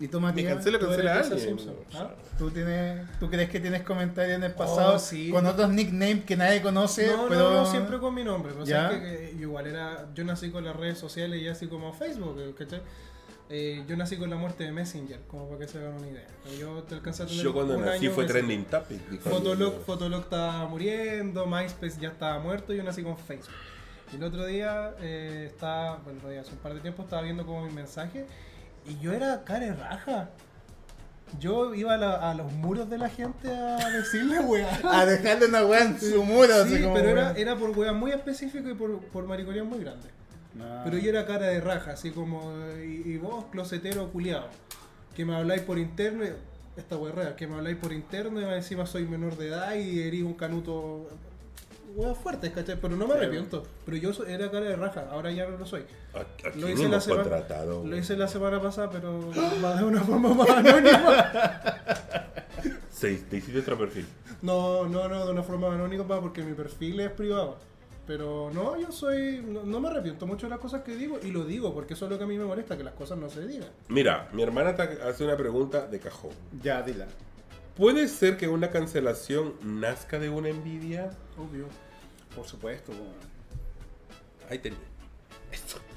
[0.00, 0.54] ¿Y tú, Me Matías?
[0.54, 1.58] cancela, tú cancela a alguien.
[1.58, 1.72] Sea.
[1.94, 2.10] ¿ah?
[2.38, 5.30] ¿Tú, tienes, ¿Tú crees que tienes comentarios en el pasado Oh, sí.
[5.30, 7.06] con otros nicknames que nadie conoce?
[7.08, 7.50] No, pero...
[7.50, 8.52] no, no, siempre con mi nombre.
[8.54, 8.84] Pero ¿Ya?
[8.88, 10.08] sabes que, que yo igual era.
[10.14, 12.80] Yo nací con las redes sociales y así como Facebook, ¿cachai?
[13.52, 16.26] Eh, yo nací con la muerte de Messenger, como para que se hagan una idea.
[16.58, 19.20] Yo te alcancé a tener Yo cuando un nací año fue trending topic.
[19.20, 19.84] Fotolog.
[19.84, 23.52] Fotolog estaba muriendo, MySpace ya estaba muerto y yo nací con Facebook.
[24.12, 27.22] Y el otro día eh, estaba, bueno, no, ya hace un par de tiempo estaba
[27.22, 28.24] viendo como mi mensaje
[28.86, 30.30] y yo era cara de raja.
[31.38, 34.80] Yo iba a, la- a los muros de la gente a decirle weá.
[34.90, 36.52] A dejarle una weá en su muro.
[36.54, 39.26] así Sí, como, pero era, era por weá muy específico y por, por
[39.64, 40.08] muy grande.
[40.54, 40.64] No.
[40.84, 42.52] Pero yo era cara de raja, así como,
[42.82, 44.48] y, y vos, closetero culiado,
[45.14, 46.32] que me habláis por interno, y-
[46.76, 50.22] esta weá que me habláis por interno y encima soy menor de edad y eres
[50.22, 51.08] un canuto.
[51.94, 52.76] Weá fuerte, ¿cachai?
[52.80, 53.62] Pero no me arrepiento.
[53.84, 55.84] Pero yo era cara de raja, ahora ya no lo soy.
[56.14, 57.84] ¿A, a Lo hice la semana- contratado?
[57.84, 59.30] Lo hice la semana pasada, pero
[59.62, 61.32] va de una forma más anónima.
[62.90, 64.06] Sí, te hiciste otro perfil.
[64.42, 67.56] No, no, no, de una forma anónima porque mi perfil es privado.
[68.06, 69.42] Pero no, yo soy.
[69.46, 72.04] No, no me arrepiento mucho de las cosas que digo y lo digo porque eso
[72.04, 73.68] es lo que a mí me molesta, que las cosas no se digan.
[73.88, 76.32] Mira, mi hermana te hace una pregunta de cajón.
[76.62, 77.06] Ya, dila.
[77.76, 81.10] ¿Puede ser que una cancelación nazca de una envidia?
[81.38, 81.66] Obvio.
[82.34, 82.92] Por supuesto.
[84.48, 84.78] Ahí tenés.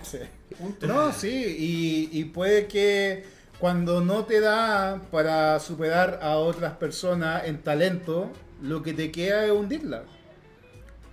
[0.01, 0.19] Sí.
[0.57, 0.87] Punto.
[0.87, 3.23] No, sí, y, y puede que
[3.59, 8.29] cuando no te da para superar a otras personas en talento,
[8.61, 10.03] lo que te queda es hundirla.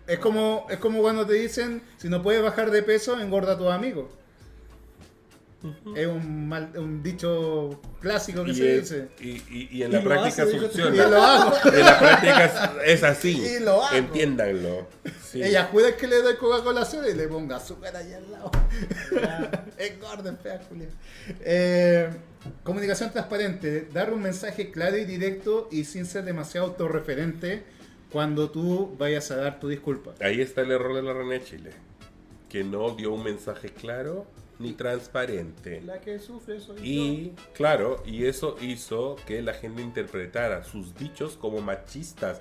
[0.07, 3.59] Es como, es como cuando te dicen, si no puedes bajar de peso, engorda a
[3.59, 4.07] tus amigos.
[5.95, 9.09] Es un, mal, un dicho clásico que Y, se es- dice.
[9.21, 11.07] y, y- y en Y la práctica hace, funciona.
[11.07, 11.53] lo hago.
[11.73, 13.39] En la práctica es, así.
[13.43, 13.95] Y lo hago.
[13.97, 14.87] Entiéndanlo.
[15.31, 15.43] Sí.
[15.43, 18.51] Ella jura que le doy Coca-Cola cero y le pongo azúcar ahí al lado.
[19.79, 20.89] es gordo, fea, Julia.
[21.41, 22.11] Eh,
[22.65, 23.87] comunicación transparente.
[23.93, 27.63] Dar un mensaje claro y directo y sin ser demasiado autorreferente
[28.11, 30.13] cuando tú vayas a dar tu disculpa.
[30.21, 31.71] Ahí está el error de la René Chile.
[32.49, 34.27] Que no dio un mensaje claro
[34.61, 35.81] ni transparente.
[35.81, 41.37] La que sufre soy Y claro, y eso hizo que la gente interpretara sus dichos
[41.37, 42.41] como machistas.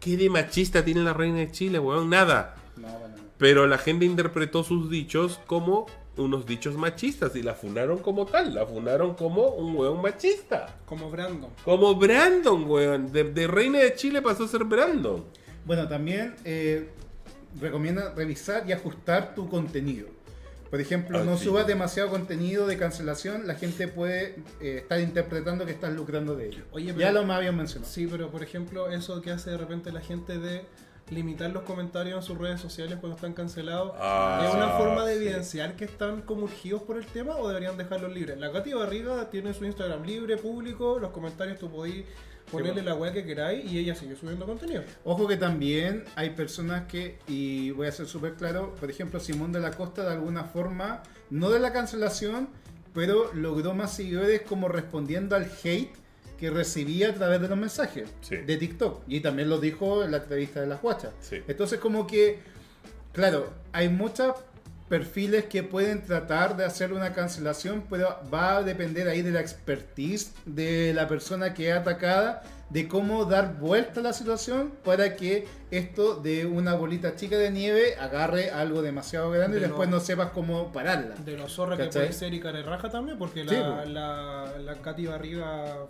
[0.00, 2.10] ¿Qué de machista tiene la reina de Chile, weón?
[2.10, 2.56] Nada.
[2.76, 3.16] No, bueno.
[3.38, 5.86] Pero la gente interpretó sus dichos como
[6.16, 8.54] unos dichos machistas y la funaron como tal.
[8.54, 10.76] La funaron como un weón machista.
[10.86, 11.50] Como Brandon.
[11.64, 13.12] Como Brandon, weón.
[13.12, 15.24] De, de reina de Chile pasó a ser Brandon.
[15.64, 16.88] Bueno, también eh,
[17.60, 20.08] recomienda revisar y ajustar tu contenido.
[20.70, 21.44] Por ejemplo, Ah, no sí.
[21.46, 26.46] subas demasiado contenido de cancelación, la gente puede eh, estar interpretando que estás lucrando de
[26.46, 26.64] ello.
[26.70, 27.90] Oye, ya pero- lo me habían mencionado.
[27.92, 30.64] Sí, pero por ejemplo, eso que hace de repente la gente de
[31.10, 35.16] limitar los comentarios en sus redes sociales cuando están cancelados, Ah, ¿es una forma de
[35.18, 35.24] sí.
[35.24, 38.38] evidenciar que están como urgidos por el tema o deberían dejarlos libres?
[38.38, 42.04] La Katy Barriga tiene su Instagram libre, público, los comentarios tú podís
[42.50, 44.82] ponerle la weá que queráis y ella sigue subiendo contenido.
[45.04, 49.52] Ojo que también hay personas que, y voy a ser súper claro, por ejemplo, Simón
[49.52, 52.48] de la Costa de alguna forma, no de la cancelación,
[52.94, 55.92] pero logró más seguidores como respondiendo al hate
[56.38, 58.36] que recibía a través de los mensajes Sí.
[58.36, 59.02] de TikTok.
[59.06, 61.12] Y también lo dijo en la entrevista de las guachas.
[61.20, 61.36] Sí.
[61.46, 62.38] Entonces como que,
[63.12, 64.34] claro, hay muchos
[64.90, 69.40] perfiles que pueden tratar de hacer una cancelación, pero va a depender ahí de la
[69.40, 75.14] expertise de la persona que es atacada, de cómo dar vuelta a la situación para
[75.16, 79.88] que esto de una bolita chica de nieve agarre algo demasiado grande y De después
[79.88, 81.14] lo- no sepas cómo pararla.
[81.24, 82.02] De lo zorra que ¿Cachai?
[82.06, 83.88] puede ser y raja también, porque Sí, la, po.
[83.88, 85.86] la, la Katy Barriga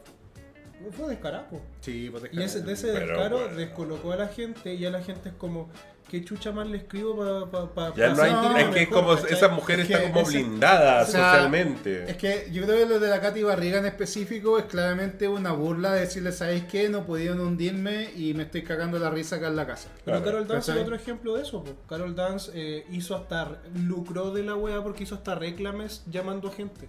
[0.93, 1.47] fue descarado.
[1.48, 1.60] po.
[1.81, 3.56] Sí, pues Y ese, de ese descaro bueno.
[3.56, 5.68] descolocó a la gente y ya la gente es como,
[6.11, 8.62] ¿qué chucha más le escribo para pa, pa, Ya pa no hay.
[8.62, 9.32] es que mejor, como ¿cachai?
[9.32, 12.11] esa mujer Es está que como ese- blindada o sea, socialmente.
[12.11, 15.53] Es que yo creo que lo de la Katy Barriga en específico es claramente una
[15.53, 16.89] burla de decirle, ¿sabéis qué?
[16.89, 19.89] No pudieron hundirme y me estoy cagando la risa acá en la casa.
[20.05, 20.24] Pero Claro.
[20.24, 21.62] Carol Dance es otro ejemplo de eso.
[21.62, 21.70] po.
[21.89, 26.89] Carol Dance eh, hizo hasta, lucró de la wea porque hizo hasta reclames llamando gente.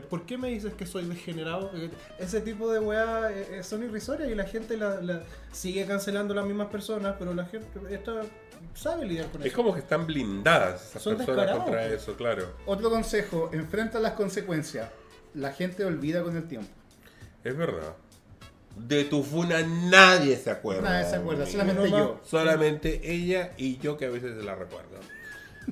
[0.00, 1.70] ¿Por qué me dices que soy degenerado?
[2.18, 6.34] Ese tipo de weas eh, eh, son irrisorias y la gente la, la- sigue cancelando
[6.34, 8.22] las mismas personas, pero la gente esta
[8.74, 9.56] sabe lidiar con Es eso.
[9.56, 12.46] como que están blindadas esas Son personas contra eso, claro.
[12.66, 14.88] Otro consejo, enfrenta las consecuencias.
[15.34, 16.68] La gente olvida con el tiempo.
[17.44, 17.94] Es verdad.
[18.76, 20.82] De tu funa nadie se acuerda.
[20.82, 22.20] Nadie se acuerda, solamente yo.
[22.24, 24.98] Solamente ella y yo que a veces se la recuerdo.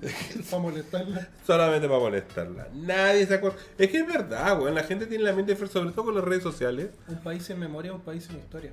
[0.50, 1.28] Para molestarla.
[1.46, 2.68] Solamente para molestarla.
[2.74, 3.58] Nadie se acuerda.
[3.78, 4.74] Es que es verdad, weón.
[4.74, 6.90] La gente tiene la mente fría, sobre todo con las redes sociales.
[7.08, 8.72] Un país en memoria, un país en historia.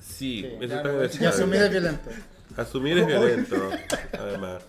[0.00, 2.10] Sí, Sí, eso claro, está Y asumir es violento.
[2.56, 3.70] Asumir es violento,
[4.12, 4.62] además.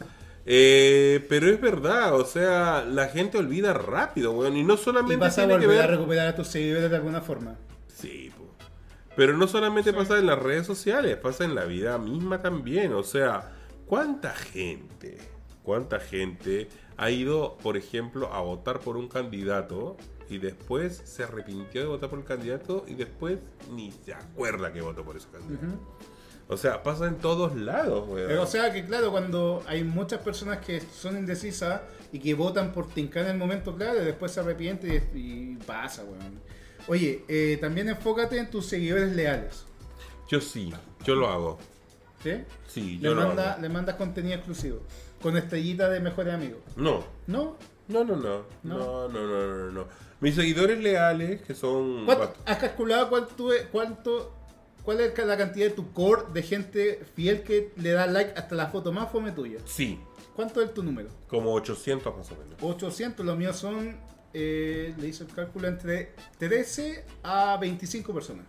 [0.45, 4.55] Eh, pero es verdad, o sea, la gente olvida rápido, weón.
[4.57, 5.89] Y no Y solamente vas a volver a ver.
[5.91, 7.55] recuperar a tus seguidores de alguna forma.
[7.87, 8.45] Sí, po.
[9.15, 12.93] Pero no solamente pasa en las redes sociales, pasa en la vida misma también.
[12.93, 13.51] O sea,
[13.87, 15.17] ¿cuánta gente,
[15.65, 19.97] cuánta gente ha ido, por ejemplo, a votar por un candidato
[20.29, 23.39] y después se arrepintió de votar por el candidato y después
[23.71, 25.77] ni se acuerda que votó por ese candidato?
[26.47, 28.27] O sea, pasa en todos lados, weón.
[28.27, 31.81] Pero, o sea que claro, cuando hay muchas personas que son indecisas
[32.11, 35.55] y que votan por tincar en el momento claro y después se arrepienten y, y
[35.57, 36.39] pasa, weón.
[36.87, 39.65] Oye, eh, también enfócate en tus seguidores leales.
[40.29, 40.71] Yo sí,
[41.03, 41.57] yo lo hago.
[42.23, 42.43] ¿Sí?
[42.67, 43.61] Sí, Le, yo lo manda, hago.
[43.61, 44.79] le mandas contenido exclusivo.
[45.25, 46.59] Con estrellita de mejores amigos.
[46.75, 47.57] No, ¿No?
[47.87, 48.45] no, no, no.
[48.61, 49.87] No, no, no, no, no.
[50.19, 52.05] Mis seguidores leales, que son...
[52.05, 54.31] ¿Cuánto- ¿Has calculado cuánto, cuánto,
[54.83, 58.53] cuál es la cantidad de tu core de gente fiel que le da like hasta
[58.53, 59.57] la foto más fome tuya?
[59.65, 59.99] Sí,
[60.35, 61.09] ¿Cuánto es tu número?
[61.27, 62.61] como 800 más o menos.
[62.61, 63.97] 800, los míos son,
[64.31, 68.45] eh, le hice el cálculo, entre 13 a 25 personas.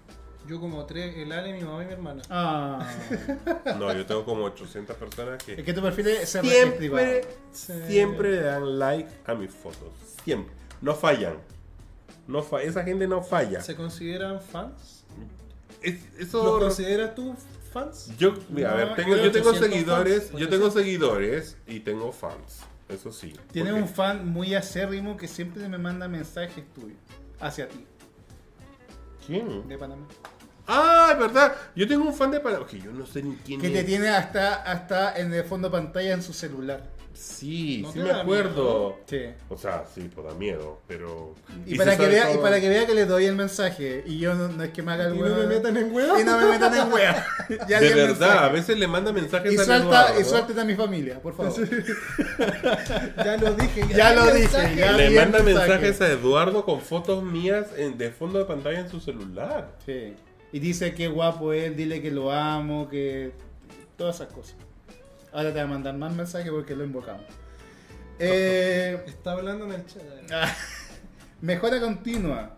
[0.46, 2.22] Yo como tres, el Ale, mi mamá y mi hermana.
[2.30, 2.86] Ah,
[3.78, 8.40] No, yo tengo como 800 personas es que que tu perfil es siempre, siempre le
[8.42, 9.88] dan like a mis fotos.
[10.24, 10.54] Siempre.
[10.80, 11.36] No fallan.
[12.28, 13.60] No fa- Esa gente no falla.
[13.60, 15.04] ¿Se consideran fans?
[15.82, 16.58] Es- ¿Los eso...
[16.60, 17.34] consideras tú
[17.72, 18.10] fans?
[18.18, 22.12] Yo, mira, a ver, tengo, yo tengo 800 seguidores, fans, yo tengo seguidores y tengo
[22.12, 22.60] fans.
[22.88, 23.32] Eso sí.
[23.52, 26.98] Tienes porque- un fan muy acérrimo que siempre me manda mensajes tuyos
[27.40, 27.84] hacia ti,
[29.26, 29.66] ¿Quién?
[29.68, 30.06] de Panamá.
[30.66, 31.54] Ah, es verdad.
[31.74, 32.66] Yo tengo un fan de Panamá.
[32.66, 33.72] Que yo no sé ni quién Que es.
[33.72, 36.82] te tiene hasta, hasta en el fondo pantalla en su celular.
[37.14, 38.98] Sí, ¿No sí me acuerdo.
[39.06, 39.20] Sí.
[39.48, 41.34] O sea, sí, pues da miedo, pero...
[41.64, 44.04] Y, para que vea, y para que vea que les doy el mensaje.
[44.06, 45.36] Y yo no, no es que me haga el Y no huevo.
[45.38, 46.20] me metan en huevo.
[46.20, 46.88] Y no me metan en.
[47.68, 48.38] Ya De verdad, mensaje.
[48.44, 50.20] a veces le manda mensajes Y a suelta, Eduardo.
[50.20, 51.54] y suelten a mi familia, por favor.
[53.24, 53.86] Ya lo dije.
[53.94, 54.92] Ya lo dije, ya.
[54.92, 55.68] Le manda mensaje.
[55.68, 59.70] mensajes a Eduardo con fotos mías en- de fondo de pantalla en su celular.
[59.86, 60.14] Sí.
[60.56, 63.30] Y dice que guapo él, dile que lo amo, que.
[63.98, 64.56] Todas esas cosas.
[65.30, 67.26] Ahora te voy a mandar más mensajes porque lo invocamos.
[68.18, 70.48] Eh, Está hablando en el chat.
[71.42, 72.56] mejora continua.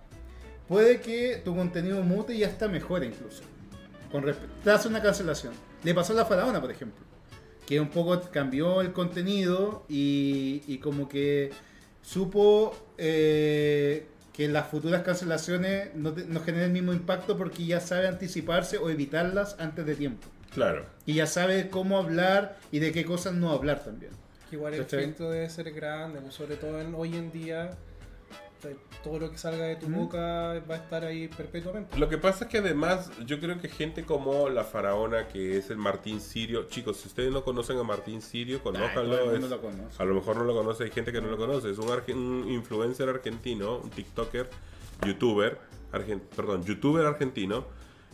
[0.68, 3.42] Puede que tu contenido mute y hasta mejore incluso.
[4.12, 4.54] Con respecto.
[4.62, 5.54] Tras una cancelación.
[5.82, 7.04] Le pasó a la faraona, por ejemplo.
[7.66, 11.50] Que un poco cambió el contenido y, y como que
[12.00, 14.06] supo eh,
[14.38, 18.78] que las futuras cancelaciones no, te- no generen el mismo impacto porque ya sabe anticiparse
[18.78, 20.28] o evitarlas antes de tiempo.
[20.54, 20.86] Claro.
[21.06, 24.12] Y ya sabe cómo hablar y de qué cosas no hablar también.
[24.48, 25.04] Que igual el ¿Cachai?
[25.06, 27.72] filtro debe ser grande, pues, sobre todo en- hoy en día.
[29.04, 29.94] Todo lo que salga de tu ¿Mm?
[29.94, 30.18] boca
[30.68, 31.96] va a estar ahí perpetuamente.
[31.98, 35.70] Lo que pasa es que además yo creo que gente como la faraona que es
[35.70, 39.32] el Martín Sirio, chicos, si ustedes no conocen a Martín Sirio, conójanlo.
[39.32, 39.60] es- lo
[39.98, 41.70] a lo mejor no lo conoce, hay gente que no lo conoce.
[41.70, 44.50] Es un, arge- un influencer argentino, un TikToker,
[45.06, 45.58] youtuber,
[45.92, 47.64] argen- perdón, youtuber argentino,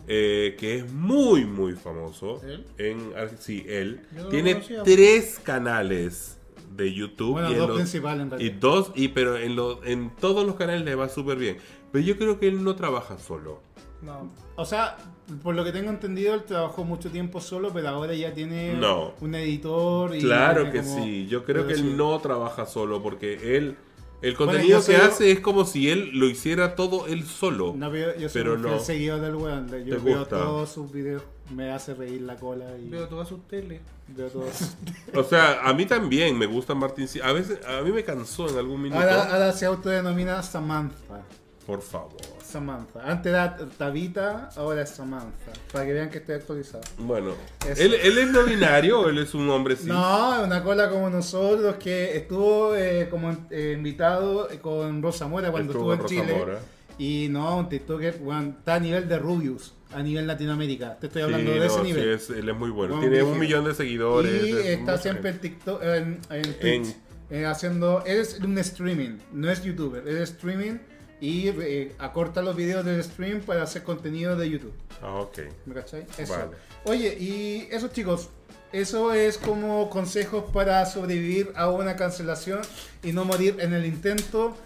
[0.07, 2.43] eh, que es muy, muy famoso.
[2.45, 2.67] ¿Él?
[2.77, 4.03] En, Ar- sí, él.
[4.31, 6.37] Tiene tres canales
[6.77, 7.33] de YouTube.
[7.33, 8.57] Bueno, y dos los- principales en y realidad.
[8.61, 11.59] dos, y pero en, lo- en todos los canales le va súper bien.
[11.93, 13.61] Pero yo creo que él no trabaja solo.
[14.03, 14.31] No.
[14.57, 14.97] O sea,
[15.43, 19.13] por lo que tengo entendido, él trabajó mucho tiempo solo, pero ahora ya tiene No.
[19.21, 20.15] un editor.
[20.15, 21.27] Y Claro que como- sí.
[21.29, 21.81] Yo creo que sí.
[21.81, 23.77] él no trabaja solo porque él.
[24.23, 27.25] El Bueno, contenido yo que soy- hace es como si él lo hiciera todo él
[27.25, 27.75] solo.
[27.77, 28.79] No, pero yo soy Pero un no.
[28.79, 29.67] seguidor del weón.
[29.85, 30.39] Yo ¿Te veo gusta?
[30.43, 33.81] todos sus videos, me hace reír la cola y Veo todas sus teles.
[34.09, 34.77] veo todos.
[35.15, 37.09] O sea, a mí también me gusta Martín.
[37.23, 39.01] A veces, a mí me cansó en algún minuto.
[39.01, 41.23] ahora, ahora se autodenomina Samantha.
[41.67, 42.13] Por favor.
[42.45, 43.01] Samantha.
[43.05, 45.53] Antes era Tabita, ahora es Samantha.
[45.73, 46.83] Para que vean que estoy actualizado.
[46.99, 47.33] Bueno.
[47.77, 49.87] ¿él, ¿él es no binario o él es un hombre cis?
[49.87, 55.73] No, una cola como nosotros que estuvo eh, como eh, invitado con Rosa Mora cuando
[55.73, 56.37] estuvo, en Rosa Chile.
[56.39, 56.59] Mora.
[56.99, 60.97] Y no, un TikToker, weón, está a nivel de Rubius, a nivel Latinoamérica.
[60.99, 62.09] Te estoy Sí, hablando de no, ese sí, nivel.
[62.11, 62.95] es- él es muy bueno.
[62.97, 64.45] Bueno, Tiene un millón de seguidores.
[64.45, 65.39] y es está siempre en.
[65.39, 66.95] TikTok, en, en Twitch,
[67.31, 70.79] eh, haciendo, es un streaming, no es youtuber, es streaming
[71.21, 74.75] y eh, acorta los videos del stream para hacer contenido de YouTube.
[75.03, 75.39] Ah, ok.
[75.67, 76.07] ¿Me cachai?
[76.19, 76.33] Eso.
[76.33, 76.51] Vale.
[76.85, 78.29] Oye, y eso chicos,
[78.73, 82.61] eso es como consejos para sobrevivir a una cancelación
[83.03, 84.57] y no morir en el intento.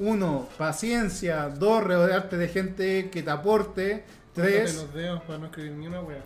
[0.00, 1.48] Uno, paciencia.
[1.50, 4.04] Dos, rodearte de gente que te aporte.
[4.34, 6.22] Tres, los dedos para no escribir ni una wea.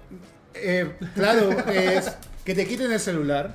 [0.55, 3.55] eh, claro, es que te quiten el celular.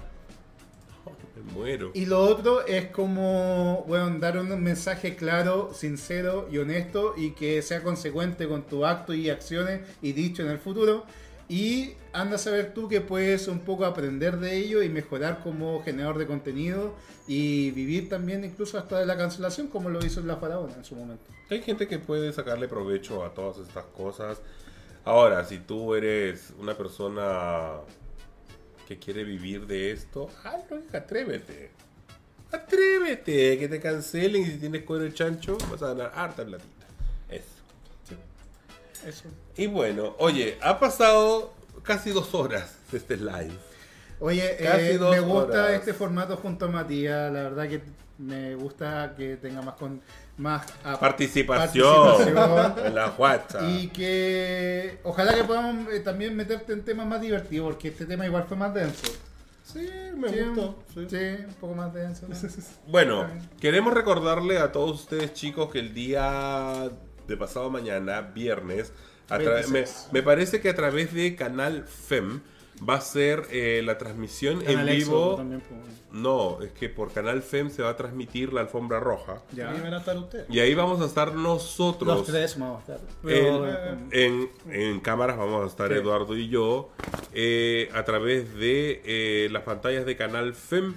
[1.36, 1.92] Me muero.
[1.94, 7.62] Y lo otro es como, bueno, dar un mensaje claro, sincero y honesto y que
[7.62, 11.06] sea consecuente con tu acto y acciones y dicho en el futuro.
[11.48, 15.84] Y anda a saber tú que puedes un poco aprender de ello y mejorar como
[15.84, 16.96] generador de contenido
[17.28, 20.96] y vivir también incluso hasta de la cancelación como lo hizo la faraona en su
[20.96, 21.24] momento.
[21.50, 24.42] Hay gente que puede sacarle provecho a todas estas cosas.
[25.06, 27.74] Ahora, si tú eres una persona
[28.88, 31.72] que quiere vivir de esto, hazlo, hija, atrévete.
[32.52, 36.88] Atrévete, que te cancelen y si tienes cuero de chancho vas a ganar harta platita.
[37.30, 37.46] Eso.
[39.06, 39.30] Eso.
[39.56, 41.54] Y bueno, oye, ha pasado
[41.90, 43.52] casi dos horas de este live.
[44.20, 45.72] Oye, eh, me gusta horas.
[45.72, 47.82] este formato junto a Matías, la verdad que
[48.20, 50.00] me gusta que tenga más con
[50.38, 50.66] más
[51.00, 51.88] Participación,
[52.20, 52.86] participación.
[52.86, 53.64] en la WhatsApp.
[53.68, 58.26] Y que ojalá que podamos eh, también meterte en temas más divertidos, porque este tema
[58.28, 59.12] igual fue más denso.
[59.64, 60.84] Sí, me Sí, gustó.
[60.94, 61.08] sí.
[61.10, 62.28] Sí, un poco más denso.
[62.30, 62.36] ¿no?
[62.88, 63.28] Bueno,
[63.60, 66.90] queremos recordarle a todos ustedes chicos que el día
[67.28, 68.92] de pasado mañana, viernes,
[69.38, 70.08] me, 26.
[70.12, 72.42] me parece que a través de Canal FEM
[72.90, 75.36] va a ser eh, la transmisión Canal en vivo.
[75.36, 75.82] también, pues.
[76.12, 79.44] No, es que por Canal FEM se va a transmitir la alfombra roja.
[79.52, 79.70] Ya.
[79.70, 80.46] Ahí van a estar ustedes.
[80.50, 82.18] Y ahí vamos a estar nosotros.
[82.20, 83.00] Los tres vamos a estar.
[83.00, 83.68] En, Pero,
[84.12, 85.96] en- en cámaras vamos a estar Sí.
[85.96, 86.90] Eduardo y yo
[87.34, 90.96] eh, a través de eh, las pantallas de Canal FEM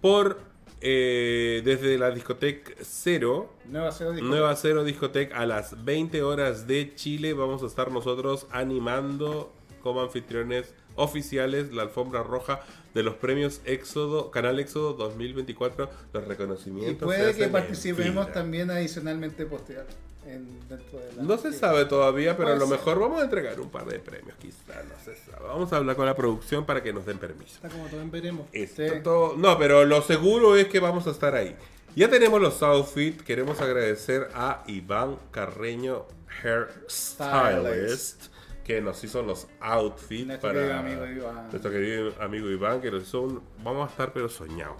[0.00, 0.38] por
[0.80, 6.66] eh, desde la discoteca Cero, Nueva Cero dijo- Nueva Cero Discoteca a las 20 horas
[6.66, 9.52] de Chile vamos a estar nosotros animando
[9.82, 12.60] como anfitriones oficiales la alfombra roja
[12.94, 16.98] de los premios Éxodo, Canal Éxodo 2024, los Y reconocimientos.
[16.98, 19.86] se puede que participemos también adicionalmente postear
[20.28, 21.22] en- dentro de la...
[21.22, 22.78] No se sabe todavía, pero a lo ser.
[22.78, 25.44] mejor vamos a entregar un par de premios, quizá, no se sabe.
[25.46, 27.54] Vamos a hablar con la producción para que nos den permiso.
[27.56, 28.46] Está como en veremos.
[28.52, 29.00] Esto Sí.
[29.02, 31.56] todo- No, pero lo seguro es que vamos a estar ahí.
[31.96, 33.22] Ya tenemos los outfits.
[33.22, 36.04] Queremos agradecer a Iván Carreño
[36.42, 38.26] Hairstylist
[38.64, 41.48] que nos hizo los outfits Nuestro para querido amigo Iván.
[41.50, 44.76] nuestro querido amigo Iván que nos hizo un- vamos a estar pero soñados.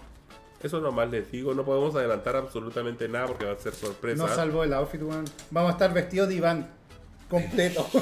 [0.61, 4.21] Eso nomás les digo, no podemos adelantar absolutamente nada porque va a ser sorpresa.
[4.21, 5.25] No salvo el outfit, weón.
[5.51, 6.79] Vamos a estar vestidos de Iván.
[7.29, 7.85] Completo.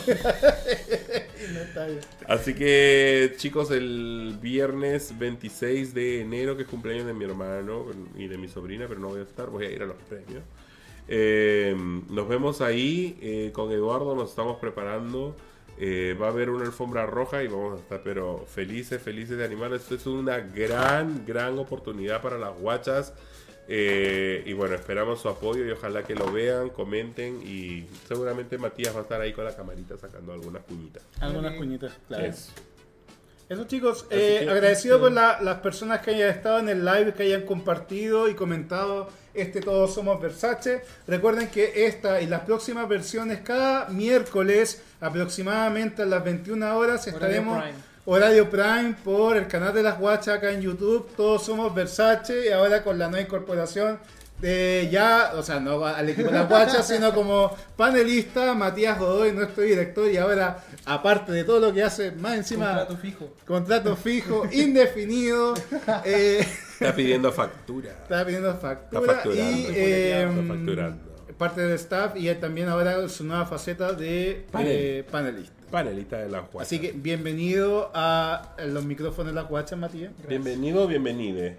[2.27, 8.27] Así que, chicos, el viernes 26 de enero, que es cumpleaños de mi hermano y
[8.27, 10.43] de mi sobrina, pero no voy a estar, voy a ir a los premios.
[11.09, 11.75] Eh,
[12.09, 15.35] nos vemos ahí eh, con Eduardo, nos estamos preparando.
[15.79, 19.45] Eh, va a haber una alfombra roja y vamos a estar, pero felices, felices de
[19.45, 19.73] animar.
[19.73, 23.13] Esto es una gran, gran oportunidad para las guachas.
[23.69, 28.95] Eh, y bueno, esperamos su apoyo y ojalá que lo vean, comenten y seguramente Matías
[28.95, 31.03] va a estar ahí con la camarita sacando algunas cuñitas.
[31.19, 32.25] Algunas cuñitas, claro.
[32.25, 32.51] Eso.
[33.49, 37.13] Eso chicos, eh, que- agradecido por la- las personas que hayan estado en el live,
[37.13, 40.81] que hayan compartido y comentado este Todos Somos Versace.
[41.07, 47.63] Recuerden que esta y las próximas versiones cada miércoles aproximadamente a las 21 horas estaremos
[48.05, 51.07] horario Prime por el canal de las guachas acá en YouTube.
[51.15, 53.99] Todos Somos Versace y ahora con la nueva incorporación
[54.91, 59.63] ya, o sea, no al equipo de las guachas, sino como panelista Matías Godoy, nuestro
[59.63, 63.33] director y ahora aparte de todo lo que hace más encima Contrato fijo.
[63.47, 65.53] contrato fijo, indefinido.
[66.05, 66.45] eh,
[66.79, 67.91] Está pidiendo factura.
[68.03, 69.01] está pidiendo factura.
[69.01, 69.57] Está facturando.
[69.57, 71.03] y eh, Está facturando.
[71.37, 74.71] parte del staff y también ahora su nueva faceta de Panel.
[74.71, 75.53] eh, panelista.
[75.71, 76.61] Panelista de la guachas.
[76.67, 80.11] Así que bienvenido a los micrófonos de las guachas, Matías.
[80.29, 81.57] Bienvenido, bienvenide.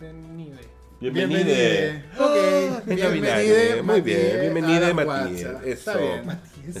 [0.00, 0.71] Bienvenide.
[1.02, 2.04] Bienvenide.
[2.16, 3.02] Ok, bienvenide.
[3.02, 5.04] Navidad, Muy bien, Matías, bienvenide Matías.
[5.04, 5.66] guachas.
[5.66, 5.90] Eso.
[5.90, 6.22] Está bien.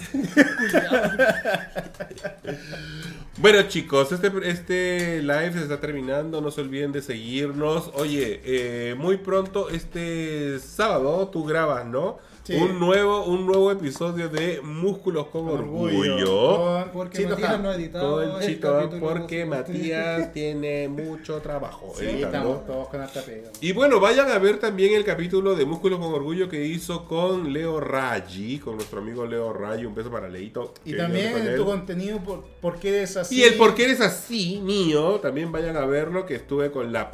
[3.38, 7.90] Bueno chicos, este, este live se está terminando, no se olviden de seguirnos.
[7.94, 12.18] Oye, eh, muy pronto, este sábado, tú grabas, ¿no?
[12.44, 12.54] Sí.
[12.54, 16.56] Un nuevo, un nuevo episodio de Músculos con, Orgullo.
[16.56, 21.40] Con Porque Chito Matías no ha editado Con el Chito, capítulo porque Matías tiene mucho
[21.40, 21.92] trabajo.
[21.96, 22.38] Sí, editando.
[22.38, 23.50] estamos todos con harta pega.
[23.60, 27.52] Y bueno, vayan a ver también el capítulo de Músculos con Orgullo que hizo con
[27.52, 29.84] Leo Raji, con nuestro amigo Leo Raji.
[29.84, 30.74] Un beso para Leito.
[30.84, 33.36] Y también con tu contenido, por, ¿por qué eres así?
[33.36, 37.08] Y el por qué eres así, mío, también vayan a verlo, que estuve con la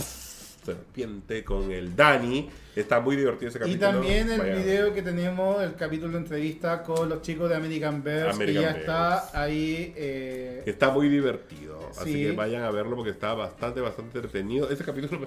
[0.65, 2.49] serpiente, con el Dani.
[2.79, 3.91] Está muy divertido ese Y capítulo.
[3.91, 8.35] también el video que tenemos, el capítulo de entrevista con los chicos de American Bears,
[8.37, 8.79] American que ya Bears.
[8.81, 9.93] está ahí.
[9.97, 11.81] eh, Está muy divertido.
[11.99, 12.23] Así Sí.
[12.27, 14.71] que vayan a verlo porque está bastante, bastante entretenido.
[14.71, 15.27] Ese capítulo.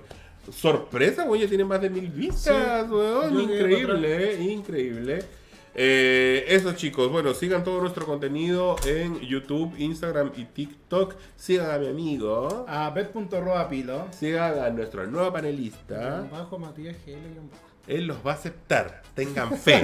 [0.52, 3.34] Sorpresa, güey, ya tiene más de mil vistas, weón.
[3.34, 5.19] Yo quedé Increíble, eh, increíble.
[5.73, 11.15] Eh, eso chicos, bueno, sigan todo nuestro contenido en YouTube, Instagram y TikTok.
[11.35, 12.65] Sigan a mi amigo.
[12.68, 14.07] a bet.roapilo.
[14.11, 16.27] Sigan a nuestro nuevo panelista.
[16.31, 17.49] Bajo Matías bajo.
[17.88, 19.02] Él los va a aceptar.
[19.15, 19.84] Tengan fe.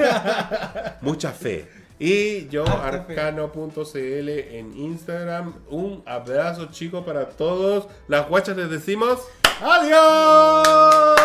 [1.02, 1.68] Mucha fe.
[2.00, 5.54] Y yo, arcano.cl en Instagram.
[5.70, 7.88] Un abrazo, chicos, para todos.
[8.08, 9.20] Las guachas les decimos.
[9.62, 11.17] ¡Adiós!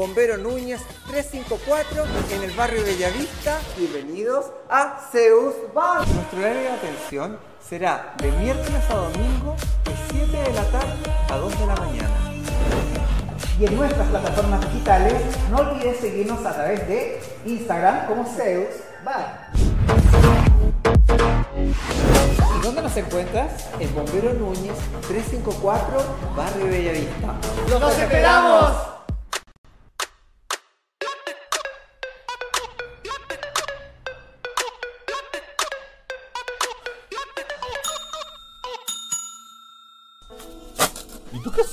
[0.00, 2.04] Bombero Núñez 354
[2.34, 3.58] en el barrio Bellavista.
[3.76, 6.08] Bienvenidos a Zeus Bar.
[6.08, 10.96] Nuestro horario de atención será de miércoles a domingo de 7 de la tarde
[11.28, 12.32] a 2 de la mañana.
[13.60, 19.50] Y en nuestras plataformas digitales no olvides seguirnos a través de Instagram como Zeus Bar.
[22.56, 23.68] ¿Y dónde nos encuentras?
[23.78, 24.78] En Bombero Núñez
[25.08, 26.02] 354,
[26.34, 27.34] Barrio Bellavista.
[27.68, 28.99] ¡Los esperamos!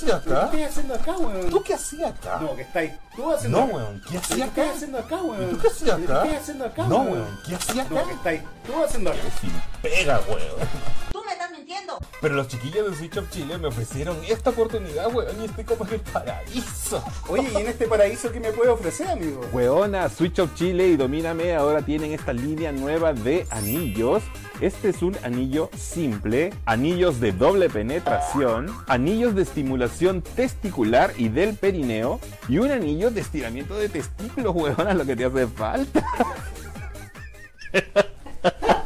[0.07, 0.45] ¿Y tú qué hacías ¿Qué acá?
[0.57, 1.49] estás haciendo acá, weón?
[1.49, 2.38] ¿Tú qué hacías acá?
[2.41, 3.75] No, que estáis tú haciendo No, acá.
[3.75, 4.73] weón, ¿qué ¿Qué hacías estás acá?
[4.75, 5.49] haciendo acá, weón?
[5.49, 5.97] ¿Tú qué hacías acá?
[6.23, 7.39] ¿Qué estás haciendo acá, No, weón?
[7.47, 8.07] ¿qué hacías No, acá?
[8.07, 9.19] que estáis tú haciendo acá.
[9.41, 10.41] Sin pega, weón.
[12.21, 15.85] Pero los chiquillos de Switch of Chile me ofrecieron esta oportunidad, weón, y estoy como
[15.85, 17.03] en el paraíso.
[17.27, 19.41] Oye, ¿y en este paraíso qué me puede ofrecer, amigo?
[19.53, 24.23] Weona, Switch of Chile y Domíname ahora tienen esta línea nueva de anillos.
[24.61, 31.55] Este es un anillo simple, anillos de doble penetración, anillos de estimulación testicular y del
[31.55, 36.03] perineo y un anillo de estiramiento de testículos, weona, lo que te hace falta.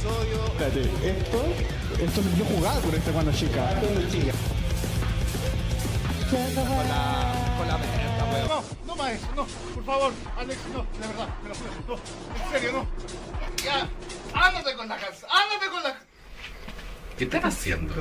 [0.00, 1.44] Espérate, esto,
[2.00, 3.68] esto yo jugaba con esta cuando chica.
[3.68, 4.32] Ah, cuando chica.
[6.30, 8.48] Con la, con la mierda, weón.
[8.48, 12.52] No, no maestro, no, por favor, Alex, no, de verdad, me lo juro, no, en
[12.52, 12.86] serio, no.
[13.62, 13.88] Ya,
[14.32, 16.00] ándate con la casa, ándate con la
[17.18, 17.94] ¿Qué están haciendo?